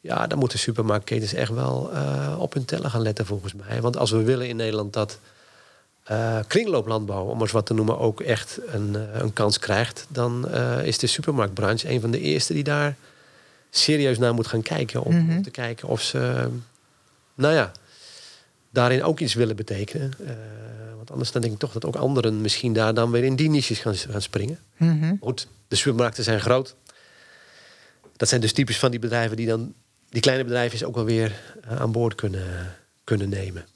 ja, 0.00 0.26
dan 0.26 0.38
moeten 0.38 0.58
supermarktketens 0.58 1.34
echt 1.34 1.50
wel 1.50 1.90
uh, 1.92 2.36
op 2.38 2.54
hun 2.54 2.64
tellen 2.64 2.90
gaan 2.90 3.02
letten 3.02 3.26
volgens 3.26 3.54
mij. 3.54 3.80
Want 3.80 3.96
als 3.96 4.10
we 4.10 4.22
willen 4.22 4.48
in 4.48 4.56
Nederland 4.56 4.92
dat 4.92 5.18
kringlooplandbouw, 6.46 7.24
om 7.24 7.40
eens 7.40 7.52
wat 7.52 7.66
te 7.66 7.74
noemen, 7.74 7.98
ook 7.98 8.20
echt 8.20 8.58
een, 8.66 8.96
een 9.12 9.32
kans 9.32 9.58
krijgt, 9.58 10.06
dan 10.08 10.48
is 10.82 10.98
de 10.98 11.06
supermarktbranche 11.06 11.90
een 11.90 12.00
van 12.00 12.10
de 12.10 12.20
eerste 12.20 12.52
die 12.52 12.64
daar 12.64 12.96
serieus 13.70 14.18
naar 14.18 14.34
moet 14.34 14.46
gaan 14.46 14.62
kijken. 14.62 15.02
Om 15.02 15.14
mm 15.14 15.28
-hmm. 15.28 15.42
te 15.42 15.50
kijken 15.50 15.88
of 15.88 16.00
ze, 16.00 16.48
nou 17.34 17.54
ja, 17.54 17.72
daarin 18.70 19.04
ook 19.04 19.20
iets 19.20 19.34
willen 19.34 19.56
betekenen. 19.56 20.12
Want 21.04 21.16
anders 21.16 21.32
dan 21.32 21.42
denk 21.42 21.54
ik 21.54 21.60
toch 21.60 21.72
dat 21.72 21.84
ook 21.84 21.96
anderen 21.96 22.40
misschien 22.40 22.72
daar 22.72 22.94
dan 22.94 23.10
weer 23.10 23.24
in 23.24 23.36
die 23.36 23.50
niches 23.50 23.78
gaan, 23.78 23.94
gaan 23.94 24.22
springen. 24.22 24.58
Mm 24.76 25.00
-hmm. 25.00 25.18
Goed, 25.20 25.48
de 25.68 25.76
supermarkten 25.76 26.24
zijn 26.24 26.40
groot. 26.40 26.74
Dat 28.16 28.28
zijn 28.28 28.40
dus 28.40 28.52
typisch 28.52 28.78
van 28.78 28.90
die 28.90 29.00
bedrijven 29.00 29.36
die 29.36 29.46
dan 29.46 29.74
die 30.08 30.22
kleine 30.22 30.44
bedrijven 30.44 30.86
ook 30.86 30.94
wel 30.94 31.04
weer 31.04 31.32
uh, 31.70 31.80
aan 31.80 31.92
boord 31.92 32.14
kunnen, 32.14 32.76
kunnen 33.04 33.28
nemen. 33.28 33.66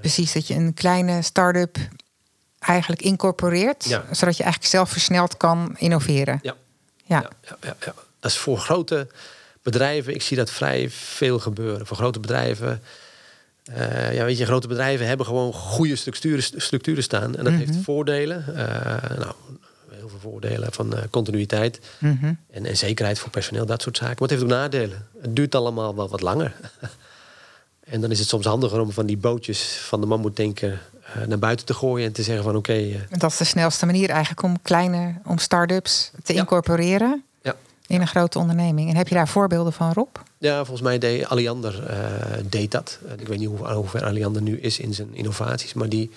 Precies, 0.00 0.32
dat 0.32 0.46
je 0.46 0.54
een 0.54 0.74
kleine 0.74 1.22
start-up 1.22 1.78
eigenlijk 2.58 3.02
incorporeert, 3.02 3.82
zodat 4.10 4.36
je 4.36 4.42
eigenlijk 4.42 4.64
zelf 4.64 4.90
versneld 4.90 5.36
kan 5.36 5.76
innoveren. 5.78 6.38
Ja. 6.42 6.56
Ja. 7.04 7.30
Ja, 7.42 7.56
ja, 7.60 7.76
ja. 7.80 7.94
Dat 8.20 8.30
is 8.30 8.36
voor 8.36 8.58
grote 8.58 9.06
bedrijven, 9.62 10.14
ik 10.14 10.22
zie 10.22 10.36
dat 10.36 10.50
vrij 10.50 10.90
veel 10.90 11.38
gebeuren. 11.38 11.86
Voor 11.86 11.96
grote 11.96 12.20
bedrijven, 12.20 12.82
uh, 13.76 14.14
ja, 14.14 14.24
weet 14.24 14.38
je, 14.38 14.44
grote 14.44 14.68
bedrijven 14.68 15.06
hebben 15.06 15.26
gewoon 15.26 15.52
goede 15.52 15.96
structuren, 15.96 16.42
structuren 16.42 17.02
staan. 17.02 17.36
En 17.36 17.44
dat 17.44 17.52
heeft 17.52 17.72
mhm. 17.72 17.82
voordelen. 17.82 18.44
Uh, 18.48 18.56
nou, 19.18 19.32
heel 19.90 20.08
veel 20.08 20.18
voordelen 20.30 20.72
van 20.72 20.94
uh, 20.94 21.00
continuïteit 21.10 21.80
mhm. 21.98 22.32
en, 22.50 22.66
en, 22.66 22.76
zekerheid 22.76 23.18
voor 23.18 23.30
personeel, 23.30 23.66
dat 23.66 23.82
soort 23.82 23.96
zaken. 23.96 24.16
Maar 24.18 24.28
het 24.28 24.38
heeft 24.38 24.42
ook 24.42 24.58
nadelen. 24.58 25.06
Het 25.20 25.36
duurt 25.36 25.54
allemaal 25.54 25.94
wel 25.94 26.08
wat 26.08 26.20
langer. 26.20 26.52
en 27.92 28.00
dan 28.00 28.10
is 28.10 28.18
het 28.18 28.28
soms 28.28 28.46
handiger 28.46 28.80
om 28.80 28.92
van 28.92 29.06
die 29.06 29.16
bootjes 29.16 29.62
van 29.62 30.00
de 30.00 30.06
mammoetdenker 30.06 30.80
uh, 31.16 31.26
naar 31.26 31.38
buiten 31.38 31.66
te 31.66 31.74
gooien 31.74 32.06
en 32.06 32.12
te 32.12 32.22
zeggen 32.22 32.44
van 32.44 32.56
oké. 32.56 32.70
Okay, 32.70 32.92
eh, 32.92 33.18
dat 33.18 33.30
is 33.30 33.36
de 33.36 33.44
snelste 33.44 33.86
manier 33.86 34.10
eigenlijk 34.10 34.42
om 34.42 34.62
kleine, 34.62 35.14
om 35.24 35.38
start-ups 35.38 36.10
te 36.22 36.32
incorporeren. 36.32 37.24
In 37.88 38.00
een 38.00 38.06
grote 38.06 38.38
onderneming. 38.38 38.90
En 38.90 38.96
heb 38.96 39.08
je 39.08 39.14
daar 39.14 39.28
voorbeelden 39.28 39.72
van, 39.72 39.92
Rob? 39.92 40.16
Ja, 40.38 40.56
volgens 40.56 40.80
mij 40.80 40.98
deed 40.98 41.28
Alliander 41.28 41.82
deed 42.48 42.70
dat. 42.70 42.98
ik 43.18 43.28
weet 43.28 43.38
niet 43.38 43.48
hoe, 43.48 43.88
ver 43.88 44.04
Alliander 44.04 44.42
nu 44.42 44.60
is 44.60 44.78
in 44.78 44.94
zijn 44.94 45.14
innovaties, 45.14 45.74
maar 45.74 45.88
die 45.88 46.10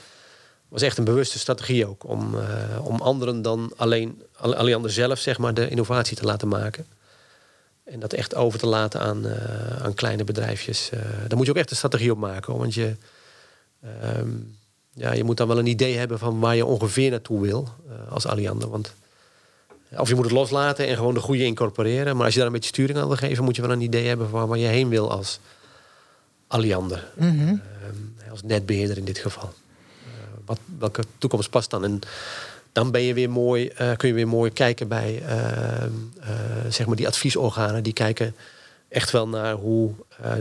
was 0.71 0.81
echt 0.81 0.97
een 0.97 1.03
bewuste 1.03 1.39
strategie 1.39 1.87
ook. 1.87 2.03
Om, 2.09 2.35
uh, 2.35 2.85
om 2.85 3.01
anderen 3.01 3.41
dan 3.41 3.71
alleen, 3.75 4.21
alleen 4.37 4.89
zelf 4.89 5.19
zeg 5.19 5.37
maar, 5.37 5.53
de 5.53 5.69
innovatie 5.69 6.17
te 6.17 6.25
laten 6.25 6.47
maken. 6.47 6.85
En 7.83 7.99
dat 7.99 8.13
echt 8.13 8.35
over 8.35 8.59
te 8.59 8.67
laten 8.67 9.01
aan, 9.01 9.25
uh, 9.25 9.83
aan 9.83 9.93
kleine 9.93 10.23
bedrijfjes. 10.23 10.89
Daar 11.27 11.37
moet 11.37 11.45
je 11.45 11.51
ook 11.51 11.57
echt 11.57 11.71
een 11.71 11.75
strategie 11.75 12.11
op 12.11 12.17
maken. 12.17 12.57
Want 12.57 12.73
je, 12.73 12.95
um, 14.17 14.57
ja, 14.93 15.13
je 15.13 15.23
moet 15.23 15.37
dan 15.37 15.47
wel 15.47 15.59
een 15.59 15.65
idee 15.65 15.97
hebben 15.97 16.19
van 16.19 16.39
waar 16.39 16.55
je 16.55 16.65
ongeveer 16.65 17.09
naartoe 17.09 17.41
wil 17.41 17.67
als 18.09 18.25
Alliander. 18.25 18.69
Want, 18.69 18.93
of 19.97 20.09
je 20.09 20.15
moet 20.15 20.23
het 20.23 20.33
loslaten 20.33 20.87
en 20.87 20.95
gewoon 20.95 21.13
de 21.13 21.19
goede 21.19 21.45
incorporeren. 21.45 22.15
Maar 22.15 22.25
als 22.25 22.33
je 22.33 22.39
daar 22.39 22.47
een 22.47 22.53
beetje 22.55 22.69
sturing 22.69 22.97
aan 22.99 23.07
wil 23.07 23.15
geven, 23.15 23.43
moet 23.43 23.55
je 23.55 23.61
wel 23.61 23.71
een 23.71 23.81
idee 23.81 24.07
hebben 24.07 24.29
van 24.29 24.47
waar 24.47 24.57
je 24.57 24.67
heen 24.67 24.89
wil 24.89 25.11
als 25.11 25.39
Alliander. 26.47 27.11
Mm 27.15 27.39
-hmm. 27.39 27.61
als 28.31 28.43
netbeheerder 28.43 28.97
in 28.97 29.05
dit 29.05 29.17
geval 29.17 29.53
wat, 30.45 30.59
welke 30.79 31.03
toekomst 31.17 31.49
past 31.49 31.69
dan? 31.69 31.83
En 31.83 31.99
dan 32.71 32.91
ben 32.91 33.01
je 33.01 33.13
weer 33.13 33.29
mooi, 33.29 33.71
uh, 33.81 33.91
kun 33.97 34.07
je 34.07 34.13
weer 34.13 34.27
mooi 34.27 34.51
kijken 34.51 34.87
bij 34.87 35.23
zeg 36.69 36.85
maar 36.85 36.95
die 36.95 37.07
adviesorganen. 37.07 37.83
Die 37.83 37.93
kijken 37.93 38.35
echt 38.89 39.11
wel 39.11 39.27
naar 39.27 39.53
hoe 39.53 39.93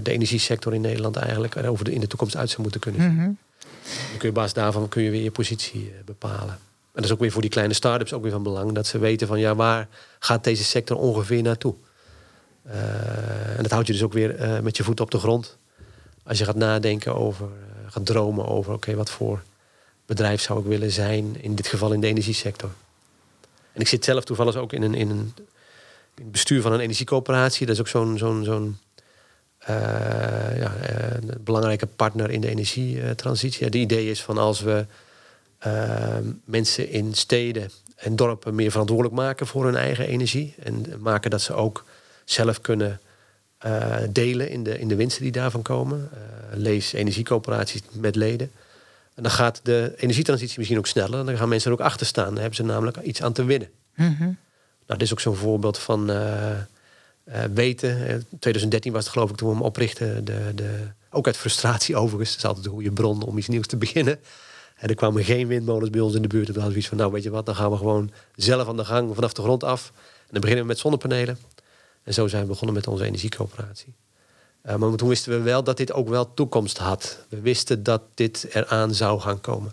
de 0.03 0.11
energiesector 0.11 0.75
in 0.75 0.81
Nederland 0.81 1.17
eigenlijk 1.17 1.55
er 1.55 1.69
over 1.69 1.85
de, 1.85 1.93
in 1.93 2.01
de 2.01 2.07
toekomst 2.07 2.37
uit 2.37 2.51
zou 2.51 2.63
moeten 2.63 2.81
kunnen 2.81 3.01
zien. 3.01 3.15
Mhm. 3.15 3.25
Dan 3.25 4.19
kun 4.19 4.21
je 4.21 4.29
op 4.29 4.35
basis 4.35 4.53
daarvan 4.53 4.89
kun 4.89 5.03
je 5.03 5.11
weer 5.11 5.23
je 5.23 5.31
positie 5.31 5.93
bepalen. 6.05 6.59
Dat 7.01 7.09
is 7.09 7.15
ook 7.17 7.21
weer 7.21 7.33
voor 7.33 7.43
die 7.43 7.51
kleine 7.51 7.75
start-ups 7.75 8.13
ook 8.13 8.23
weer 8.23 8.33
van 8.33 8.43
belang. 8.43 8.73
Dat 8.73 8.87
ze 8.87 8.99
weten 8.99 9.27
van 9.27 9.39
ja, 9.39 9.55
waar 9.55 9.89
gaat 10.19 10.45
deze 10.45 10.65
sector 10.65 10.97
ongeveer 10.97 11.43
naartoe? 11.43 11.75
en 13.57 13.63
dat 13.63 13.71
houdt 13.71 13.87
je 13.87 13.93
dus 13.93 14.03
ook 14.03 14.13
weer 14.13 14.61
met 14.63 14.77
je 14.77 14.83
voet 14.83 15.01
op 15.01 15.11
de 15.11 15.19
grond. 15.19 15.57
Als 16.23 16.39
je 16.39 16.45
gaat 16.45 16.57
nadenken 16.57 17.15
over, 17.15 17.49
gaat 17.87 18.07
dromen 18.07 18.47
over 18.47 18.73
oké, 18.73 18.95
wat 18.95 19.11
voor 19.11 19.43
bedrijf 20.07 20.41
zou 20.41 20.61
ik 20.61 20.67
willen 20.67 20.91
zijn, 20.91 21.37
in 21.43 21.55
dit 21.55 21.67
geval 21.67 21.93
in 21.93 22.01
de 22.01 22.07
energiesector. 22.07 22.71
En 23.73 23.81
ik 23.81 23.89
zit 23.89 24.05
zelf 24.05 24.25
toevallig 24.25 24.57
ook 24.57 24.73
in 24.73 24.83
een, 24.83 24.95
in 24.95 25.11
een 25.11 25.33
in 26.21 26.27
het 26.27 26.33
bestuur 26.33 26.63
van 26.63 26.73
een 26.73 26.81
energiecoöperatie. 26.81 27.67
Dat 27.67 27.75
is 27.75 27.81
ook 27.81 27.89
zo'n 27.89 28.19
zo'n 28.19 28.45
zo'n 28.45 28.79
ja, 30.59 30.73
belangrijke 31.41 31.87
partner 31.87 32.31
in 32.31 32.41
de 32.41 32.49
energietransitie. 32.49 33.71
De 33.71 33.79
idee 33.79 34.11
is 34.11 34.23
van 34.23 34.39
als 34.39 34.61
we 34.61 34.87
mensen 36.45 36.89
in 36.89 37.15
steden 37.15 37.71
en 37.97 38.17
dorpen 38.17 38.55
meer 38.55 38.71
verantwoordelijk 38.71 39.17
maken 39.17 39.47
voor 39.47 39.65
hun 39.65 39.77
eigen 39.77 40.07
energie. 40.07 40.55
En 40.63 40.85
maken 40.99 41.31
dat 41.31 41.43
ze 41.43 41.55
ook 41.55 41.85
zelf 42.25 42.61
kunnen 42.61 43.01
delen 44.11 44.49
in 44.49 44.63
de, 44.63 44.79
in 44.79 44.89
de 44.89 44.97
winsten 44.97 45.23
die 45.23 45.33
daarvan 45.33 45.63
komen. 45.63 46.11
lees 46.53 46.93
energiecoöperaties 46.93 47.83
met 47.93 48.17
leden. 48.17 48.51
En 49.15 49.23
dan 49.23 49.35
gaat 49.35 49.61
de 49.63 49.93
energietransitie 49.97 50.59
misschien 50.59 50.79
ook 50.79 50.87
sneller. 50.87 51.25
Dan 51.25 51.37
gaan 51.37 51.49
mensen 51.49 51.71
er 51.71 51.79
ook 51.79 51.85
achter 51.85 52.07
staan. 52.07 52.25
Dan 52.25 52.37
hebben 52.37 52.55
ze 52.55 52.63
namelijk 52.63 52.97
iets 52.97 53.23
aan 53.23 53.33
te 53.33 53.45
winnen. 53.45 53.69
Mm 53.95 54.17
-hmm. 54.19 54.37
Nou, 54.87 54.99
dit 54.99 55.03
is 55.03 55.13
ook 55.13 55.21
zo'n 55.21 55.37
voorbeeld 55.37 55.79
van 55.79 56.11
uh, 56.11 56.51
uh, 57.29 57.35
weten. 57.55 58.25
2013 58.39 58.93
was 58.93 59.05
het 59.05 59.13
geloof 59.13 59.31
ik 59.31 59.37
toen 59.37 59.49
we 59.49 59.55
hem 59.55 59.65
oprichten. 59.65 60.25
De, 60.25 60.53
de, 60.55 60.87
ook 61.11 61.27
uit 61.27 61.37
frustratie 61.37 61.97
overigens. 61.97 62.31
Het 62.31 62.39
is 62.39 62.45
altijd 62.45 62.67
een 62.67 62.73
goede 62.73 62.93
bron 62.93 63.23
om 63.23 63.39
iets 63.39 63.49
nieuws 63.49 63.67
te 63.67 63.77
beginnen. 63.77 64.19
En 64.81 64.89
er 64.89 64.95
kwamen 64.95 65.25
geen 65.25 65.47
windmolens 65.47 65.91
bij 65.91 66.01
ons 66.01 66.15
in 66.15 66.23
de 66.23 66.29
buurt. 66.29 66.49
En 66.49 66.55
hadden 66.55 66.79
iets 66.79 66.89
van, 66.89 66.97
nou 66.97 67.13
weet 67.13 67.23
je 67.23 67.31
wat, 67.31 67.47
dan 67.47 67.55
gaan 67.55 67.71
we 67.71 67.77
gewoon 67.77 68.11
zelf 68.35 68.69
aan 68.69 68.77
de 68.77 68.85
gang 68.85 69.15
vanaf 69.15 69.33
de 69.33 69.43
grond 69.43 69.65
af. 69.65 69.93
En 69.95 70.29
dan 70.31 70.41
beginnen 70.41 70.65
we 70.65 70.71
met 70.71 70.79
zonnepanelen. 70.79 71.39
En 72.03 72.15
zo 72.15 72.27
zijn 72.27 72.43
we 72.43 72.49
begonnen 72.49 72.75
met 72.75 72.87
onze 72.87 73.05
energiecoöperatie. 73.05 73.95
Uh, 74.67 74.75
maar 74.75 74.97
toen 74.97 75.09
wisten 75.09 75.33
we 75.33 75.41
wel 75.41 75.65
dat 75.65 75.77
dit 75.77 75.93
ook 75.93 76.09
wel 76.09 76.35
toekomst 76.35 76.79
had. 76.79 77.25
We 77.29 77.41
wisten 77.41 77.83
dat 77.83 78.03
dit 78.15 78.47
eraan 78.53 78.95
zou 78.95 79.21
gaan 79.21 79.41
komen. 79.41 79.73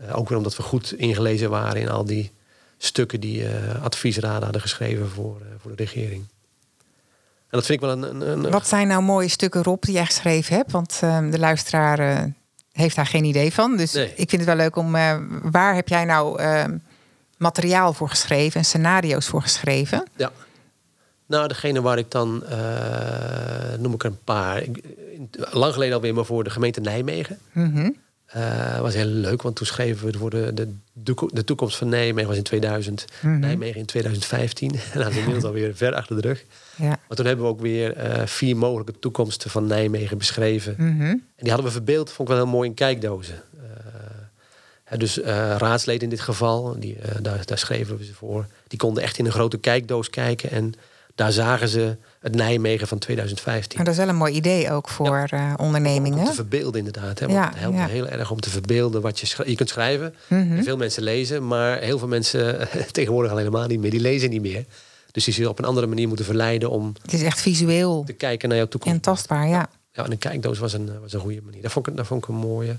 Uh, 0.00 0.18
ook 0.18 0.28
weer 0.28 0.38
omdat 0.38 0.56
we 0.56 0.62
goed 0.62 0.92
ingelezen 0.92 1.50
waren 1.50 1.80
in 1.80 1.88
al 1.88 2.04
die 2.04 2.32
stukken 2.78 3.20
die 3.20 3.42
uh, 3.42 3.84
adviesraden 3.84 4.42
hadden 4.42 4.60
geschreven 4.60 5.08
voor, 5.08 5.42
voor 5.58 5.76
de 5.76 5.84
regering. 5.84 6.24
En 7.48 7.58
dat 7.58 7.66
vind 7.66 7.82
ik 7.82 7.88
wel 7.88 7.96
een, 7.96 8.20
een, 8.20 8.44
een, 8.44 8.50
Wat 8.50 8.68
zijn 8.68 8.88
nou 8.88 9.02
mooie 9.02 9.28
stukken, 9.28 9.62
Rob, 9.62 9.82
die 9.82 9.94
jij 9.94 10.06
geschreven 10.06 10.56
hebt? 10.56 10.72
Want 10.72 10.98
de 11.00 11.38
luisteraar 11.38 12.32
heeft 12.80 12.96
daar 12.96 13.06
geen 13.06 13.24
idee 13.24 13.52
van. 13.52 13.76
Dus 13.76 13.94
ik 13.94 14.28
vind 14.28 14.32
het 14.32 14.44
wel 14.44 14.56
leuk 14.56 14.76
om. 14.76 14.92
waar 15.50 15.74
heb 15.74 15.88
jij 15.88 16.04
nou 16.04 16.42
materiaal 17.36 17.92
voor 17.92 18.08
geschreven 18.08 18.60
en 18.60 18.66
scenario's 18.66 19.26
voor 19.26 19.42
geschreven? 19.42 20.06
Ja. 20.16 20.32
Nou, 21.26 21.48
degene 21.48 21.80
waar 21.80 21.98
ik 21.98 22.10
dan, 22.10 22.42
uh, 22.50 23.78
noem 23.78 23.92
ik 23.92 24.02
er 24.04 24.10
een 24.10 24.24
paar. 24.24 24.62
Ik, 24.62 24.80
lang 25.50 25.72
geleden 25.72 25.94
alweer, 25.94 26.14
maar 26.14 26.24
voor 26.24 26.44
de 26.44 26.50
gemeente 26.50 26.80
Nijmegen. 26.80 27.38
Mm 27.52 27.96
was 28.80 28.94
heel 28.94 29.04
leuk, 29.04 29.42
want 29.42 29.56
toen 29.56 29.66
schreven 29.66 30.06
we 30.06 30.18
voor 30.18 30.30
de, 30.30 30.54
de, 30.54 31.28
de 31.32 31.44
toekomst 31.44 31.76
van 31.76 31.88
Nijmegen 31.88 32.28
was 32.28 32.36
in 32.36 32.42
2000, 32.42 33.04
mhm. 33.20 33.38
Nijmegen 33.38 33.80
in 33.80 33.86
2015. 33.86 34.70
en 34.92 35.00
dat 35.00 35.10
is 35.10 35.16
inmiddels 35.16 35.44
alweer 35.44 35.76
ver 35.76 35.94
achter 35.94 36.20
de 36.20 36.28
rug. 36.28 36.44
Ja. 36.76 36.88
Maar 36.88 37.16
toen 37.16 37.26
hebben 37.26 37.44
we 37.44 37.50
ook 37.50 37.60
weer 37.60 37.96
uh, 37.96 38.26
vier 38.26 38.56
mogelijke 38.56 38.98
toekomsten 38.98 39.50
van 39.50 39.66
Nijmegen 39.66 40.18
beschreven. 40.18 40.74
Mhm. 40.78 41.02
En 41.02 41.20
die 41.36 41.48
hadden 41.48 41.66
we 41.66 41.72
verbeeld, 41.72 42.10
vond 42.10 42.28
ik 42.28 42.34
wel 42.34 42.44
heel 42.44 42.54
mooi 42.54 42.68
in 42.68 42.74
kijkdozen. 42.74 43.42
dus 44.96 45.16
raadsleden 45.56 46.02
in 46.02 46.08
dit 46.08 46.20
geval, 46.20 46.76
die, 46.80 46.96
daar, 47.20 47.40
daar 47.44 47.58
schreven 47.58 47.96
we 47.96 48.04
ze 48.04 48.14
voor. 48.14 48.46
Die 48.68 48.78
konden 48.78 49.02
echt 49.02 49.18
in 49.18 49.26
een 49.26 49.32
grote 49.32 49.58
kijkdoos 49.58 50.10
kijken 50.10 50.50
en 50.50 50.74
daar 51.14 51.32
zagen 51.32 51.68
ze 51.68 51.96
het 52.20 52.34
Nijmegen 52.34 52.88
van 52.88 52.98
2015. 52.98 53.76
Maar 53.76 53.84
dat 53.84 53.94
is 53.94 54.00
wel 54.00 54.08
een 54.08 54.16
mooi 54.16 54.34
idee 54.34 54.72
ook 54.72 54.88
voor 54.88 55.26
ja. 55.30 55.50
uh, 55.50 55.54
ondernemingen. 55.56 56.18
Om 56.18 56.24
te 56.24 56.34
verbeelden 56.34 56.78
inderdaad. 56.78 57.18
Hè? 57.18 57.26
Want 57.26 57.38
ja, 57.38 57.48
het 57.48 57.58
helpt 57.58 57.76
ja. 57.76 57.86
heel 57.86 58.08
erg 58.08 58.30
om 58.30 58.40
te 58.40 58.50
verbeelden 58.50 59.00
wat 59.00 59.20
je, 59.20 59.44
je 59.46 59.54
kunt 59.54 59.68
schrijven. 59.68 60.14
Mm 60.26 60.62
Veel 60.62 60.76
mensen 60.76 61.02
lezen, 61.02 61.46
maar 61.46 61.78
heel 61.78 61.98
veel 61.98 62.08
mensen 62.08 62.68
tegenwoordig 62.92 63.30
al 63.30 63.36
helemaal 63.38 63.66
niet 63.66 63.80
meer. 63.80 63.90
Die 63.90 64.00
lezen 64.00 64.30
niet 64.30 64.42
meer. 64.42 64.64
Dus 65.12 65.24
die 65.24 65.34
zullen 65.34 65.50
op 65.50 65.58
een 65.58 65.64
andere 65.64 65.86
manier 65.86 66.06
moeten 66.08 66.24
verleiden 66.24 66.70
om... 66.70 66.92
Het 67.02 67.12
is 67.12 67.22
echt 67.22 67.40
visueel. 67.40 68.02
Te 68.06 68.12
kijken 68.12 68.48
naar 68.48 68.58
jouw 68.58 68.68
toekomst. 68.68 68.96
En 68.96 69.02
tastbaar, 69.02 69.48
ja. 69.48 69.68
Ja, 69.92 70.04
en 70.04 70.10
een 70.10 70.18
kijkdoos 70.18 70.58
was 70.58 70.72
een, 70.72 71.00
was 71.00 71.12
een 71.12 71.20
goede 71.20 71.40
manier. 71.44 71.62
Dat 71.62 71.72
vond, 71.72 71.86
ik, 71.86 71.96
dat 71.96 72.06
vond 72.06 72.22
ik 72.22 72.28
een 72.28 72.34
mooie. 72.34 72.76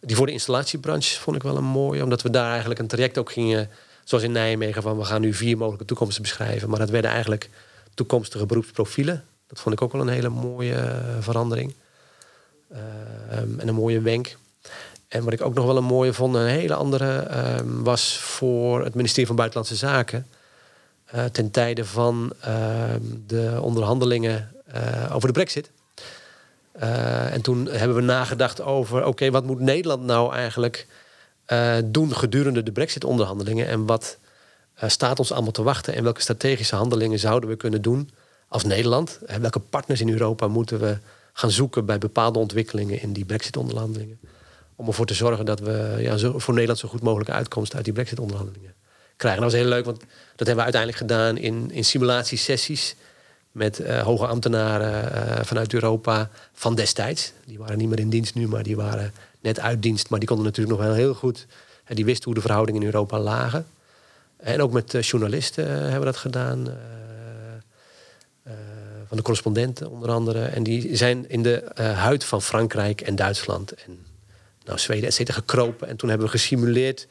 Die 0.00 0.16
voor 0.16 0.26
de 0.26 0.32
installatiebranche 0.32 1.20
vond 1.20 1.36
ik 1.36 1.42
wel 1.42 1.56
een 1.56 1.64
mooie. 1.64 2.02
Omdat 2.02 2.22
we 2.22 2.30
daar 2.30 2.50
eigenlijk 2.50 2.80
een 2.80 2.86
traject 2.86 3.18
ook 3.18 3.32
gingen... 3.32 3.70
Zoals 4.04 4.24
in 4.24 4.32
Nijmegen, 4.32 4.82
van 4.82 4.98
we 4.98 5.04
gaan 5.04 5.20
nu 5.20 5.34
vier 5.34 5.56
mogelijke 5.56 5.84
toekomsten 5.84 6.22
beschrijven. 6.22 6.68
Maar 6.68 6.78
dat 6.78 6.90
werden 6.90 7.10
eigenlijk 7.10 7.50
toekomstige 7.98 8.46
beroepsprofielen. 8.46 9.24
Dat 9.46 9.60
vond 9.60 9.74
ik 9.74 9.82
ook 9.82 9.92
wel 9.92 10.00
een 10.00 10.08
hele 10.08 10.28
mooie 10.28 10.74
eh, 10.74 11.16
verandering. 11.20 11.74
Ehm, 12.70 13.58
en 13.58 13.68
een 13.68 13.74
mooie 13.74 14.00
wenk. 14.00 14.36
En 15.08 15.24
wat 15.24 15.32
ik 15.32 15.40
ook 15.40 15.54
nog 15.54 15.66
wel 15.66 15.76
een 15.76 15.84
mooie 15.84 16.12
vond, 16.12 16.34
een 16.34 16.46
hele 16.46 16.74
andere, 16.74 17.18
ehm, 17.18 17.82
was 17.82 18.18
voor 18.18 18.84
het 18.84 18.94
ministerie 18.94 19.26
van 19.26 19.36
Buitenlandse 19.36 19.76
Zaken. 19.76 20.26
Uh, 21.14 21.24
ten 21.24 21.50
tijde 21.50 21.84
van 21.84 22.32
ehm, 22.40 23.00
de 23.26 23.58
onderhandelingen 23.60 24.52
eh, 24.66 25.14
over 25.14 25.28
de 25.28 25.34
brexit. 25.34 25.70
en 27.32 27.40
toen 27.42 27.66
hebben 27.66 27.96
we 27.96 28.02
nagedacht 28.02 28.60
over, 28.60 29.04
oké, 29.04 29.30
wat 29.30 29.44
moet 29.44 29.60
Nederland 29.60 30.02
nou 30.04 30.34
eigenlijk 30.34 30.86
doen 31.84 32.14
gedurende 32.14 32.62
de 32.62 32.72
brexit-onderhandelingen? 32.72 33.66
En 33.68 33.86
wat 33.86 34.18
staat 34.86 35.18
ons 35.18 35.32
allemaal 35.32 35.52
te 35.52 35.62
wachten 35.62 35.94
en 35.94 36.02
welke 36.02 36.20
strategische 36.20 36.76
handelingen 36.76 37.18
zouden 37.18 37.48
we 37.48 37.56
kunnen 37.56 37.82
doen 37.82 38.10
als 38.48 38.64
Nederland? 38.64 39.18
En 39.26 39.40
welke 39.40 39.58
partners 39.58 40.00
in 40.00 40.08
Europa 40.08 40.48
moeten 40.48 40.80
we 40.80 40.98
gaan 41.32 41.50
zoeken 41.50 41.84
bij 41.84 41.98
bepaalde 41.98 42.38
ontwikkelingen 42.38 43.00
in 43.00 43.12
die 43.12 43.24
Brexit-onderhandelingen? 43.24 44.18
Om 44.76 44.86
ervoor 44.86 45.06
te 45.06 45.14
zorgen 45.14 45.44
dat 45.44 45.60
we 45.60 45.96
ja, 45.98 46.18
voor 46.18 46.54
Nederland 46.54 46.78
zo 46.78 46.88
goed 46.88 47.02
mogelijke 47.02 47.32
uitkomst 47.32 47.74
uit 47.74 47.84
die 47.84 47.92
Brexit-onderhandelingen 47.92 48.74
krijgen. 49.16 49.42
Dat 49.42 49.50
was 49.52 49.60
heel 49.60 49.68
leuk, 49.68 49.84
want 49.84 49.98
dat 50.36 50.46
hebben 50.46 50.56
we 50.56 50.72
uiteindelijk 50.72 51.02
gedaan 51.02 51.36
in, 51.36 51.70
in 51.70 51.84
simulatiesessies 51.84 52.94
met 53.52 53.80
uh, 53.80 54.02
hoge 54.02 54.26
ambtenaren 54.26 55.46
vanuit 55.46 55.74
Europa 55.74 56.30
van 56.52 56.74
destijds. 56.74 57.32
Die 57.46 57.58
waren 57.58 57.78
niet 57.78 57.88
meer 57.88 57.98
in 57.98 58.10
dienst 58.10 58.34
nu, 58.34 58.48
maar 58.48 58.62
die 58.62 58.76
waren 58.76 59.12
net 59.40 59.60
uit 59.60 59.82
dienst. 59.82 60.08
Maar 60.08 60.18
die 60.18 60.28
konden 60.28 60.46
natuurlijk 60.46 60.76
nog 60.76 60.86
wel 60.86 60.94
heel 60.94 61.14
goed. 61.14 61.46
Uh, 61.88 61.96
die 61.96 62.04
wisten 62.04 62.24
hoe 62.24 62.34
de 62.34 62.40
verhoudingen 62.40 62.80
in 62.80 62.86
Europa 62.86 63.18
lagen. 63.18 63.66
En 64.38 64.62
ook 64.62 64.72
met 64.72 65.06
journalisten 65.06 65.64
eh, 65.64 65.70
hebben 65.70 65.98
we 65.98 66.04
dat 66.04 66.16
gedaan. 66.16 66.68
Eh, 66.68 66.74
eh, 68.42 68.52
van 69.06 69.16
de 69.16 69.22
correspondenten 69.22 69.90
onder 69.90 70.10
andere. 70.10 70.44
En 70.44 70.62
die 70.62 70.96
zijn 70.96 71.28
in 71.28 71.42
de 71.42 71.70
huid 71.76 72.24
van 72.24 72.42
Frankrijk 72.42 73.00
en 73.00 73.16
Duitsland 73.16 73.72
en 73.72 74.06
nou, 74.64 74.78
Zweden, 74.78 75.08
et 75.08 75.14
cetera, 75.14 75.36
gekropen. 75.36 75.88
En 75.88 75.96
toen 75.96 76.08
hebben 76.08 76.26
we 76.26 76.32
gesimuleerd 76.32 77.06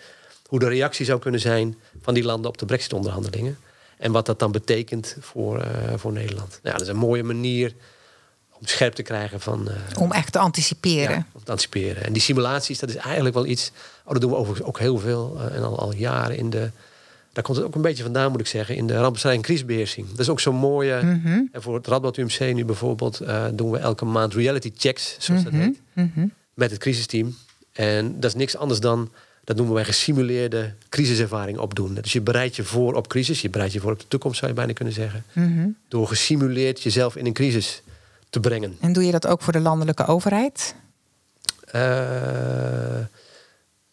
hoe 0.48 0.60
de 0.60 0.68
reactie 0.68 1.06
zou 1.06 1.20
kunnen 1.20 1.40
zijn 1.40 1.78
van 2.02 2.14
die 2.14 2.24
landen 2.24 2.52
op 2.52 2.58
de 2.58 2.66
brexit-onderhandelingen. 2.66 3.58
En 3.98 4.12
wat 4.12 4.26
dat 4.26 4.40
dan 4.40 4.52
betekent 4.52 5.18
voor, 5.20 5.68
voor 5.96 6.12
Nederland. 6.12 6.60
Nou, 6.64 6.78
dat 6.78 6.88
is 6.88 6.94
een 6.94 7.00
mooie 7.00 7.24
manier 7.24 7.74
om 8.52 8.66
scherp 8.66 8.94
te 8.94 9.02
krijgen 9.02 9.40
van... 9.40 9.70
om 10.00 10.12
echt 10.12 10.32
te 10.32 10.40
anticiperen. 10.40 11.16
Ja, 11.16 11.26
om 11.32 11.44
te 11.44 11.52
anticiperen. 11.52 12.04
En 12.04 12.14
die 12.14 12.22
simulaties, 12.22 12.80
dat 12.80 12.90
is 12.90 12.96
eigenlijk 12.96 13.36
wel 13.36 13.46
iets... 13.46 13.72
Oh, 14.06 14.12
dat 14.12 14.22
doen 14.22 14.32
we 14.32 14.38
overigens 14.38 14.68
ook 14.68 14.80
heel 14.80 14.98
veel 14.98 15.42
en 15.52 15.64
al, 15.64 15.80
al 15.80 15.94
jaren 15.94 16.38
in 16.38 16.50
de 16.50 16.70
daar 17.38 17.46
komt 17.46 17.58
het 17.58 17.68
ook 17.68 17.76
een 17.76 17.82
beetje 17.82 18.04
vandaan, 18.04 18.32
moet 18.32 18.40
ik 18.40 18.48
zeggen, 18.48 18.76
in 18.76 18.88
de 18.88 18.98
rampbestrijding 18.98 19.44
en 19.44 19.50
crisisbeheersing. 19.50 20.10
Dat 20.10 20.20
is 20.20 20.30
ook 20.30 20.40
zo'n 20.40 20.56
mooie. 20.56 21.02
Mhm. 21.04 21.42
En 21.52 21.62
voor 21.62 21.76
het 21.76 21.88
Radboud 21.88 22.18
UMC 22.18 22.54
nu 22.54 22.66
bijvoorbeeld 22.66 23.22
uh, 23.22 23.46
doen 23.54 23.72
we 23.72 23.78
elke 23.78 24.06
maand 24.06 24.34
reality 24.34 24.72
checks, 24.76 25.16
zoals 25.20 25.44
dat 25.44 25.52
mhm. 25.52 25.62
heet, 25.62 25.80
mhm. 25.94 26.28
met 26.54 26.72
het 26.72 26.80
crisisteam. 26.80 27.36
En 27.72 28.20
dat 28.20 28.24
is 28.24 28.36
niks 28.36 28.58
anders 28.58 28.80
dan, 28.80 29.12
dat 29.44 29.56
noemen 29.56 29.76
wij 29.76 29.86
gesimuleerde 29.86 30.74
crisiservaring 30.90 31.58
opdoen. 31.58 31.94
Dus 31.94 32.14
je 32.14 32.22
bereidt 32.22 32.56
je 32.56 32.64
voor 32.64 32.94
op 32.94 33.08
crisis, 33.08 33.42
je 33.42 33.50
bereidt 33.50 33.74
je 33.74 33.80
voor 33.80 33.92
op 33.92 34.00
de 34.00 34.08
toekomst, 34.08 34.38
zou 34.38 34.52
je 34.52 34.58
bijna 34.58 34.74
kunnen 34.74 34.94
zeggen. 34.94 35.24
Door 35.88 36.08
gesimuleerd 36.08 36.84
jezelf 36.84 37.16
in 37.16 37.26
een 37.26 37.34
crisis 37.34 37.82
te 38.30 38.40
brengen. 38.40 38.78
En 38.80 38.94
doe 38.94 39.06
je 39.06 39.12
dat 39.12 39.28
ook 39.28 39.42
voor 39.42 39.54
de 39.54 39.60
landelijke 39.60 40.06
overheid? 40.06 40.76
Uh, 41.76 41.82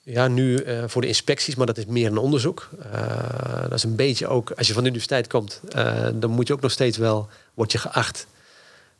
ja, 0.04 0.28
nu 0.28 0.64
uh, 0.64 0.84
voor 0.86 1.00
de 1.00 1.08
inspecties, 1.08 1.54
maar 1.54 1.66
dat 1.66 1.78
is 1.78 1.86
meer 1.86 2.06
een 2.06 2.18
onderzoek. 2.18 2.68
Uh, 2.92 3.62
dat 3.62 3.72
is 3.72 3.82
een 3.82 3.96
beetje 3.96 4.26
ook, 4.26 4.50
als 4.50 4.66
je 4.66 4.72
van 4.72 4.82
de 4.82 4.88
universiteit 4.88 5.26
komt, 5.26 5.60
uh, 5.76 6.08
dan 6.14 6.30
moet 6.30 6.46
je 6.46 6.52
ook 6.52 6.60
nog 6.60 6.70
steeds 6.70 6.96
wel, 6.96 7.28
word 7.54 7.72
je 7.72 7.78
geacht. 7.78 8.26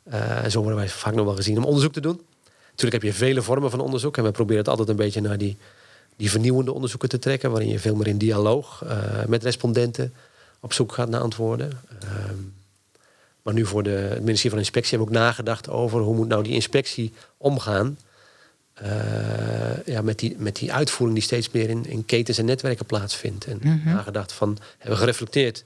en 0.03 0.51
zo 0.51 0.59
worden 0.59 0.77
wij 0.77 0.89
vaak 0.89 1.13
nog 1.13 1.25
wel 1.25 1.35
gezien 1.35 1.57
om 1.57 1.65
onderzoek 1.65 1.93
te 1.93 2.01
doen. 2.01 2.21
Natuurlijk 2.69 3.03
heb 3.03 3.11
je 3.11 3.17
vele 3.17 3.41
vormen 3.41 3.69
van 3.69 3.79
onderzoek 3.79 4.17
en 4.17 4.23
we 4.23 4.31
proberen 4.31 4.61
het 4.61 4.69
altijd 4.69 4.89
een 4.89 4.95
beetje 4.95 5.21
naar 5.21 5.37
die, 5.37 5.57
die 6.15 6.29
vernieuwende 6.29 6.73
onderzoeken 6.73 7.09
te 7.09 7.19
trekken, 7.19 7.51
waarin 7.51 7.69
je 7.69 7.79
veel 7.79 7.95
meer 7.95 8.07
in 8.07 8.17
dialoog 8.17 8.83
met 9.27 9.43
respondenten 9.43 10.13
op 10.59 10.73
zoek 10.73 10.93
gaat 10.93 11.09
naar 11.09 11.21
antwoorden. 11.21 11.71
Ehm, 11.99 12.35
maar 13.41 13.53
nu 13.53 13.65
voor 13.65 13.83
de, 13.83 13.89
het 13.89 14.19
ministerie 14.19 14.49
van 14.51 14.59
Inspectie 14.59 14.97
hebben 14.97 15.13
we 15.13 15.19
ook 15.19 15.25
nagedacht 15.25 15.69
over 15.69 16.01
hoe 16.01 16.15
moet 16.15 16.27
nou 16.27 16.43
die 16.43 16.53
inspectie 16.53 17.13
omgaan 17.37 17.97
uh, 18.83 19.85
ja, 19.85 20.01
met, 20.01 20.19
die, 20.19 20.35
met 20.37 20.55
die 20.55 20.73
uitvoering 20.73 21.17
die 21.17 21.27
steeds 21.27 21.51
meer 21.51 21.69
in, 21.69 21.85
in 21.85 22.05
ketens 22.05 22.37
en 22.37 22.45
netwerken 22.45 22.85
plaatsvindt. 22.85 23.45
En 23.45 23.59
mm 23.61 23.81
nagedacht 23.85 24.31
van, 24.31 24.57
hebben 24.77 24.97
gereflecteerd 24.97 25.63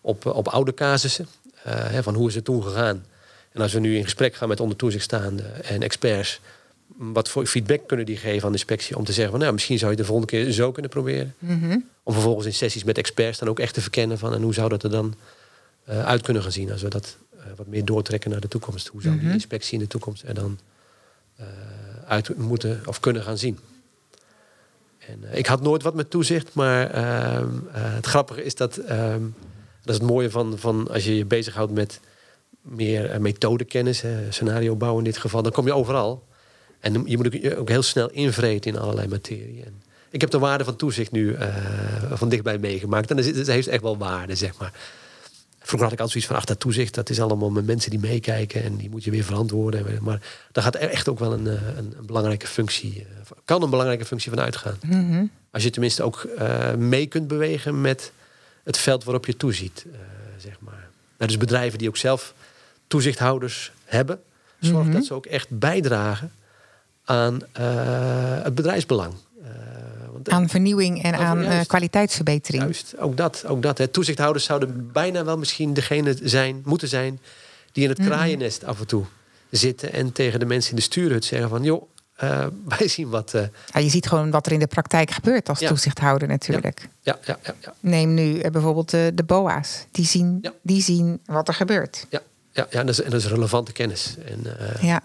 op, 0.00 0.26
op 0.26 0.48
oude 0.48 0.74
casussen. 0.74 1.26
Uh, 1.66 1.72
hè, 1.74 2.02
van 2.02 2.14
hoe 2.14 2.28
is 2.28 2.34
het 2.34 2.44
toen 2.44 2.62
gegaan? 2.62 3.04
En 3.52 3.60
als 3.60 3.72
we 3.72 3.80
nu 3.80 3.96
in 3.96 4.04
gesprek 4.04 4.34
gaan 4.34 4.48
met 4.48 4.60
ondertoezichtstaanden 4.60 5.64
en 5.64 5.82
experts, 5.82 6.40
wat 6.96 7.28
voor 7.28 7.46
feedback 7.46 7.86
kunnen 7.86 8.06
die 8.06 8.16
geven 8.16 8.42
aan 8.42 8.52
de 8.52 8.58
inspectie 8.58 8.96
om 8.96 9.04
te 9.04 9.12
zeggen 9.12 9.30
van 9.30 9.40
nou, 9.40 9.52
misschien 9.52 9.78
zou 9.78 9.90
je 9.90 9.96
de 9.96 10.04
volgende 10.04 10.30
keer 10.30 10.52
zo 10.52 10.72
kunnen 10.72 10.90
proberen. 10.90 11.34
Mm 11.38 11.84
Om 12.02 12.12
vervolgens 12.12 12.46
in 12.46 12.54
sessies 12.54 12.84
met 12.84 12.98
experts 12.98 13.38
dan 13.38 13.48
ook 13.48 13.58
echt 13.58 13.74
te 13.74 13.80
verkennen 13.80 14.18
van 14.18 14.34
en 14.34 14.42
hoe 14.42 14.54
zou 14.54 14.68
dat 14.68 14.82
er 14.82 14.90
dan 14.90 15.14
uh, 15.88 16.04
uit 16.04 16.22
kunnen 16.22 16.42
gaan 16.42 16.52
zien 16.52 16.72
als 16.72 16.82
we 16.82 16.88
dat 16.88 17.16
wat 17.56 17.66
meer 17.66 17.84
doortrekken 17.84 18.30
naar 18.30 18.40
de 18.40 18.48
toekomst. 18.48 18.86
Hoe 18.86 19.02
zou 19.02 19.14
die 19.14 19.24
mhm. 19.24 19.32
inspectie 19.32 19.72
in 19.72 19.78
de 19.78 19.86
toekomst 19.86 20.22
er 20.22 20.34
dan 20.34 20.58
uit 22.06 22.36
moeten 22.36 22.82
of 22.86 23.00
kunnen 23.00 23.22
gaan 23.22 23.38
zien. 23.38 23.58
En, 24.98 25.20
uh, 25.24 25.38
ik 25.38 25.46
had 25.46 25.62
nooit 25.62 25.82
wat 25.82 25.94
met 25.94 26.10
toezicht, 26.10 26.54
maar 26.54 26.94
uh, 26.94 27.00
uh, 27.02 27.46
het 27.72 28.06
grappige 28.06 28.44
is 28.44 28.54
dat, 28.54 28.76
ehm, 28.76 29.22
dat 29.82 29.94
is 29.94 30.00
het 30.00 30.10
mooie 30.10 30.30
van, 30.30 30.58
van 30.58 30.88
als 30.90 31.04
je 31.04 31.16
je 31.16 31.24
bezighoudt 31.24 31.72
met 31.72 32.00
meer 32.60 33.20
methodekennis, 33.20 34.04
scenario 34.28 34.76
bouwen 34.76 35.04
in 35.04 35.10
dit 35.10 35.20
geval, 35.20 35.42
dan 35.42 35.52
kom 35.52 35.66
je 35.66 35.74
overal. 35.74 36.24
En 36.80 37.02
je 37.06 37.16
moet 37.16 37.56
ook, 37.56 37.68
heel 37.68 37.82
snel 37.82 38.10
invreten 38.10 38.72
in 38.72 38.78
allerlei 38.78 39.08
materie. 39.08 39.62
En 39.64 39.82
ik 40.10 40.20
heb 40.20 40.30
de 40.30 40.38
waarde 40.38 40.64
van 40.64 40.76
toezicht 40.76 41.12
nu 41.12 41.36
van 42.12 42.28
dichtbij 42.28 42.58
meegemaakt. 42.58 43.10
En 43.10 43.16
het 43.16 43.46
heeft 43.46 43.68
echt 43.68 43.82
wel 43.82 43.98
waarde, 43.98 44.34
zeg 44.34 44.58
maar. 44.58 44.72
Vroeger 45.66 45.88
had 45.88 45.92
ik 45.92 46.00
altijd 46.00 46.10
zoiets 46.10 46.30
van, 46.30 46.36
ach, 46.36 46.44
dat 46.44 46.60
toezicht, 46.60 46.94
dat 46.94 47.10
is 47.10 47.20
allemaal 47.20 47.50
met 47.50 47.66
mensen 47.66 47.90
die 47.90 47.98
meekijken 47.98 48.62
en 48.62 48.76
die 48.76 48.90
moet 48.90 49.04
je 49.04 49.10
weer 49.10 49.24
verantwoorden. 49.24 49.98
Maar 50.02 50.20
daar 50.52 50.64
gaat 50.64 50.74
echt 50.74 51.08
ook 51.08 51.18
wel 51.18 51.32
een, 51.32 51.46
eh, 51.46 51.52
een, 51.76 51.94
een 51.98 52.06
belangrijke 52.06 52.46
functie, 52.46 53.00
eh, 53.00 53.30
kan 53.44 53.62
een 53.62 53.70
belangrijke 53.70 54.04
functie 54.04 54.30
van 54.30 54.40
uitgaan. 54.40 54.78
Mhm. 54.86 55.24
Als 55.50 55.62
je 55.62 55.70
tenminste 55.70 56.02
ook 56.02 56.28
uh, 56.38 56.74
mee 56.74 57.06
kunt 57.06 57.28
bewegen 57.28 57.80
met 57.80 58.12
het 58.64 58.78
veld 58.78 59.04
waarop 59.04 59.26
je 59.26 59.36
toeziet, 59.36 59.84
uh, 59.86 59.92
zeg 60.36 60.56
maar. 60.58 60.88
Nou, 61.18 61.30
dus 61.30 61.36
bedrijven 61.36 61.78
die 61.78 61.88
ook 61.88 61.96
zelf 61.96 62.34
toezichthouders 62.86 63.72
hebben, 63.84 64.20
Zorg 64.60 64.84
Mhm. 64.84 64.92
dat 64.92 65.04
ze 65.04 65.14
ook 65.14 65.26
echt 65.26 65.48
bijdragen 65.50 66.32
aan 67.04 67.40
eh, 67.52 68.42
het 68.42 68.54
bedrijfsbelang. 68.54 69.14
Eh, 70.28 70.34
Aan 70.34 70.48
vernieuwing 70.48 71.02
en 71.02 71.14
aan 71.14 71.42
eh, 71.42 71.60
kwaliteitsverbetering. 71.66 72.62
Juist, 72.62 72.98
ook 72.98 73.16
dat. 73.16 73.44
Ook 73.46 73.62
dat 73.62 73.78
hè. 73.78 73.88
Toezichthouders 73.88 74.44
zouden 74.44 74.92
bijna 74.92 75.24
wel 75.24 75.38
misschien 75.38 75.74
degene 75.74 76.16
zijn, 76.22 76.62
moeten 76.64 76.88
zijn... 76.88 77.20
die 77.72 77.82
in 77.82 77.88
het 77.88 77.98
Mhm. 77.98 78.08
kraaiennest 78.08 78.64
af 78.64 78.80
en 78.80 78.86
toe 78.86 79.04
zitten... 79.50 79.92
en 79.92 80.12
tegen 80.12 80.40
de 80.40 80.46
mensen 80.46 80.70
in 80.70 80.76
de 80.76 80.82
stuurhut 80.82 81.24
zeggen 81.24 81.48
van... 81.48 81.62
joh, 81.62 81.88
eh, 82.16 82.46
wij 82.78 82.88
zien 82.88 83.08
wat... 83.08 83.34
eh, 83.34 83.42
Ja, 83.72 83.80
je 83.80 83.88
ziet 83.88 84.06
gewoon 84.08 84.30
wat 84.30 84.46
er 84.46 84.52
in 84.52 84.58
de 84.58 84.66
praktijk 84.66 85.10
gebeurt 85.10 85.48
als 85.48 85.58
Ja. 85.58 85.68
toezichthouder 85.68 86.28
natuurlijk. 86.28 86.88
ja, 87.02 87.18
ja, 87.24 87.38
ja, 87.42 87.54
ja. 87.60 87.74
Neem 87.80 88.14
nu 88.14 88.50
bijvoorbeeld 88.50 88.90
de 88.90 89.22
BOA's. 89.26 89.84
Die 89.90 90.06
zien, 90.06 90.46
die 90.62 90.82
zien 90.82 91.20
wat 91.26 91.48
er 91.48 91.54
gebeurt. 91.54 92.06
Ja, 92.08 92.20
ja, 92.52 92.66
ja 92.70 92.80
en, 92.80 92.86
dat 92.86 92.98
is, 92.98 93.04
en 93.04 93.10
dat 93.10 93.20
is 93.20 93.26
relevante 93.26 93.72
kennis. 93.72 94.14
En, 94.24 94.42
Ja, 94.80 95.02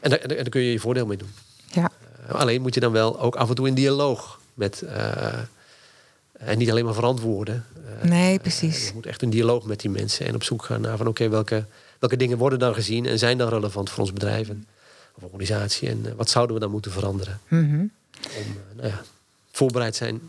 en, 0.00 0.10
daar, 0.10 0.18
en 0.18 0.28
daar 0.28 0.48
kun 0.48 0.60
je 0.60 0.72
je 0.72 0.78
voordeel 0.78 1.06
mee 1.06 1.16
doen. 1.16 1.30
ja. 1.66 1.90
Eh, 2.26 2.34
alleen 2.34 2.62
moet 2.62 2.74
je 2.74 2.80
dan 2.80 2.92
wel 2.92 3.20
ook 3.20 3.36
af 3.36 3.48
en 3.48 3.54
toe 3.54 3.66
in 3.68 3.74
dialoog 3.74 4.40
met... 4.54 4.82
eh, 4.82 5.32
en 6.38 6.58
niet 6.58 6.70
alleen 6.70 6.84
maar 6.84 6.94
verantwoorden. 6.94 7.64
Eh, 8.02 8.08
Nee, 8.08 8.38
precies. 8.38 8.86
je 8.86 8.94
moet 8.94 9.06
echt 9.06 9.22
in 9.22 9.30
dialoog 9.30 9.64
met 9.64 9.80
die 9.80 9.90
mensen 9.90 10.26
en 10.26 10.34
op 10.34 10.42
zoek 10.42 10.64
gaan 10.64 10.80
naar 10.80 10.96
van 10.96 11.06
oké, 11.06 11.28
welke, 11.28 11.64
welke 11.98 12.16
dingen 12.16 12.38
worden 12.38 12.58
dan 12.58 12.74
gezien 12.74 13.06
en 13.06 13.18
zijn 13.18 13.38
dan 13.38 13.48
relevant 13.48 13.90
voor 13.90 14.00
ons 14.00 14.12
bedrijf 14.12 14.48
en, 14.48 14.66
of 15.14 15.22
organisatie 15.22 15.88
en 15.88 16.02
eh, 16.06 16.12
wat 16.16 16.30
zouden 16.30 16.54
we 16.54 16.60
dan 16.62 16.70
moeten 16.70 16.90
veranderen 16.92 17.40
Mhm. 17.48 17.74
om 17.80 17.88
eh, 18.22 18.76
nou 18.76 18.88
ja, 18.88 19.00
voorbereid, 19.52 19.96
zijn, 19.96 20.20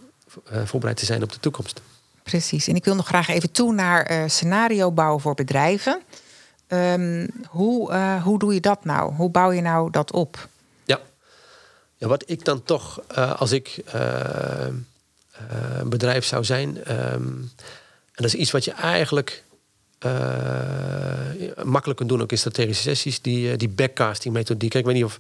eh, 0.50 0.62
voorbereid 0.66 0.98
te 0.98 1.06
zijn 1.06 1.24
op 1.24 1.32
de 1.32 1.40
toekomst. 1.40 1.82
Precies. 2.24 2.68
En 2.68 2.76
ik 2.76 2.86
wil 2.86 2.96
nog 2.96 3.08
graag 3.08 3.28
even 3.28 3.52
toe 3.52 3.74
naar 3.74 4.04
eh, 4.06 4.24
scenario 4.28 4.92
bouwen 4.92 5.22
voor 5.22 5.34
bedrijven. 5.36 6.02
Ehm, 6.68 7.28
hoe, 7.48 7.92
eh, 7.92 8.24
hoe 8.24 8.40
doe 8.40 8.54
je 8.54 8.60
dat 8.60 8.86
nou? 8.86 9.14
Hoe 9.14 9.30
bouw 9.30 9.52
je 9.52 9.62
nou 9.62 9.92
dat 9.92 10.12
op? 10.12 10.48
Ja, 11.98 12.08
wat 12.08 12.24
ik 12.26 12.46
dan 12.46 12.64
toch 12.64 13.02
eh, 13.08 13.40
als 13.40 13.52
ik 13.52 13.80
eh, 13.86 14.68
eh, 14.68 14.74
een 15.80 15.90
bedrijf 15.90 16.26
zou 16.26 16.44
zijn, 16.44 16.84
ehm, 16.84 17.24
en 17.24 18.24
dat 18.24 18.26
is 18.26 18.36
iets 18.36 18.52
wat 18.52 18.66
je 18.66 18.72
eigenlijk 18.72 19.44
makkelijk 21.64 21.98
kunt 21.98 22.10
doen, 22.10 22.22
ook 22.22 22.32
in 22.32 22.38
strategische 22.38 22.84
sessies, 22.84 23.22
die, 23.22 23.58
die 23.58 23.70
backcasting 23.70 24.34
methodiek. 24.34 24.74
Ik 24.74 24.86
weet 24.86 24.96
niet 24.96 25.04
of 25.04 25.20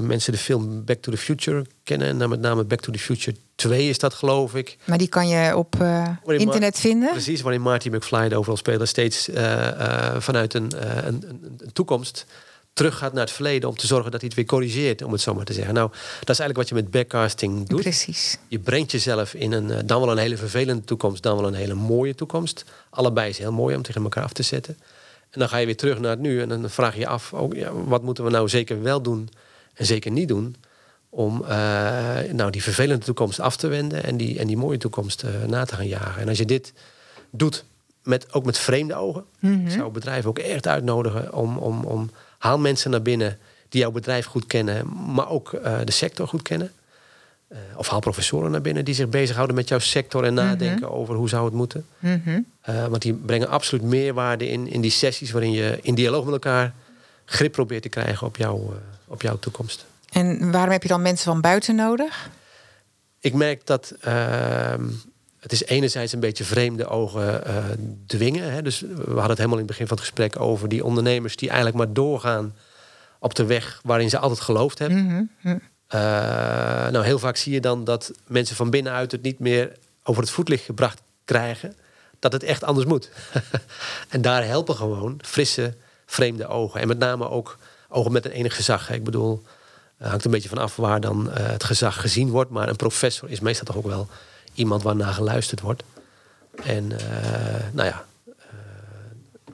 mensen 0.00 0.32
de 0.32 0.38
film 0.38 0.84
Back 0.84 1.02
to 1.02 1.10
the 1.10 1.16
Future 1.16 1.66
kennen. 1.84 2.08
En 2.08 2.18
dan 2.18 2.28
met 2.28 2.40
name 2.40 2.64
Back 2.64 2.80
to 2.80 2.92
the 2.92 2.98
Future 2.98 3.36
2 3.54 3.88
is 3.88 3.98
dat, 3.98 4.14
geloof 4.14 4.54
ik. 4.54 4.76
Maar 4.84 4.98
die 4.98 5.08
kan 5.08 5.28
je 5.28 5.56
op 5.56 5.76
internet 6.26 6.78
vinden. 6.78 7.10
Precies, 7.10 7.40
waarin 7.40 7.60
Marty 7.60 7.88
McFly 7.88 8.28
de 8.28 8.36
overal 8.36 8.56
speler 8.56 8.86
steeds 8.86 9.28
vanuit 10.18 10.54
een, 10.54 10.72
een, 11.06 11.24
een 11.58 11.72
toekomst 11.72 12.26
terug 12.72 12.98
gaat 12.98 13.12
naar 13.12 13.24
het 13.24 13.32
verleden 13.32 13.68
om 13.68 13.76
te 13.76 13.86
zorgen 13.86 14.10
dat 14.10 14.20
hij 14.20 14.28
het 14.28 14.38
weer 14.38 14.46
corrigeert, 14.46 15.02
om 15.02 15.12
het 15.12 15.20
zo 15.20 15.34
maar 15.34 15.44
te 15.44 15.52
zeggen. 15.52 15.74
Nou, 15.74 15.88
dat 16.20 16.28
is 16.30 16.38
eigenlijk 16.38 16.58
wat 16.58 16.68
je 16.68 16.74
met 16.74 16.90
backcasting 16.90 17.68
doet. 17.68 17.80
Precies. 17.80 18.38
Je 18.48 18.58
brengt 18.58 18.90
jezelf 18.90 19.34
in 19.34 19.52
een, 19.52 19.70
eh, 19.70 19.78
dan 19.84 20.00
wel 20.00 20.10
een 20.10 20.18
hele 20.18 20.36
vervelende 20.36 20.84
toekomst, 20.84 21.22
dan 21.22 21.36
wel 21.36 21.46
een 21.46 21.54
hele 21.54 21.74
mooie 21.74 22.14
toekomst. 22.14 22.64
Allebei 22.90 23.28
is 23.28 23.38
heel 23.38 23.52
mooi 23.52 23.76
om 23.76 23.82
tegen 23.82 24.02
elkaar 24.02 24.24
af 24.24 24.32
te 24.32 24.42
zetten. 24.42 24.76
En 25.30 25.38
dan 25.40 25.48
ga 25.48 25.56
je 25.56 25.66
weer 25.66 25.76
terug 25.76 25.98
naar 25.98 26.10
het 26.10 26.20
nu 26.20 26.40
en 26.40 26.48
dan 26.48 26.70
vraag 26.70 26.94
je 26.94 27.00
je 27.00 27.06
af, 27.06 27.32
oh, 27.32 27.54
ja, 27.54 27.72
wat 27.72 28.02
moeten 28.02 28.24
we 28.24 28.30
nou 28.30 28.48
zeker 28.48 28.82
wel 28.82 29.02
doen 29.02 29.28
en 29.74 29.86
zeker 29.86 30.10
niet 30.10 30.28
doen 30.28 30.56
om 31.08 31.44
eh, 31.44 31.48
nou, 32.32 32.50
die 32.50 32.62
vervelende 32.62 33.04
toekomst 33.04 33.40
af 33.40 33.56
te 33.56 33.66
wenden 33.66 34.04
en 34.04 34.16
die, 34.16 34.38
en 34.38 34.46
die 34.46 34.56
mooie 34.56 34.78
toekomst 34.78 35.22
eh, 35.22 35.30
na 35.46 35.64
te 35.64 35.74
gaan 35.74 35.86
jagen. 35.88 36.22
En 36.22 36.28
als 36.28 36.38
je 36.38 36.44
dit 36.44 36.72
doet, 37.30 37.64
met, 38.02 38.32
ook 38.32 38.44
met 38.44 38.58
vreemde 38.58 38.94
ogen, 38.94 39.24
Mhm. 39.38 39.70
zou 39.70 39.90
bedrijven 39.92 40.30
ook 40.30 40.38
echt 40.38 40.66
uitnodigen 40.66 41.34
om, 41.34 41.56
om, 41.56 41.84
om 41.84 42.10
haal 42.42 42.58
mensen 42.58 42.90
naar 42.90 43.02
binnen 43.02 43.38
die 43.68 43.80
jouw 43.80 43.90
bedrijf 43.90 44.26
goed 44.26 44.46
kennen, 44.46 44.86
maar 45.14 45.28
ook 45.28 45.52
eh, 45.52 45.78
de 45.84 45.92
sector 45.92 46.28
goed 46.28 46.42
kennen. 46.42 46.72
Eh, 47.48 47.58
of 47.76 47.88
haal 47.88 48.00
professoren 48.00 48.50
naar 48.50 48.60
binnen 48.60 48.84
die 48.84 48.94
zich 48.94 49.08
bezighouden 49.08 49.56
met 49.56 49.68
jouw 49.68 49.78
sector 49.78 50.24
en 50.24 50.34
nadenken 50.34 50.90
over 50.90 51.14
hoe 51.14 51.28
zou 51.28 51.44
het 51.44 51.54
moeten. 51.54 51.86
Mhm. 51.98 52.40
Eh, 52.60 52.86
want 52.86 53.02
die 53.02 53.14
brengen 53.14 53.48
absoluut 53.48 53.84
meerwaarde 53.84 54.48
in, 54.48 54.68
in 54.68 54.80
die 54.80 54.90
sessies 54.90 55.30
waarin 55.30 55.52
je 55.52 55.78
in 55.82 55.94
dialoog 55.94 56.24
met 56.24 56.32
elkaar 56.32 56.74
grip 57.24 57.52
probeert 57.52 57.82
te 57.82 57.88
krijgen 57.88 58.26
op, 58.26 58.36
jouw 58.36 58.74
op 59.06 59.22
jouw 59.22 59.38
toekomst. 59.38 59.84
En 60.12 60.50
waarom 60.50 60.72
heb 60.72 60.82
je 60.82 60.88
dan 60.88 61.02
mensen 61.02 61.24
van 61.32 61.40
buiten 61.40 61.74
nodig? 61.74 62.30
Ik 63.20 63.34
merk 63.34 63.66
dat 63.66 63.94
ehm, 64.00 64.84
het 65.42 65.52
is 65.52 65.64
enerzijds 65.64 66.12
een 66.12 66.20
beetje 66.20 66.44
vreemde 66.44 66.86
ogen 66.86 67.44
eh, 67.44 67.64
dwingen. 68.06 68.52
Hè. 68.52 68.62
Dus 68.62 68.80
we 68.80 69.04
hadden 69.04 69.22
het 69.22 69.36
helemaal 69.36 69.58
in 69.58 69.64
het 69.64 69.66
begin 69.66 69.86
van 69.86 69.96
het 69.96 70.06
gesprek 70.06 70.40
over 70.40 70.68
die 70.68 70.84
ondernemers 70.84 71.36
die 71.36 71.48
eigenlijk 71.48 71.78
maar 71.78 71.92
doorgaan 71.92 72.54
op 73.18 73.34
de 73.34 73.44
weg 73.44 73.80
waarin 73.84 74.10
ze 74.10 74.18
altijd 74.18 74.40
geloofd 74.40 74.78
hebben. 74.78 75.28
Mhm. 75.40 75.56
Eh, 75.86 76.00
nou, 76.90 77.04
heel 77.04 77.18
vaak 77.18 77.36
zie 77.36 77.52
je 77.52 77.60
dan 77.60 77.84
dat 77.84 78.12
mensen 78.26 78.56
van 78.56 78.70
binnenuit 78.70 79.12
het 79.12 79.22
niet 79.22 79.38
meer 79.38 79.72
over 80.02 80.22
het 80.22 80.30
voetlicht 80.30 80.64
gebracht 80.64 81.02
krijgen. 81.24 81.74
Dat 82.18 82.32
het 82.32 82.42
echt 82.42 82.64
anders 82.64 82.86
moet. 82.86 83.10
en 84.08 84.22
daar 84.22 84.44
helpen 84.44 84.76
gewoon 84.76 85.20
frisse, 85.24 85.74
vreemde 86.06 86.46
ogen. 86.46 86.80
En 86.80 86.88
met 86.88 86.98
name 86.98 87.28
ook 87.28 87.58
ogen 87.88 88.12
met 88.12 88.24
een 88.24 88.30
enig 88.30 88.54
gezag. 88.54 88.88
hè. 88.88 88.94
Ik 88.94 89.04
bedoel, 89.04 89.42
hangt 89.98 90.24
een 90.24 90.30
beetje 90.30 90.48
van 90.48 90.58
af 90.58 90.76
waar 90.76 91.00
dan 91.00 91.30
eh, 91.30 91.46
het 91.46 91.64
gezag 91.64 92.00
gezien 92.00 92.30
wordt. 92.30 92.50
Maar 92.50 92.68
een 92.68 92.76
professor 92.76 93.30
is 93.30 93.40
meestal 93.40 93.66
toch 93.66 93.76
ook 93.76 93.86
wel 93.86 94.08
iemand 94.54 94.82
waarnaar 94.82 95.12
geluisterd 95.12 95.60
wordt. 95.60 95.82
En 96.64 96.98
eh, 96.98 97.64
nou 97.72 97.88
ja, 97.88 98.04
eh, 98.26 98.34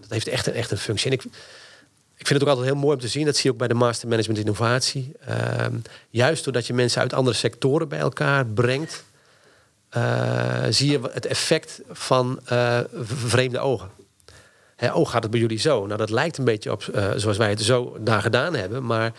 dat 0.01 0.11
heeft 0.11 0.29
echt 0.29 0.47
een, 0.47 0.55
echt 0.55 0.71
een 0.71 0.79
functie. 0.79 1.11
En 1.11 1.17
ik, 1.17 1.25
ik 2.17 2.27
vind 2.27 2.41
het 2.41 2.43
ook 2.43 2.49
altijd 2.49 2.67
heel 2.67 2.81
mooi 2.81 2.95
om 2.95 3.01
te 3.01 3.09
zien. 3.09 3.25
Dat 3.25 3.35
zie 3.35 3.45
je 3.45 3.51
ook 3.51 3.59
bij 3.59 3.69
de 3.69 3.75
Master 3.75 4.09
Management 4.09 4.41
Innovatie. 4.41 5.13
Ehm, 5.21 5.75
juist 6.11 6.45
doordat 6.45 6.67
je 6.67 6.75
mensen 6.75 7.01
uit 7.01 7.13
andere 7.13 7.37
sectoren 7.37 7.89
bij 7.89 7.99
elkaar 7.99 8.47
brengt, 8.47 9.05
eh, 9.89 10.65
zie 10.71 10.91
je 10.91 11.01
het 11.13 11.27
effect 11.27 11.81
van 11.91 12.41
vreemde 13.03 13.59
ogen. 13.59 13.91
Hè, 14.77 14.93
oh, 14.93 15.09
gaat 15.09 15.23
het 15.23 15.31
bij 15.31 15.41
jullie 15.41 15.59
zo? 15.59 15.87
Nou, 15.87 15.99
dat 15.99 16.11
lijkt 16.11 16.39
een 16.39 16.45
beetje 16.45 16.73
op 16.73 16.83
zoals 17.17 17.37
wij 17.37 17.49
het 17.49 17.61
zo 17.61 17.97
daar 18.01 18.23
gedaan 18.23 18.55
hebben. 18.55 18.85
Maar 18.85 19.13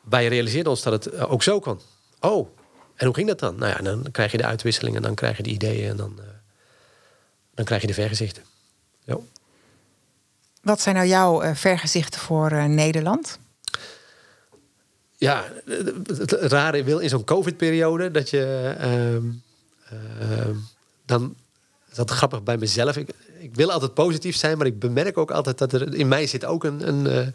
wij 0.00 0.28
realiseerden 0.28 0.70
ons 0.70 0.82
dat 0.82 1.04
het 1.04 1.18
ook 1.20 1.42
zo 1.42 1.60
kon. 1.60 1.80
Oh, 2.20 2.48
en 2.96 3.06
hoe 3.06 3.14
ging 3.14 3.28
dat 3.28 3.38
dan? 3.38 3.56
Nou 3.56 3.72
ja, 3.72 3.82
dan 3.82 4.10
krijg 4.10 4.30
je 4.32 4.36
de 4.36 4.44
uitwisseling 4.44 4.96
en 4.96 5.02
dan 5.02 5.14
krijg 5.14 5.36
je 5.36 5.42
de 5.42 5.50
ideeën 5.50 5.90
en 5.90 5.96
dan, 5.96 6.14
eh, 6.18 6.24
dan 7.54 7.64
krijg 7.64 7.80
je 7.80 7.86
de 7.86 7.94
vergezichten. 7.94 8.42
Ja. 9.04 9.16
Wat 10.62 10.80
zijn 10.80 10.94
nou 10.94 11.06
jouw 11.06 11.42
eh, 11.42 11.54
vergezichten 11.54 12.20
voor 12.20 12.50
eh, 12.50 12.64
Nederland? 12.64 13.38
Ja, 15.16 15.44
het, 16.06 16.32
rare 16.32 16.84
wil 16.84 16.98
in 16.98 17.08
zo'n 17.08 17.24
COVID-periode 17.24 18.10
dat 18.10 18.30
je 18.30 18.74
ehm, 18.78 19.24
ehm, 20.20 20.54
dan 21.04 21.36
dat 21.94 22.10
grappig 22.10 22.42
bij 22.42 22.56
mezelf. 22.56 22.96
Ik, 22.96 23.08
ik 23.38 23.54
wil 23.54 23.72
altijd 23.72 23.94
positief 23.94 24.36
zijn, 24.36 24.58
maar 24.58 24.66
ik 24.66 24.78
bemerk 24.78 25.18
ook 25.18 25.30
altijd 25.30 25.58
dat 25.58 25.72
er 25.72 25.94
in 25.94 26.08
mij 26.08 26.26
zit 26.26 26.44
ook 26.44 26.64
een, 26.64 26.88
een, 26.88 27.34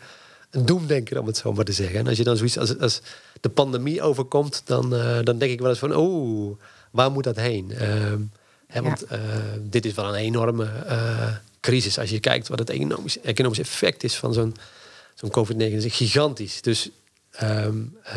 een 0.50 0.66
doemdenker, 0.66 1.20
om 1.20 1.28
het 1.28 1.38
zo 1.38 1.54
maar 1.54 1.66
te 1.66 1.72
zeggen. 1.72 2.00
En 2.00 2.08
als 2.08 2.18
je 2.18 2.24
dan 2.24 2.38
zoiets 2.38 2.58
als, 2.58 2.80
als 2.80 3.02
de 3.42 3.50
pandemie 3.50 4.02
overkomt, 4.02 4.62
dan, 4.66 4.96
eh, 4.96 5.18
dan 5.24 5.38
denk 5.38 5.52
ik 5.52 5.60
wel 5.60 5.70
eens 5.70 5.80
van, 5.80 5.96
oeh, 5.96 6.58
waar 6.92 7.12
moet 7.12 7.24
dat 7.24 7.36
heen? 7.36 7.72
Ehm, 7.72 8.22
hè, 8.68 8.82
want 8.82 9.04
eh, 9.04 9.20
dit 9.62 9.86
is 9.86 9.94
wel 9.94 10.08
een 10.08 10.16
enorme 10.16 10.70
eh, 10.88 11.36
crisis. 11.60 12.00
Als 12.00 12.10
je 12.10 12.20
kijkt 12.20 12.48
wat 12.48 12.60
het 12.60 12.70
economisch, 12.70 13.20
economisch 13.20 13.60
effect 13.60 14.04
is 14.04 14.16
van 14.16 14.34
zo'n 14.34 14.56
zo'n 15.16 15.32
COVID-19, 15.32 15.58
is 15.58 15.96
gigantisch. 15.96 16.62
Dus 16.62 16.90
ehm, 17.32 17.78
eh, 18.04 18.16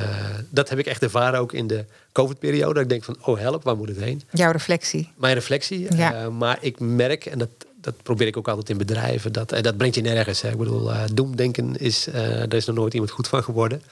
dat 0.51 0.69
heb 0.69 0.79
ik 0.79 0.87
echt 0.87 1.03
ervaren 1.03 1.41
ook 1.41 1.53
in 1.53 1.67
de 1.67 1.85
COVID-periode. 2.13 2.75
Dat 2.75 2.83
ik 2.83 2.89
denk 2.89 3.05
van, 3.05 3.17
oh 3.21 3.39
help, 3.39 3.65
waar 3.65 3.77
moet 3.77 3.89
het 3.89 4.01
heen? 4.01 4.23
Jouw 4.31 4.53
reflectie. 4.53 5.11
Mijn 5.17 5.35
reflectie. 5.35 5.97
Ja. 5.97 6.31
Maar 6.31 6.59
ik 6.61 6.81
merk, 6.81 7.27
en 7.27 7.39
dat, 7.39 7.49
dat 7.81 7.95
probeer 8.03 8.27
ik 8.27 8.37
ook 8.37 8.49
altijd 8.49 8.71
in 8.71 8.79
bedrijven, 8.79 9.33
dat, 9.33 9.49
dat 9.49 9.77
brengt 9.77 9.95
je 9.95 10.01
nergens. 10.01 10.41
Hè. 10.41 10.51
Ik 10.51 10.59
bedoel, 10.59 10.91
doemdenken 11.13 11.77
is, 11.77 12.09
daar 12.13 12.55
is 12.55 12.65
nog 12.65 12.77
nooit 12.77 12.93
iemand 12.93 13.11
goed 13.11 13.29
van 13.29 13.43
geworden. 13.43 13.83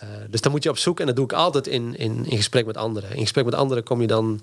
Eh, 0.00 0.08
dus 0.30 0.40
dan 0.40 0.52
moet 0.52 0.62
je 0.62 0.70
op 0.70 0.78
zoek, 0.78 1.00
en 1.00 1.06
dat 1.06 1.16
doe 1.16 1.24
ik 1.24 1.32
altijd 1.32 1.66
in, 1.66 1.96
in, 1.96 2.26
in 2.26 2.36
gesprek 2.36 2.66
met 2.66 2.76
anderen. 2.76 3.10
In 3.10 3.22
gesprek 3.22 3.44
met 3.44 3.54
anderen 3.54 3.84
kom 3.84 4.00
je 4.00 4.06
dan 4.06 4.42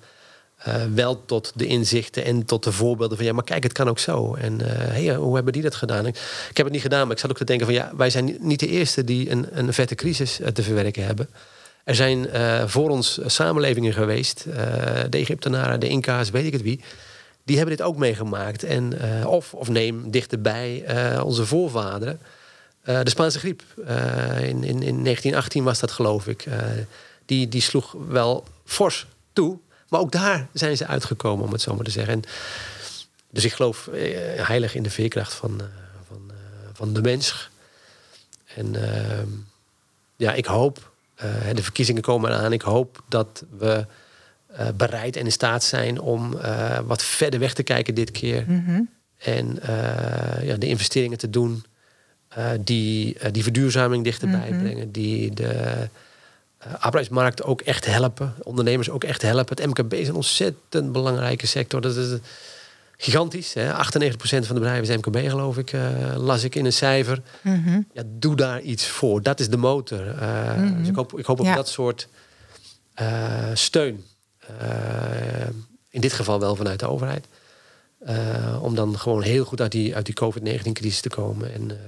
eh, 0.58 0.76
wel 0.94 1.26
tot 1.26 1.52
de 1.56 1.66
inzichten 1.66 2.26
en 2.26 2.46
tot 2.46 2.64
de 2.64 2.72
voorbeelden 2.72 3.18
van 3.18 3.26
ja, 3.26 3.34
maar 3.34 3.44
kijk, 3.44 3.64
het 3.64 3.74
kan 3.74 3.90
ook 3.90 4.00
zo. 4.00 4.34
En 4.34 4.62
eh, 4.62 4.88
hey, 4.88 5.16
hoe 5.16 5.36
hebben 5.36 5.54
die 5.54 5.62
dat 5.62 5.76
gedaan? 5.76 6.06
Ik, 6.06 6.18
heb 6.54 6.66
het 6.66 6.72
niet 6.72 6.82
gedaan, 6.82 7.04
maar 7.04 7.16
ik 7.16 7.22
zat 7.22 7.30
ook 7.30 7.38
te 7.38 7.44
denken 7.46 7.66
van 7.66 7.76
ja, 7.76 7.92
wij 7.96 8.10
zijn 8.10 8.38
niet- 8.40 8.60
de 8.60 8.68
eerste 8.68 9.04
die 9.04 9.30
een, 9.30 9.48
een 9.52 9.74
vette 9.74 9.96
crisis 9.96 10.40
te 10.54 10.64
verwerken 10.64 11.06
hebben. 11.06 11.30
Er 11.84 11.96
zijn 11.96 12.28
voor 12.70 12.90
ons 12.90 13.20
samenlevingen 13.26 13.94
geweest, 13.94 14.44
de 15.10 15.18
Egyptenaren, 15.18 15.80
de 15.80 15.88
Inca's, 15.88 16.30
weet 16.30 16.46
ik 16.46 16.54
het 16.54 16.62
wie. 16.62 16.82
Die 17.44 17.58
hebben 17.58 17.78
dit 17.78 17.86
ook 17.86 17.98
meegemaakt. 17.98 18.64
En, 18.64 18.94
of, 19.26 19.54
of 19.54 19.70
neem 19.70 20.12
dichterbij 20.12 20.86
onze 21.24 21.46
voorvaderen. 21.46 22.20
Eh, 22.84 23.02
de 23.04 23.10
Spaanse 23.10 23.40
griep 23.40 23.64
eh, 23.86 24.44
in, 24.44 24.64
in, 24.64 24.82
in 24.82 25.04
1918 25.04 25.64
was 25.64 25.80
dat, 25.80 25.92
geloof 25.92 26.28
ik. 26.28 26.46
Eh, 26.46 26.58
die, 27.26 27.48
die 27.48 27.62
sloeg 27.62 27.96
wel 28.08 28.48
fors 28.66 29.08
toe. 29.34 29.58
Maar 29.90 30.00
ook 30.00 30.12
daar 30.12 30.48
zijn 30.54 30.78
ze 30.78 30.88
uitgekomen, 30.88 31.46
om 31.46 31.52
het 31.52 31.62
zo 31.62 31.76
maar 31.76 31.86
te 31.86 31.92
zeggen. 31.92 32.14
En, 32.14 32.22
dus 33.30 33.46
ik 33.46 33.54
geloof 33.54 33.90
heilig 34.36 34.76
in 34.76 34.84
de 34.84 34.90
veerkracht 34.90 35.34
van, 35.34 35.62
van, 36.08 36.32
van 36.74 36.94
de 36.94 37.02
mens. 37.02 37.50
En 38.56 38.76
ehm, 38.90 39.28
ja, 40.16 40.34
ik 40.34 40.46
hoop, 40.46 40.92
de 41.54 41.64
verkiezingen 41.64 42.02
komen 42.02 42.32
eraan, 42.32 42.54
ik 42.54 42.62
hoop 42.62 43.04
dat 43.08 43.44
we 43.58 43.86
bereid 44.76 45.16
en 45.16 45.26
in 45.26 45.32
staat 45.32 45.64
zijn 45.64 46.00
om 46.00 46.38
wat 46.86 47.04
verder 47.04 47.40
weg 47.40 47.54
te 47.54 47.64
kijken 47.64 47.96
dit 47.96 48.12
keer. 48.12 48.44
Mm 48.48 48.66
-hmm. 48.66 48.90
En 49.18 49.60
ja, 50.42 50.56
de 50.58 50.68
investeringen 50.68 51.18
te 51.18 51.30
doen 51.30 51.64
die 52.62 53.18
die 53.32 53.44
verduurzaming 53.44 54.04
dichterbij 54.04 54.50
Mhm. 54.52 54.60
brengen. 54.64 54.92
Die 54.92 55.34
de 55.34 55.88
arbeidsmarkt 56.80 57.44
ook 57.44 57.62
echt 57.62 57.86
helpen. 57.86 58.34
Ondernemers 58.44 58.90
ook 58.90 59.04
echt 59.04 59.22
helpen. 59.22 59.58
Het 59.58 59.66
MKB 59.66 59.94
is 59.94 60.08
een 60.08 60.16
ontzettend 60.16 60.92
belangrijke 60.92 61.48
sector. 61.48 61.82
Dat 61.82 61.96
is 61.96 62.18
gigantisch. 62.98 63.54
Hè? 63.54 63.74
98% 63.74 64.46
van 64.46 64.56
de 64.56 64.62
bedrijven 64.62 64.90
is 64.90 64.96
MKB, 64.98 65.30
geloof 65.30 65.58
ik. 65.58 65.72
Las 66.16 66.44
ik 66.44 66.56
in 66.56 66.66
een 66.66 66.74
cijfer. 66.74 67.22
Mm 67.42 67.64
-hmm. 67.64 67.88
Ja, 67.94 68.04
doe 68.06 68.36
daar 68.36 68.62
iets 68.62 68.88
voor. 68.88 69.22
Dat 69.22 69.40
is 69.40 69.50
de 69.50 69.58
motor. 69.58 70.04
Mhm. 70.04 70.78
Dus 70.80 70.88
ik 70.88 70.96
hoop, 70.96 71.20
ik 71.20 71.26
hoop 71.26 71.40
op 71.40 71.46
Ja. 71.46 71.56
dat 71.56 71.68
soort 71.70 72.08
steun. 73.54 74.04
In 75.90 76.02
dit 76.02 76.14
geval 76.14 76.40
wel 76.40 76.56
vanuit 76.56 76.80
de 76.80 76.88
overheid. 76.88 77.26
Om 78.62 78.76
dan 78.76 79.00
gewoon 79.00 79.22
heel 79.22 79.46
goed 79.46 79.62
uit 79.62 79.72
die, 79.72 79.96
uit 79.96 80.06
die 80.06 80.16
COVID-19-crisis 80.16 81.02
te 81.02 81.10
komen. 81.10 81.54
En 81.54 81.80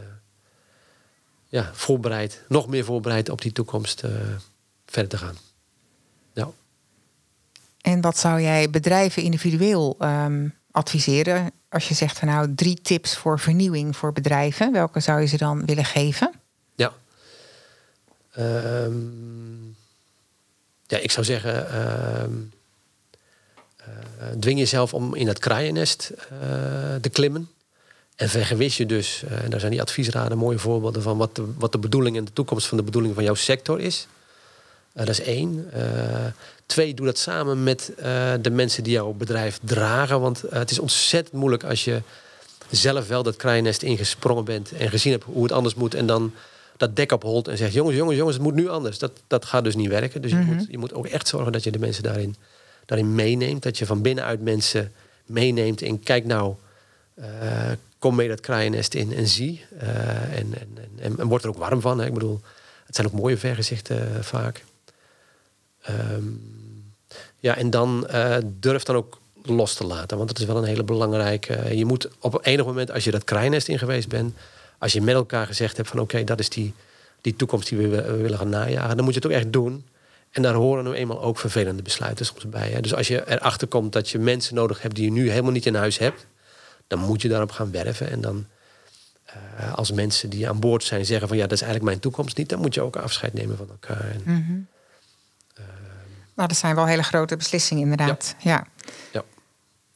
ja, 1.55 1.69
voorbereid, 1.73 2.41
nog 2.47 2.67
meer 2.67 2.83
voorbereid 2.85 3.29
op 3.29 3.41
die 3.41 3.51
toekomst 3.51 4.03
uh, 4.03 4.11
verder 4.85 5.19
te 5.19 5.25
gaan. 5.25 5.35
Ja. 6.33 6.49
En 7.81 8.01
wat 8.01 8.17
zou 8.17 8.41
jij 8.41 8.69
bedrijven 8.69 9.23
individueel 9.23 9.95
um, 9.99 10.53
adviseren 10.71 11.51
als 11.69 11.87
je 11.87 11.93
zegt 11.93 12.19
van 12.19 12.27
nou 12.27 12.55
drie 12.55 12.81
tips 12.81 13.17
voor 13.17 13.39
vernieuwing 13.39 13.95
voor 13.95 14.13
bedrijven? 14.13 14.71
Welke 14.71 14.99
zou 14.99 15.21
je 15.21 15.27
ze 15.27 15.37
dan 15.37 15.65
willen 15.65 15.85
geven? 15.85 16.31
Ja. 16.75 16.93
Um, 18.37 19.75
ja, 20.87 20.97
ik 20.97 21.11
zou 21.11 21.25
zeggen, 21.25 21.81
um, 22.23 22.51
uh, 23.79 24.29
dwing 24.39 24.59
jezelf 24.59 24.93
om 24.93 25.15
in 25.15 25.25
dat 25.25 25.39
kraaiennest 25.39 26.11
uh, 26.11 26.95
te 27.01 27.09
klimmen. 27.11 27.49
En 28.15 28.29
vergewis 28.29 28.77
je 28.77 28.85
dus, 28.85 29.23
uh, 29.25 29.43
en 29.43 29.49
daar 29.49 29.59
zijn 29.59 29.71
die 29.71 29.81
adviesraden 29.81 30.37
mooie 30.37 30.59
voorbeelden 30.59 31.01
van 31.01 31.17
wat 31.17 31.35
de, 31.35 31.43
wat 31.57 31.71
de 31.71 31.77
bedoeling 31.77 32.17
en 32.17 32.25
de 32.25 32.33
toekomst 32.33 32.67
van 32.67 32.77
de 32.77 32.83
bedoeling 32.83 33.13
van 33.13 33.23
jouw 33.23 33.33
sector 33.33 33.79
is. 33.79 34.07
Uh, 34.93 35.05
dat 35.05 35.19
is 35.19 35.21
één. 35.21 35.69
Uh, 35.75 35.81
twee, 36.65 36.93
doe 36.93 37.05
dat 37.05 37.17
samen 37.17 37.63
met 37.63 37.91
uh, 37.99 38.33
de 38.41 38.49
mensen 38.49 38.83
die 38.83 38.93
jouw 38.93 39.11
bedrijf 39.11 39.59
dragen. 39.63 40.19
Want 40.21 40.45
uh, 40.45 40.51
het 40.51 40.71
is 40.71 40.79
ontzettend 40.79 41.35
moeilijk 41.35 41.63
als 41.63 41.83
je 41.83 42.01
zelf 42.69 43.07
wel 43.07 43.23
dat 43.23 43.35
kraaiennest 43.35 43.81
ingesprongen 43.81 44.45
bent 44.45 44.71
en 44.71 44.89
gezien 44.89 45.11
hebt 45.11 45.23
hoe 45.23 45.43
het 45.43 45.51
anders 45.51 45.75
moet. 45.75 45.93
En 45.93 46.05
dan 46.05 46.33
dat 46.77 46.95
dek 46.95 47.11
opholt 47.11 47.47
en 47.47 47.57
zegt: 47.57 47.73
jongens, 47.73 47.95
jongens, 47.95 48.17
jongens, 48.17 48.35
het 48.35 48.45
moet 48.45 48.55
nu 48.55 48.69
anders. 48.69 48.99
Dat, 48.99 49.11
dat 49.27 49.45
gaat 49.45 49.63
dus 49.63 49.75
niet 49.75 49.89
werken. 49.89 50.21
Dus 50.21 50.31
Mhm. 50.31 50.41
je, 50.41 50.55
moet, 50.55 50.67
je 50.69 50.77
moet 50.77 50.93
ook 50.93 51.07
echt 51.07 51.27
zorgen 51.27 51.51
dat 51.51 51.63
je 51.63 51.71
de 51.71 51.79
mensen 51.79 52.03
daarin, 52.03 52.35
daarin 52.85 53.15
meeneemt. 53.15 53.63
Dat 53.63 53.77
je 53.77 53.85
van 53.85 54.01
binnenuit 54.01 54.41
mensen 54.41 54.93
meeneemt 55.25 55.81
en 55.81 56.03
kijk 56.03 56.25
nou. 56.25 56.53
Uh, 57.19 57.25
kom 58.05 58.15
mee 58.15 58.27
dat 58.27 58.39
kraaiennest 58.39 58.93
in 58.93 59.13
en 59.13 59.27
zie. 59.27 59.65
Uh, 59.81 59.89
en, 60.37 60.53
en, 60.53 60.77
en, 60.99 61.19
en 61.19 61.31
er 61.31 61.47
ook 61.47 61.57
warm 61.57 61.81
van. 61.81 61.99
Hè. 61.99 62.05
Ik 62.05 62.13
bedoel, 62.13 62.41
het 62.85 62.95
zijn 62.95 63.07
ook 63.07 63.13
mooie 63.13 63.37
vergezichten 63.37 63.97
uh, 63.97 64.21
vaak. 64.21 64.63
Um, 65.89 66.41
ja, 67.39 67.57
en 67.57 67.69
dan 67.69 68.07
uh, 68.11 68.37
durf 68.45 68.83
dan 68.83 68.95
ook 68.95 69.19
los 69.43 69.73
te 69.73 69.85
laten. 69.85 70.17
Want 70.17 70.29
dat 70.29 70.39
is 70.39 70.45
wel 70.45 70.57
een 70.57 70.63
hele 70.63 70.83
belangrijke. 70.83 71.77
je 71.77 71.85
moet 71.85 72.07
op 72.19 72.45
enig 72.45 72.65
moment, 72.65 72.91
als 72.91 73.03
je 73.03 73.11
dat 73.11 73.23
kraaiennest 73.23 73.67
in 73.67 73.79
geweest 73.79 74.07
bent, 74.07 74.35
als 74.77 74.93
je 74.93 75.01
met 75.01 75.15
elkaar 75.15 75.45
gezegd 75.45 75.77
hebt 75.77 75.89
van 75.89 75.99
oké, 75.99 76.23
dat 76.23 76.39
is 76.39 76.49
die, 76.49 76.73
die 77.21 77.35
toekomst 77.35 77.69
die 77.69 77.77
we, 77.77 77.87
we, 77.87 78.15
willen 78.15 78.37
gaan 78.37 78.49
najagen, 78.49 78.95
dan 78.95 79.05
moet 79.05 79.13
je 79.13 79.19
het 79.19 79.29
ook 79.29 79.37
echt 79.37 79.53
doen. 79.53 79.85
En 80.31 80.41
daar 80.41 80.53
horen 80.53 80.83
nu 80.83 80.93
eenmaal 80.93 81.21
ook 81.21 81.39
vervelende 81.39 81.81
besluiten 81.81 82.25
soms 82.25 82.49
bij. 82.49 82.69
Hè. 82.69 82.81
Dus 82.81 82.95
als 82.95 83.07
je 83.07 83.29
erachter 83.29 83.67
komt 83.67 83.93
dat 83.93 84.09
je 84.09 84.19
mensen 84.19 84.55
nodig 84.55 84.81
hebt 84.81 84.95
die 84.95 85.05
je 85.05 85.11
nu 85.11 85.29
helemaal 85.29 85.51
niet 85.51 85.65
in 85.65 85.75
huis 85.75 85.97
hebt, 85.97 86.25
dan 86.87 86.99
moet 86.99 87.21
je 87.21 87.27
daarop 87.27 87.51
gaan 87.51 87.71
werven. 87.71 88.11
En 88.11 88.21
dan 88.21 88.45
uh, 89.59 89.73
als 89.73 89.91
mensen 89.91 90.29
die 90.29 90.49
aan 90.49 90.59
boord 90.59 90.83
zijn 90.83 91.05
zeggen 91.05 91.27
van 91.27 91.37
ja, 91.37 91.43
dat 91.43 91.51
is 91.51 91.61
eigenlijk 91.61 91.91
mijn 91.91 92.01
toekomst 92.01 92.37
niet, 92.37 92.49
dan 92.49 92.59
moet 92.59 92.73
je 92.73 92.81
ook 92.81 92.95
afscheid 92.95 93.33
nemen 93.33 93.57
van 93.57 93.69
elkaar. 93.69 94.11
En, 94.11 94.21
mm 94.25 94.45
-hmm. 94.47 94.67
uh, 95.59 95.65
nou, 96.35 96.47
dat 96.47 96.57
zijn 96.57 96.75
wel 96.75 96.85
hele 96.85 97.03
grote 97.03 97.37
beslissingen 97.37 97.83
inderdaad. 97.83 98.35
Ja. 98.39 98.51
ja. 98.51 98.65
ja. 99.11 99.23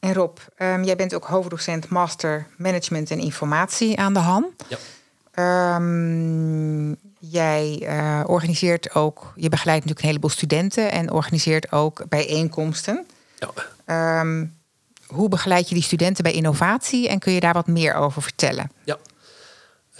En 0.00 0.14
Rob, 0.14 0.38
um, 0.58 0.84
jij 0.84 0.96
bent 0.96 1.14
ook 1.14 1.24
hoofddocent 1.24 1.88
Master 1.88 2.46
Management 2.56 3.10
en 3.10 3.18
Informatie 3.18 3.98
aan 3.98 4.12
de 4.12 4.18
HAN. 4.18 4.54
Ja. 4.68 4.78
Um, 5.76 6.96
jij 7.18 7.82
uh, 7.82 8.22
organiseert 8.26 8.94
ook, 8.94 9.32
je 9.36 9.48
begeleidt 9.48 9.80
natuurlijk 9.80 10.00
een 10.00 10.08
heleboel 10.08 10.30
studenten 10.30 10.92
en 10.92 11.10
organiseert 11.10 11.72
ook 11.72 12.04
bijeenkomsten. 12.08 13.06
Ja. 13.86 14.20
Um, 14.20 14.58
hoe 15.12 15.28
begeleid 15.28 15.68
je 15.68 15.74
die 15.74 15.84
studenten 15.84 16.22
bij 16.22 16.32
innovatie 16.32 17.08
en 17.08 17.18
kun 17.18 17.32
je 17.32 17.40
daar 17.40 17.52
wat 17.52 17.66
meer 17.66 17.94
over 17.94 18.22
vertellen? 18.22 18.70
Ja, 18.84 18.98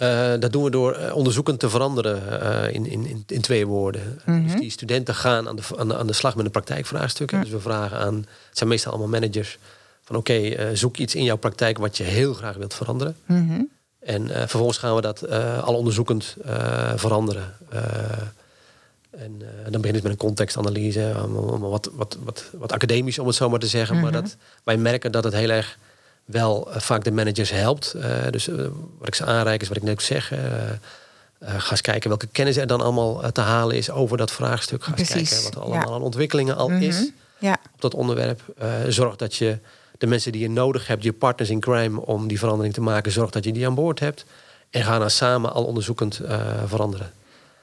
uh, 0.01 0.39
dat 0.39 0.51
doen 0.51 0.63
we 0.63 0.69
door 0.69 0.99
uh, 0.99 1.15
onderzoeken 1.15 1.57
te 1.57 1.69
veranderen 1.69 2.21
uh, 2.43 2.73
in, 2.73 2.85
in, 2.85 3.23
in 3.27 3.41
twee 3.41 3.67
woorden. 3.67 4.01
Mhm. 4.01 4.31
Mm 4.31 4.37
-hmm. 4.37 4.51
Dus 4.51 4.61
die 4.61 4.69
studenten 4.69 5.15
gaan 5.15 5.47
aan 5.47 5.55
de, 5.55 5.63
aan 5.77 5.87
de, 5.87 5.97
aan 5.97 6.07
de 6.07 6.13
slag 6.13 6.35
met 6.35 6.45
een 6.45 6.51
praktijkvraagstuk. 6.51 7.31
Mm. 7.31 7.41
Dus 7.41 7.49
we 7.49 7.59
vragen 7.59 7.97
aan, 7.97 8.15
het 8.15 8.57
zijn 8.57 8.69
meestal 8.69 8.91
allemaal 8.91 9.19
managers, 9.19 9.57
van 10.03 10.15
oké, 10.15 10.33
okay, 10.33 10.75
zoek 10.75 10.97
iets 10.97 11.15
in 11.15 11.23
jouw 11.23 11.37
praktijk 11.37 11.77
wat 11.77 11.97
je 11.97 12.03
heel 12.03 12.33
graag 12.33 12.55
wilt 12.55 12.73
veranderen. 12.73 13.15
Mm 13.25 13.49
-hmm. 13.49 13.69
En 13.99 14.27
vervolgens 14.27 14.77
gaan 14.77 14.95
we 14.95 15.01
dat 15.01 15.29
al 15.61 15.75
onderzoekend 15.75 16.35
veranderen. 16.95 17.53
En 19.11 19.39
uh, 19.41 19.47
dan 19.69 19.81
begint 19.81 19.95
het 19.95 20.03
met 20.03 20.11
een 20.11 20.17
contextanalyse, 20.17 21.13
wat, 21.59 21.89
wat, 21.93 22.17
wat, 22.23 22.45
wat 22.51 22.71
academisch 22.71 23.19
om 23.19 23.27
het 23.27 23.35
zo 23.35 23.49
maar 23.49 23.59
te 23.59 23.67
zeggen. 23.67 23.95
Mm 23.95 24.03
-hmm. 24.03 24.11
Maar 24.11 24.21
dat, 24.21 24.37
wij 24.63 24.77
merken 24.77 25.11
dat 25.11 25.23
het 25.23 25.33
heel 25.33 25.49
erg 25.49 25.77
wel 26.25 26.69
uh, 26.69 26.77
vaak 26.77 27.03
de 27.03 27.11
managers 27.11 27.51
helpt. 27.51 27.93
Uh, 27.95 28.03
dus 28.29 28.45
wat 28.97 29.07
ik 29.07 29.15
ze 29.15 29.25
aanreik 29.25 29.61
is 29.61 29.67
wat 29.67 29.77
ik 29.77 29.83
net 29.83 30.01
zeg. 30.01 30.33
ga 31.39 31.71
eens 31.71 31.81
kijken 31.81 32.09
welke 32.09 32.27
kennis 32.27 32.57
er 32.57 32.67
dan 32.67 32.81
allemaal 32.81 33.31
te 33.31 33.41
halen 33.41 33.75
is 33.75 33.89
over 33.89 34.17
dat 34.17 34.31
vraagstuk. 34.31 34.83
Ga 34.83 34.95
eens 34.95 35.09
Precies, 35.09 35.29
kijken 35.29 35.43
wat 35.43 35.55
er 35.55 35.61
allemaal 35.61 35.89
ja. 35.89 35.95
aan 35.95 36.01
ontwikkelingen 36.01 36.55
al 36.55 36.67
mm 36.67 36.75
-hmm. 36.75 36.83
is 36.83 37.11
ja. 37.39 37.59
op 37.73 37.81
dat 37.81 37.93
onderwerp. 37.93 38.41
zorg 38.87 39.15
dat 39.15 39.35
je 39.35 39.57
de 39.97 40.07
mensen 40.07 40.31
die 40.31 40.41
je 40.41 40.49
nodig 40.49 40.87
hebt, 40.87 41.03
je 41.03 41.13
partners 41.13 41.49
in 41.49 41.59
crime 41.59 42.05
om 42.05 42.27
die 42.27 42.39
verandering 42.39 42.73
te 42.73 42.81
maken, 42.81 43.11
zorg 43.11 43.29
dat 43.29 43.43
je 43.43 43.51
die 43.51 43.65
aan 43.67 43.75
boord 43.75 43.99
hebt. 43.99 44.25
En 44.69 44.83
ga 44.83 44.99
dan 44.99 45.09
samen 45.09 45.53
al 45.53 45.65
onderzoekend 45.65 46.21
veranderen. 46.65 47.11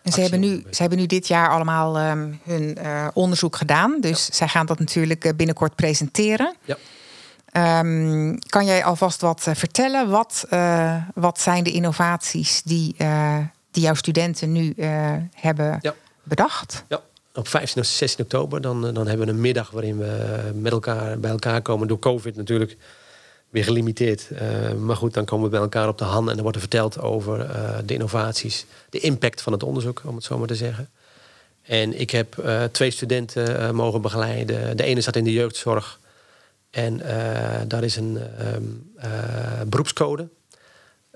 En 0.08 0.14
ze 0.14 0.20
hebben, 0.20 0.40
nu, 0.40 0.64
ze 0.70 0.80
hebben 0.80 0.98
nu 0.98 1.06
dit 1.06 1.28
jaar 1.28 1.50
allemaal 1.50 2.10
um, 2.10 2.40
hun 2.44 2.78
uh, 2.82 3.08
onderzoek 3.14 3.56
gedaan. 3.56 4.00
Dus 4.00 4.26
ja. 4.26 4.34
zij 4.34 4.48
gaan 4.48 4.66
dat 4.66 4.78
natuurlijk 4.78 5.24
uh, 5.24 5.32
binnenkort 5.36 5.74
presenteren. 5.74 6.54
Ja. 6.64 6.76
Um, 7.80 8.38
kan 8.46 8.64
jij 8.64 8.84
alvast 8.84 9.20
wat 9.20 9.44
uh, 9.48 9.54
vertellen? 9.54 10.08
Wat, 10.08 10.46
wat 11.14 11.40
zijn 11.40 11.64
de 11.64 11.72
innovaties 11.72 12.62
die, 12.62 12.96
die 13.70 13.82
jouw 13.82 13.94
studenten 13.94 14.52
nu 14.52 14.74
hebben 15.34 15.78
ja. 15.80 15.94
bedacht? 16.22 16.84
Ja. 16.88 17.00
Op 17.34 17.48
15 17.48 17.82
of 17.82 17.88
16 17.88 18.24
oktober 18.24 18.60
dan, 18.60 18.94
dan 18.94 19.06
hebben 19.06 19.26
we 19.26 19.32
een 19.32 19.40
middag 19.40 19.70
waarin 19.70 19.98
we 19.98 20.52
met 20.54 20.72
elkaar 20.72 21.18
bij 21.18 21.30
elkaar 21.30 21.62
komen. 21.62 21.88
Door 21.88 21.98
COVID 21.98 22.36
natuurlijk 22.36 22.76
weer 23.50 23.64
gelimiteerd. 23.64 24.28
Uh, 24.32 24.72
maar 24.72 24.96
goed, 24.96 25.14
dan 25.14 25.24
komen 25.24 25.44
we 25.44 25.50
bij 25.50 25.60
elkaar 25.60 25.88
op 25.88 25.98
de 25.98 26.04
hand 26.04 26.28
en 26.28 26.34
dan 26.34 26.42
wordt 26.42 26.56
er 26.56 26.62
verteld 26.62 27.00
over 27.00 27.40
uh, 27.40 27.78
de 27.84 27.94
innovaties, 27.94 28.66
de 28.90 28.98
impact 28.98 29.42
van 29.42 29.52
het 29.52 29.62
onderzoek, 29.62 30.02
om 30.04 30.14
het 30.14 30.24
zo 30.24 30.38
maar 30.38 30.48
te 30.48 30.54
zeggen. 30.54 30.88
En 31.62 32.00
ik 32.00 32.10
heb 32.10 32.36
uh, 32.36 32.64
twee 32.64 32.90
studenten 32.90 33.74
mogen 33.74 34.00
begeleiden. 34.00 34.76
De 34.76 34.82
ene 34.82 35.00
zat 35.00 35.16
in 35.16 35.24
de 35.24 35.32
jeugdzorg 35.32 35.98
en 36.70 37.00
daar 37.68 37.84
is 37.84 37.96
een 37.96 38.18
um, 38.54 38.90
beroepscode. 39.66 40.28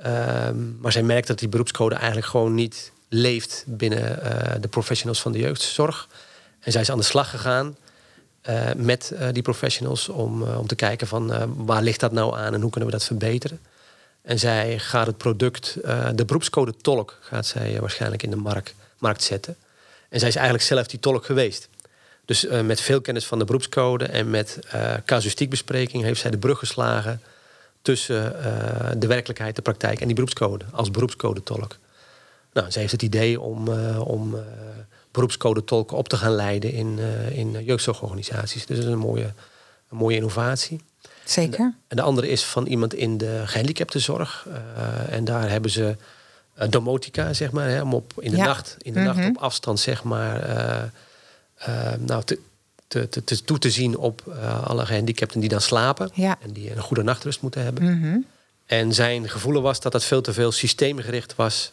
Um, 0.07 0.79
maar 0.81 0.93
zij 0.93 1.03
merkt 1.03 1.27
dat 1.27 1.39
die 1.39 1.49
beroepscode 1.49 1.95
eigenlijk 1.95 2.27
gewoon 2.27 2.55
niet 2.55 2.93
leeft 3.09 3.65
binnen 3.67 4.21
de 4.61 4.69
professionals 4.69 5.23
van 5.23 5.33
de 5.33 5.39
jeugdzorg. 5.39 6.09
En 6.61 6.73
zij 6.73 6.81
is 6.81 6.91
aan 6.91 6.99
de 6.99 7.05
slag 7.05 7.31
gegaan 7.31 7.77
uh, 8.49 8.71
met 8.77 9.13
uh, 9.15 9.29
die 9.33 9.43
professionals 9.43 10.09
om, 10.09 10.43
uh, 10.43 10.59
om 10.59 10.67
te 10.67 10.75
kijken 10.75 11.07
van 11.07 11.55
waar 11.65 11.83
ligt 11.83 12.01
dat 12.01 12.13
nou 12.13 12.37
aan 12.37 12.55
en 12.55 12.61
hoe 12.61 12.71
kunnen 12.71 12.91
we 12.91 12.97
dat 12.97 13.07
verbeteren. 13.07 13.61
En 14.23 14.39
zij 14.39 14.79
gaat 14.79 15.07
het 15.07 15.17
product, 15.17 15.79
de 16.15 16.25
beroepscode 16.25 16.77
tolk, 16.77 17.19
gaat 17.21 17.47
zij 17.47 17.81
waarschijnlijk 17.81 18.23
in 18.23 18.31
de 18.31 18.37
markt, 18.37 18.75
markt 18.99 19.23
zetten. 19.23 19.57
En 20.09 20.19
zij 20.19 20.29
is 20.29 20.35
eigenlijk 20.35 20.65
zelf 20.65 20.87
die 20.87 21.01
tolk 21.01 21.25
geweest. 21.25 21.69
Dus 22.25 22.47
met 22.65 22.81
veel 22.81 23.01
kennis 23.01 23.27
van 23.27 23.39
de 23.39 23.45
beroepscode 23.45 24.05
en 24.05 24.31
met 24.31 24.59
casuïstiekbespreking 25.05 26.03
heeft 26.03 26.21
zij 26.21 26.31
de 26.31 26.39
brug 26.39 26.59
geslagen 26.59 27.21
tussen 27.83 28.33
de 28.99 29.07
werkelijkheid, 29.07 29.57
de 29.57 29.63
praktijk 29.63 30.01
en 30.01 30.07
die 30.07 30.15
beroepscode 30.15 30.65
als 30.73 30.91
beroepscode 30.91 31.43
tolk. 31.43 31.77
Nou, 32.53 32.71
zij 32.71 32.81
heeft 32.81 32.93
het 32.93 33.03
idee 33.03 33.41
om, 33.41 33.69
om 33.99 34.37
beroepscode 35.13 35.65
tolken 35.65 35.97
op 35.97 36.09
te 36.09 36.17
gaan 36.17 36.33
leiden 36.35 36.73
in, 36.73 36.99
uh, 36.99 37.39
in 37.39 37.65
jeugdzorgorganisaties. 37.65 38.67
Dus 38.67 38.77
dat 38.77 38.87
is 38.87 38.93
een 38.93 38.99
mooie, 38.99 39.33
een 39.91 39.97
mooie 39.97 40.17
innovatie. 40.17 40.81
Zeker. 41.25 41.59
En 41.61 41.71
de, 41.71 41.75
en 41.89 41.97
de 41.97 42.03
andere 42.03 42.29
is 42.29 42.45
van 42.45 42.67
iemand 42.67 42.95
in 42.95 43.19
de 43.19 43.43
gehandicaptenzorg. 43.45 44.47
Uh, 44.49 45.13
en 45.15 45.25
daar 45.25 45.51
hebben 45.51 45.71
ze 45.71 45.97
eh, 46.55 46.69
domotica, 46.71 47.33
zeg 47.33 47.51
maar. 47.53 47.69
Hè, 47.69 47.83
om 47.83 47.95
op, 47.95 48.13
in 48.19 48.31
de, 48.31 48.37
Ja. 48.37 48.45
nacht, 48.45 48.77
in 48.79 48.93
de 48.93 49.01
nacht 49.01 49.19
Mhm. 49.19 49.29
op 49.29 49.37
afstand, 49.37 49.81
zeg 49.81 50.03
maar, 50.03 50.43
eh, 50.43 50.83
eh, 51.55 51.99
nou, 51.99 52.25
te, 52.25 52.39
te, 52.89 53.09
te, 53.09 53.25
te- 53.25 53.45
toe 53.45 53.59
te 53.59 53.71
zien 53.71 53.97
op 53.97 54.23
eh, 54.29 54.65
alle 54.67 54.87
gehandicapten 54.87 55.41
die 55.41 55.49
dan 55.49 55.61
slapen. 55.61 56.11
Ja. 56.15 56.37
En 56.43 56.53
die 56.53 56.71
een 56.71 56.81
goede 56.81 57.03
nachtrust 57.03 57.41
moeten 57.41 57.63
hebben. 57.63 57.99
Mhm. 57.99 58.19
En 58.67 58.93
zijn 58.95 59.29
gevoel 59.29 59.61
was 59.63 59.81
dat 59.81 59.93
dat 59.93 60.05
veel 60.05 60.21
te 60.23 60.33
veel 60.33 60.53
systeemgericht 60.53 61.35
was. 61.37 61.73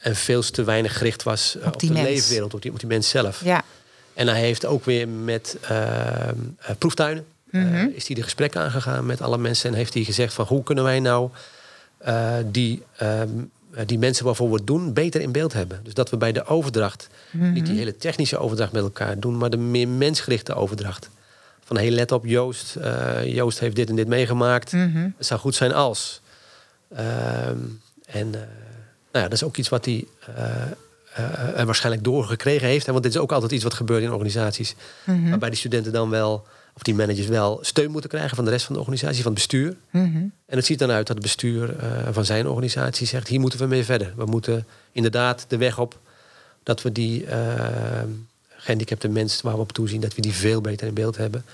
En 0.00 0.16
veel 0.16 0.42
te 0.42 0.64
weinig 0.64 0.98
gericht 0.98 1.22
was 1.22 1.56
eh, 1.58 1.66
Op 1.66 1.80
de 1.80 1.92
mens. 1.92 2.06
leefwereld, 2.08 2.54
op 2.54 2.62
die, 2.62 2.70
op 2.72 2.78
die 2.78 2.88
mens 2.88 3.08
zelf. 3.08 3.44
Ja. 3.44 3.62
En 4.14 4.28
hij 4.28 4.40
heeft 4.40 4.66
ook 4.66 4.84
weer 4.84 5.08
met 5.08 5.56
eh, 5.60 6.28
eh, 6.28 6.34
proeftuinen... 6.78 7.24
eh, 7.50 7.60
Mhm. 7.62 7.86
is 7.94 8.06
hij 8.06 8.16
de 8.16 8.22
gesprekken 8.22 8.60
aangegaan 8.60 9.06
met 9.06 9.20
alle 9.22 9.38
mensen... 9.38 9.70
en 9.70 9.76
heeft 9.76 9.94
hij 9.94 10.04
gezegd 10.04 10.34
van 10.34 10.46
hoe 10.46 10.62
kunnen 10.62 10.84
wij 10.84 11.00
nou 11.00 11.30
die, 12.46 12.82
ehm, 12.96 13.28
eh, 13.74 13.86
die 13.86 13.98
mensen 13.98 14.24
waarvoor 14.24 14.48
we 14.50 14.54
het 14.56 14.66
doen... 14.66 14.92
beter 14.92 15.20
in 15.20 15.32
beeld 15.32 15.52
hebben. 15.52 15.80
Dus 15.82 15.94
dat 15.94 16.10
we 16.10 16.16
bij 16.16 16.32
de 16.32 16.44
overdracht 16.46 17.08
Mhm. 17.30 17.52
niet 17.52 17.66
die 17.66 17.76
hele 17.78 17.96
technische 17.96 18.38
overdracht 18.38 18.72
met 18.72 18.82
elkaar 18.82 19.18
doen... 19.18 19.36
maar 19.38 19.50
de 19.50 19.56
meer 19.56 19.88
mensgerichte 19.88 20.54
overdracht. 20.54 21.08
Van 21.64 21.76
hey, 21.76 21.90
let 21.90 22.12
op 22.12 22.26
Joost. 22.26 22.76
Joost 23.24 23.58
heeft 23.58 23.76
dit 23.76 23.88
en 23.88 23.96
dit 23.96 24.08
meegemaakt. 24.08 24.72
Mhm. 24.72 25.08
Het 25.16 25.26
zou 25.26 25.40
goed 25.40 25.54
zijn 25.54 25.72
als. 25.72 26.20
Ehm, 26.96 27.56
en 28.06 28.34
ja, 29.12 29.22
dat 29.22 29.32
is 29.32 29.42
ook 29.42 29.56
iets 29.56 29.68
wat 29.68 29.84
hij 29.84 30.04
eh, 30.34 30.44
eh, 31.14 31.58
er 31.58 31.66
waarschijnlijk 31.66 32.04
doorgekregen 32.04 32.68
heeft. 32.68 32.86
Hè, 32.86 32.92
want 32.92 33.04
dit 33.04 33.14
is 33.14 33.20
ook 33.20 33.32
altijd 33.32 33.52
iets 33.52 33.64
wat 33.64 33.74
gebeurt 33.74 34.02
in 34.02 34.12
organisaties. 34.12 34.74
Mhm. 35.04 35.28
Waarbij 35.28 35.48
die 35.48 35.58
studenten 35.58 35.92
dan 35.92 36.10
wel, 36.10 36.46
of 36.74 36.82
die 36.82 36.94
managers 36.94 37.26
wel, 37.26 37.58
steun 37.62 37.90
moeten 37.90 38.10
krijgen 38.10 38.36
van 38.36 38.44
de 38.44 38.50
rest 38.50 38.64
van 38.64 38.74
de 38.74 38.80
organisatie, 38.80 39.22
van 39.22 39.32
het 39.32 39.40
bestuur. 39.40 39.76
Mhm. 39.90 40.16
En 40.46 40.56
het 40.56 40.66
ziet 40.66 40.78
dan 40.78 40.90
uit 40.90 41.06
dat 41.06 41.16
het 41.16 41.24
bestuur 41.24 41.78
eh, 41.78 42.08
van 42.10 42.24
zijn 42.24 42.46
organisatie 42.46 43.06
zegt: 43.06 43.28
hier 43.28 43.40
moeten 43.40 43.58
we 43.58 43.66
mee 43.66 43.84
verder. 43.84 44.12
We 44.16 44.24
moeten 44.24 44.66
inderdaad 44.92 45.44
de 45.48 45.56
weg 45.56 45.78
op 45.78 45.98
dat 46.62 46.82
we 46.82 46.92
die 46.92 47.26
eh, 47.26 48.02
gehandicapte 48.48 49.08
mensen 49.08 49.44
waar 49.44 49.54
we 49.54 49.60
op 49.60 49.72
toezien, 49.72 50.00
dat 50.00 50.14
we 50.14 50.22
die 50.22 50.32
veel 50.32 50.60
beter 50.60 50.86
in 50.86 50.94
beeld 50.94 51.16
hebben. 51.16 51.44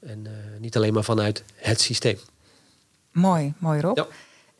En 0.00 0.26
eh, 0.26 0.32
niet 0.60 0.76
alleen 0.76 0.92
maar 0.92 1.04
vanuit 1.04 1.42
het 1.54 1.80
systeem. 1.80 2.18
Mooi, 3.10 3.52
mooi 3.58 3.80
Rob. 3.80 3.96
Ja. 3.96 4.06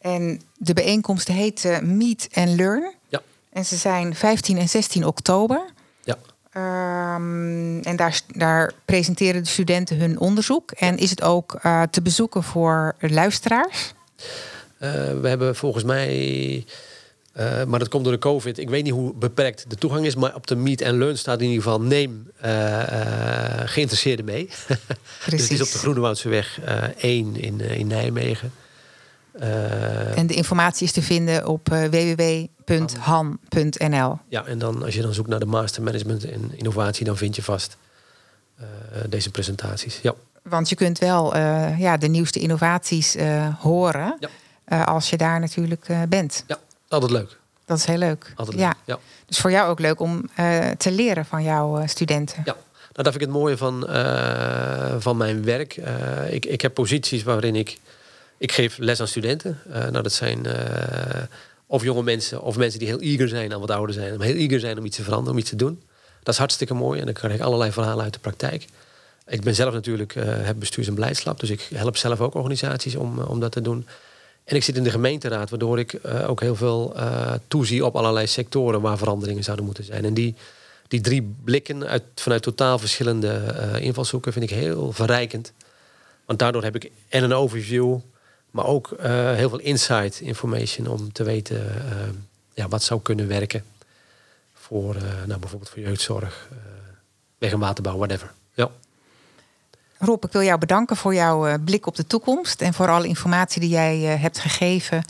En 0.02 0.40
de 0.56 0.72
bijeenkomst 0.72 1.28
heet 1.28 1.80
Meet 1.82 2.28
and 2.32 2.48
Learn. 2.48 2.94
Ja. 3.08 3.22
En 3.52 3.64
ze 3.64 3.76
zijn 3.76 4.14
15 4.14 4.58
en 4.58 4.68
16 4.68 5.06
oktober. 5.06 5.70
Ja. 6.04 6.16
Ehm, 6.52 7.80
en 7.80 7.96
daar, 7.96 8.20
daar 8.28 8.72
presenteren 8.84 9.42
de 9.42 9.48
studenten 9.48 9.96
hun 9.96 10.18
onderzoek. 10.18 10.70
En 10.70 10.96
is 10.96 11.10
het 11.10 11.22
ook 11.22 11.54
eh, 11.62 11.82
te 11.82 12.02
bezoeken 12.02 12.42
voor 12.42 12.94
luisteraars? 13.00 13.92
Eh, 14.78 14.90
we 15.20 15.28
hebben 15.28 15.56
volgens 15.56 15.84
mij, 15.84 16.66
eh, 17.32 17.64
maar 17.64 17.78
dat 17.78 17.88
komt 17.88 18.04
door 18.04 18.12
de 18.12 18.18
COVID. 18.18 18.58
Ik 18.58 18.70
weet 18.70 18.84
niet 18.84 18.92
hoe 18.92 19.14
beperkt 19.14 19.64
de 19.68 19.76
toegang 19.76 20.06
is, 20.06 20.14
maar 20.14 20.34
op 20.34 20.46
de 20.46 20.56
Meet 20.56 20.82
and 20.82 20.96
Learn 20.96 21.18
staat 21.18 21.40
in 21.40 21.48
ieder 21.48 21.62
geval 21.62 21.80
neem 21.80 22.30
geïnteresseerden 23.64 24.24
mee. 24.24 24.48
dus 25.30 25.42
het 25.42 25.50
is 25.50 25.60
op 25.60 25.72
de 25.72 25.78
Groenewoudseweg 25.78 26.60
eh 26.60 26.82
1 26.96 27.36
in, 27.36 27.60
in 27.60 27.86
Nijmegen. 27.86 28.52
Eh, 29.32 30.18
En 30.18 30.26
de 30.26 30.34
informatie 30.34 30.86
is 30.86 30.92
te 30.92 31.02
vinden 31.02 31.46
op 31.46 31.70
eh, 31.72 31.84
www.han.nl. 32.66 34.18
ja, 34.28 34.44
en 34.46 34.58
dan 34.58 34.82
als 34.82 34.94
je 34.94 35.02
dan 35.02 35.14
zoekt 35.14 35.28
naar 35.28 35.38
de 35.40 35.46
Master 35.46 35.82
Management 35.82 36.24
en 36.24 36.50
Innovatie, 36.54 37.04
dan 37.04 37.16
vind 37.16 37.36
je 37.36 37.42
vast 37.42 37.76
eh, 38.58 38.64
deze 39.08 39.30
presentaties. 39.30 39.98
Ja. 40.02 40.14
Want 40.42 40.68
je 40.68 40.74
kunt 40.74 40.98
wel 40.98 41.36
ja, 41.76 41.96
de 41.96 42.06
nieuwste 42.08 42.38
innovaties 42.38 43.16
horen 43.58 44.18
Ja. 44.20 44.28
als 44.82 45.10
je 45.10 45.16
daar 45.16 45.40
natuurlijk 45.40 45.86
bent. 46.08 46.44
ja, 46.46 46.58
altijd 46.88 47.10
leuk. 47.10 47.38
Dat 47.64 47.78
is 47.78 47.84
heel 47.84 47.98
leuk. 47.98 48.32
Altijd 48.36 48.56
leuk. 48.56 48.74
Ja. 48.84 48.98
Dus 49.26 49.38
voor 49.38 49.50
jou 49.50 49.70
ook 49.70 49.78
leuk 49.78 50.00
om 50.00 50.30
te 50.76 50.90
leren 50.90 51.24
van 51.24 51.42
jouw 51.42 51.86
studenten. 51.86 52.42
Ja, 52.44 52.52
nou, 52.52 52.56
dat 52.92 53.04
vind 53.12 53.14
ik 53.14 53.20
het 53.20 53.30
mooie 53.30 53.56
van, 53.56 53.86
van 55.00 55.16
mijn 55.16 55.44
werk. 55.44 55.76
Ik, 56.30 56.46
ik 56.46 56.60
heb 56.60 56.74
posities 56.74 57.22
waarin 57.22 57.56
ik... 57.56 57.78
Ik 58.42 58.52
geef 58.52 58.78
les 58.78 59.00
aan 59.00 59.08
studenten. 59.08 59.58
Eh, 59.72 59.80
nou, 59.80 60.02
dat 60.02 60.12
zijn 60.12 60.46
eh, 60.46 61.22
of 61.66 61.82
jonge 61.82 62.02
mensen 62.02 62.42
of 62.42 62.56
mensen 62.56 62.78
die 62.78 62.88
heel 62.88 63.00
eager 63.00 63.28
zijn, 63.28 63.52
al 63.52 63.60
wat 63.60 63.70
ouder 63.70 63.94
zijn. 63.94 64.14
Om 64.14 64.20
heel 64.20 64.34
eager 64.34 64.60
zijn 64.60 64.78
om 64.78 64.84
iets 64.84 64.96
te 64.96 65.02
veranderen, 65.02 65.32
om 65.32 65.38
iets 65.38 65.50
te 65.50 65.56
doen. 65.56 65.82
Dat 66.22 66.34
is 66.34 66.40
hartstikke 66.40 66.74
mooi 66.74 66.98
en 67.00 67.04
dan 67.04 67.14
krijg 67.14 67.34
ik 67.34 67.40
allerlei 67.40 67.72
verhalen 67.72 68.04
uit 68.04 68.12
de 68.12 68.18
praktijk. 68.18 68.66
Ik 69.26 69.42
ben 69.42 69.54
zelf 69.54 69.74
natuurlijk, 69.74 70.16
eh 70.16 70.24
heb 70.26 70.56
bestuurs- 70.58 70.86
en 70.86 70.94
beleidslab. 70.94 71.40
Dus 71.40 71.50
ik 71.50 71.68
help 71.74 71.96
zelf 71.96 72.20
ook 72.20 72.34
organisaties 72.34 72.96
om, 72.96 73.18
om 73.18 73.40
dat 73.40 73.52
te 73.52 73.60
doen. 73.60 73.86
En 74.44 74.56
ik 74.56 74.64
zit 74.64 74.76
in 74.76 74.84
de 74.84 74.90
gemeenteraad, 74.90 75.50
waardoor 75.50 75.78
ik 75.78 76.00
ook 76.26 76.40
heel 76.40 76.56
veel 76.56 76.96
toezie 77.48 77.84
op 77.84 77.96
allerlei 77.96 78.26
sectoren 78.26 78.80
waar 78.80 78.98
veranderingen 78.98 79.44
zouden 79.44 79.64
moeten 79.64 79.84
zijn. 79.84 80.04
En 80.04 80.14
die, 80.14 80.34
die 80.88 81.00
drie 81.00 81.34
blikken 81.44 81.86
uit, 81.86 82.02
vanuit 82.14 82.42
totaal 82.42 82.78
verschillende 82.78 83.40
invalshoeken 83.80 84.32
vind 84.32 84.50
ik 84.50 84.56
heel 84.56 84.92
verrijkend. 84.92 85.52
Want 86.24 86.38
daardoor 86.38 86.62
heb 86.62 86.74
ik 86.74 86.90
en 87.08 87.24
een 87.24 87.32
overview, 87.32 87.98
maar 88.52 88.66
ook 88.66 88.92
eh, 88.92 89.32
heel 89.32 89.48
veel 89.48 89.58
insight 89.58 90.20
information 90.20 90.86
om 90.86 91.12
te 91.12 91.24
weten 91.24 91.68
eh, 91.68 91.96
ja, 92.54 92.68
wat 92.68 92.82
zou 92.82 93.00
kunnen 93.00 93.28
werken 93.28 93.64
voor 94.54 94.94
eh, 94.94 95.02
nou, 95.26 95.40
bijvoorbeeld 95.40 95.70
voor 95.70 95.82
jeugdzorg, 95.82 96.48
weg- 97.38 97.52
en 97.52 97.58
waterbouw, 97.58 97.96
whatever. 97.96 98.32
Ja. 98.54 98.70
Rob, 99.98 100.24
ik 100.24 100.32
wil 100.32 100.42
jou 100.42 100.58
bedanken 100.58 100.96
voor 100.96 101.14
jouw 101.14 101.58
blik 101.58 101.86
op 101.86 101.96
de 101.96 102.06
toekomst 102.06 102.60
en 102.60 102.74
voor 102.74 102.88
alle 102.88 103.06
informatie 103.06 103.60
die 103.60 103.70
jij 103.70 103.98
hebt 103.98 104.38
gegeven. 104.38 105.04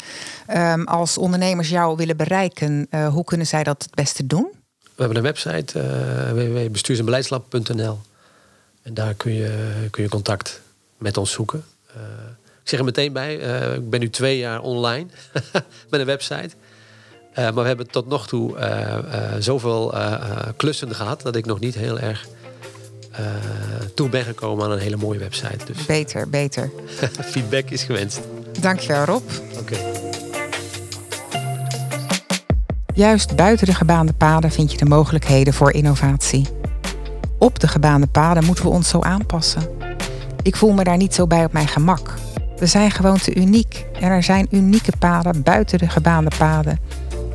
Ehm, 0.46 0.82
als 0.82 1.18
ondernemers 1.18 1.68
jou 1.68 1.96
willen 1.96 2.16
bereiken, 2.16 2.88
hoe 3.10 3.24
kunnen 3.24 3.46
zij 3.46 3.64
dat 3.64 3.82
het 3.82 3.94
beste 3.94 4.26
doen? 4.26 4.50
We 4.82 5.02
hebben 5.02 5.16
een 5.16 5.22
website, 5.22 5.78
www.bestuurs- 6.34 6.98
en 6.98 7.04
beleidslab.nl. 7.04 8.00
En 8.82 8.94
daar 8.94 9.14
kun 9.14 9.32
je, 9.32 9.86
kun 9.90 10.02
je 10.02 10.08
contact 10.08 10.60
met 10.98 11.16
ons 11.16 11.30
zoeken. 11.30 11.64
Ik 12.62 12.68
zeg 12.68 12.78
er 12.78 12.84
meteen 12.84 13.12
bij, 13.12 13.40
eh, 13.40 13.74
ik 13.74 13.90
ben 13.90 14.00
nu 14.00 14.10
twee 14.10 14.38
jaar 14.38 14.60
online 14.60 15.06
met 15.90 16.00
een 16.00 16.06
website. 16.06 16.50
Eh, 17.32 17.44
maar 17.44 17.54
we 17.54 17.66
hebben 17.66 17.90
tot 17.90 18.06
nog 18.08 18.26
toe 18.26 18.58
eh, 18.58 18.98
zoveel 19.38 19.94
klussen 20.56 20.94
gehad... 20.94 21.22
dat 21.22 21.36
ik 21.36 21.46
nog 21.46 21.60
niet 21.60 21.74
heel 21.74 21.98
erg 21.98 22.26
toe 23.94 24.08
ben 24.08 24.24
gekomen 24.24 24.64
aan 24.64 24.70
een 24.70 24.78
hele 24.78 24.96
mooie 24.96 25.18
website. 25.18 25.64
Dus 25.66 25.86
Beter, 25.86 26.28
beter. 26.28 26.70
feedback 27.32 27.70
is 27.70 27.82
gewenst. 27.82 28.20
Dankjewel 28.60 29.04
Rob. 29.04 29.22
Oké. 29.58 29.76
Juist 32.94 33.36
buiten 33.36 33.66
de 33.66 33.74
gebaande 33.74 34.12
paden 34.12 34.50
vind 34.50 34.72
je 34.72 34.78
de 34.78 34.84
mogelijkheden 34.84 35.52
voor 35.52 35.72
innovatie. 35.72 36.48
Op 37.38 37.58
de 37.58 37.68
gebaande 37.68 38.06
paden 38.06 38.44
moeten 38.44 38.64
we 38.64 38.70
ons 38.70 38.88
zo 38.88 39.00
aanpassen. 39.00 39.62
Ik 40.42 40.56
voel 40.56 40.72
me 40.72 40.84
daar 40.84 40.96
niet 40.96 41.14
zo 41.14 41.26
bij 41.26 41.44
op 41.44 41.52
mijn 41.52 41.68
gemak. 41.68 42.14
We 42.62 42.68
zijn 42.68 42.90
gewoon 42.90 43.18
te 43.18 43.34
uniek 43.34 43.86
en 44.00 44.10
er 44.10 44.22
zijn 44.22 44.46
unieke 44.50 44.92
paden 44.98 45.42
buiten 45.42 45.78
de 45.78 45.88
gebaande 45.88 46.30
paden 46.38 46.78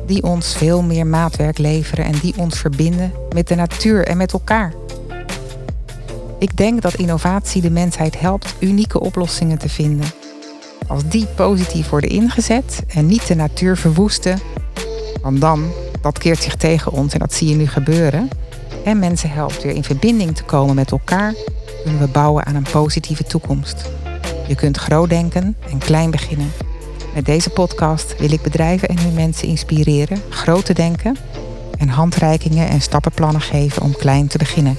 die 0.06 0.22
ons 0.22 0.56
veel 0.56 0.82
meer 0.82 1.06
maatwerk 1.06 1.58
leveren 1.58 2.04
en 2.04 2.18
die 2.20 2.34
ons 2.36 2.58
verbinden 2.58 3.12
met 3.34 3.48
de 3.48 3.54
natuur 3.54 4.06
en 4.06 4.16
met 4.16 4.32
elkaar. 4.32 4.72
Ik 6.38 6.56
denk 6.56 6.82
dat 6.82 6.94
innovatie 6.94 7.62
de 7.62 7.70
mensheid 7.70 8.20
helpt 8.20 8.54
unieke 8.60 9.00
oplossingen 9.00 9.58
te 9.58 9.68
vinden. 9.68 10.06
Als 10.86 11.08
die 11.08 11.26
positief 11.26 11.88
worden 11.88 12.10
ingezet 12.10 12.82
en 12.88 13.06
niet 13.06 13.26
de 13.26 13.34
natuur 13.34 13.76
verwoesten, 13.76 14.38
want 15.22 15.40
dan, 15.40 15.70
dat 16.00 16.18
keert 16.18 16.42
zich 16.42 16.56
tegen 16.56 16.92
ons 16.92 17.12
en 17.12 17.18
dat 17.18 17.32
zie 17.32 17.48
je 17.48 17.54
nu 17.54 17.66
gebeuren. 17.66 18.28
En 18.84 18.98
mensen 18.98 19.30
helpt 19.30 19.62
weer 19.62 19.74
in 19.74 19.84
verbinding 19.84 20.36
te 20.36 20.44
komen 20.44 20.74
met 20.74 20.90
elkaar, 20.90 21.34
kunnen 21.82 22.00
we 22.00 22.08
bouwen 22.08 22.46
aan 22.46 22.54
een 22.54 22.66
positieve 22.72 23.24
toekomst. 23.24 23.90
Je 24.48 24.54
kunt 24.54 24.76
groot 24.76 25.08
denken 25.08 25.56
en 25.70 25.78
klein 25.78 26.10
beginnen. 26.10 26.52
Met 27.14 27.26
deze 27.26 27.50
podcast 27.50 28.18
wil 28.18 28.32
ik 28.32 28.42
bedrijven 28.42 28.88
en 28.88 28.98
hun 28.98 29.14
mensen 29.14 29.48
inspireren 29.48 30.22
groot 30.28 30.64
te 30.64 30.74
denken 30.74 31.16
en 31.78 31.88
handreikingen 31.88 32.68
en 32.68 32.80
stappenplannen 32.80 33.40
geven 33.40 33.82
om 33.82 33.96
klein 33.96 34.26
te 34.26 34.38
beginnen. 34.38 34.76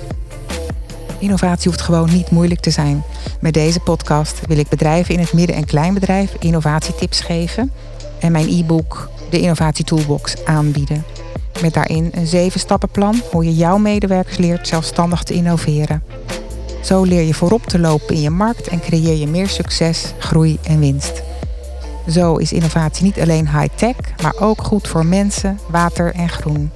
Innovatie 1.20 1.70
hoeft 1.70 1.82
gewoon 1.82 2.14
niet 2.14 2.32
moeilijk 2.32 2.60
te 2.60 2.70
zijn. 2.70 3.04
Met 3.40 3.54
deze 3.54 3.80
podcast 3.80 4.42
wil 4.48 4.58
ik 4.58 4.70
bedrijven 4.70 5.14
in 5.14 5.20
het 5.20 5.34
midden- 5.34 5.56
en 5.56 5.66
kleinbedrijf 5.66 6.36
innovatietips 6.40 7.20
geven 7.20 7.72
en 8.20 8.32
mijn 8.32 8.50
e-book 8.50 9.10
de 9.30 9.40
Innovatie 9.40 9.86
Toolbox 9.86 10.46
aanbieden. 10.46 11.04
Met 11.62 11.74
daarin 11.74 12.10
een 12.14 12.28
zeven 12.28 12.60
stappenplan 12.60 13.22
hoe 13.32 13.46
je 13.46 13.56
jouw 13.56 13.78
medewerkers 13.78 14.38
leert 14.38 14.68
zelfstandig 14.68 15.24
te 15.24 15.34
innoveren. 15.34 16.04
Zo 16.82 17.04
leer 17.04 17.22
je 17.22 17.34
voorop 17.34 17.66
te 17.66 17.80
lopen 17.80 18.16
in 18.16 18.22
je 18.22 18.30
markt 18.30 18.68
en 18.68 18.80
creëer 18.80 19.16
je 19.16 19.28
meer 19.28 19.50
succes, 19.50 20.14
groei 20.18 20.60
en 20.64 20.80
winst. 20.80 21.22
Zo 22.10 22.36
is 22.36 22.54
innovatie 22.54 23.04
niet 23.04 23.20
alleen 23.20 23.50
high-tech, 23.50 23.96
maar 24.22 24.36
ook 24.40 24.62
goed 24.62 24.88
voor 24.88 25.06
mensen, 25.06 25.60
water 25.68 26.14
en 26.14 26.30
groen. 26.30 26.72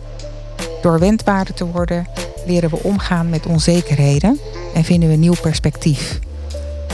Door 0.81 0.99
wendbaarder 0.99 1.53
te 1.53 1.65
worden, 1.65 2.07
leren 2.45 2.69
we 2.69 2.79
omgaan 2.83 3.29
met 3.29 3.45
onzekerheden 3.45 4.39
en 4.73 4.83
vinden 4.83 5.09
we 5.09 5.15
nieuw 5.15 5.35
perspectief. 5.41 6.19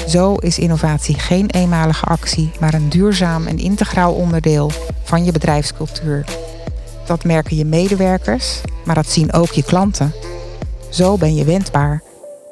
Zo 0.08 0.36
is 0.36 0.60
innovatie 0.60 1.20
geen 1.20 1.50
eenmalige 1.50 2.06
actie, 2.06 2.52
maar 2.60 2.74
een 2.74 2.90
duurzaam 2.90 3.48
en 3.48 3.58
integraal 3.58 4.14
onderdeel 4.14 4.72
van 5.04 5.26
je 5.26 5.32
bedrijfscultuur. 5.32 6.26
Dat 7.06 7.24
merken 7.24 7.58
je 7.58 7.66
medewerkers, 7.66 8.62
maar 8.86 8.96
dat 8.96 9.10
zien 9.10 9.34
ook 9.34 9.52
je 9.52 9.64
klanten. 9.64 10.14
Zo 10.90 11.18
ben 11.18 11.36
je 11.36 11.44
wendbaar 11.44 12.04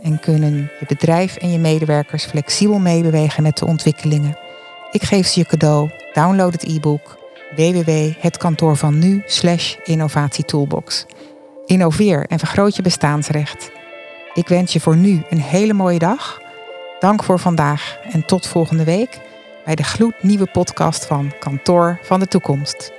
en 0.08 0.20
kunnen 0.20 0.72
je 0.80 0.86
bedrijf 0.88 1.36
en 1.36 1.52
je 1.52 1.60
medewerkers 1.60 2.26
flexibel 2.26 2.80
meebewegen 2.80 3.44
met 3.44 3.58
de 3.58 3.66
ontwikkelingen. 3.66 4.38
Ik 4.92 5.04
geef 5.04 5.28
ze 5.28 5.40
je 5.40 5.46
cadeau. 5.46 5.90
Download 6.14 6.52
het 6.52 6.64
e-book 6.64 7.18
www.hetkantoorvannu 7.56 9.24
innovatietoolbox. 9.84 11.06
Innoveer 11.66 12.26
en 12.28 12.40
vergroot 12.40 12.76
je 12.76 12.82
bestaansrecht. 12.82 13.72
Ik 14.34 14.48
wens 14.48 14.74
je 14.74 14.80
voor 14.80 14.96
nu 14.96 15.24
een 15.30 15.42
hele 15.42 15.74
mooie 15.74 16.00
dag. 16.00 16.42
Dank 17.00 17.24
voor 17.24 17.40
vandaag 17.40 17.98
en 18.12 18.26
tot 18.26 18.48
volgende 18.48 18.84
week 18.84 19.20
bij 19.66 19.76
de 19.76 19.84
gloednieuwe 19.84 20.48
podcast 20.52 21.06
van 21.06 21.32
Kantoor 21.40 22.00
van 22.02 22.20
de 22.20 22.28
Toekomst. 22.28 22.97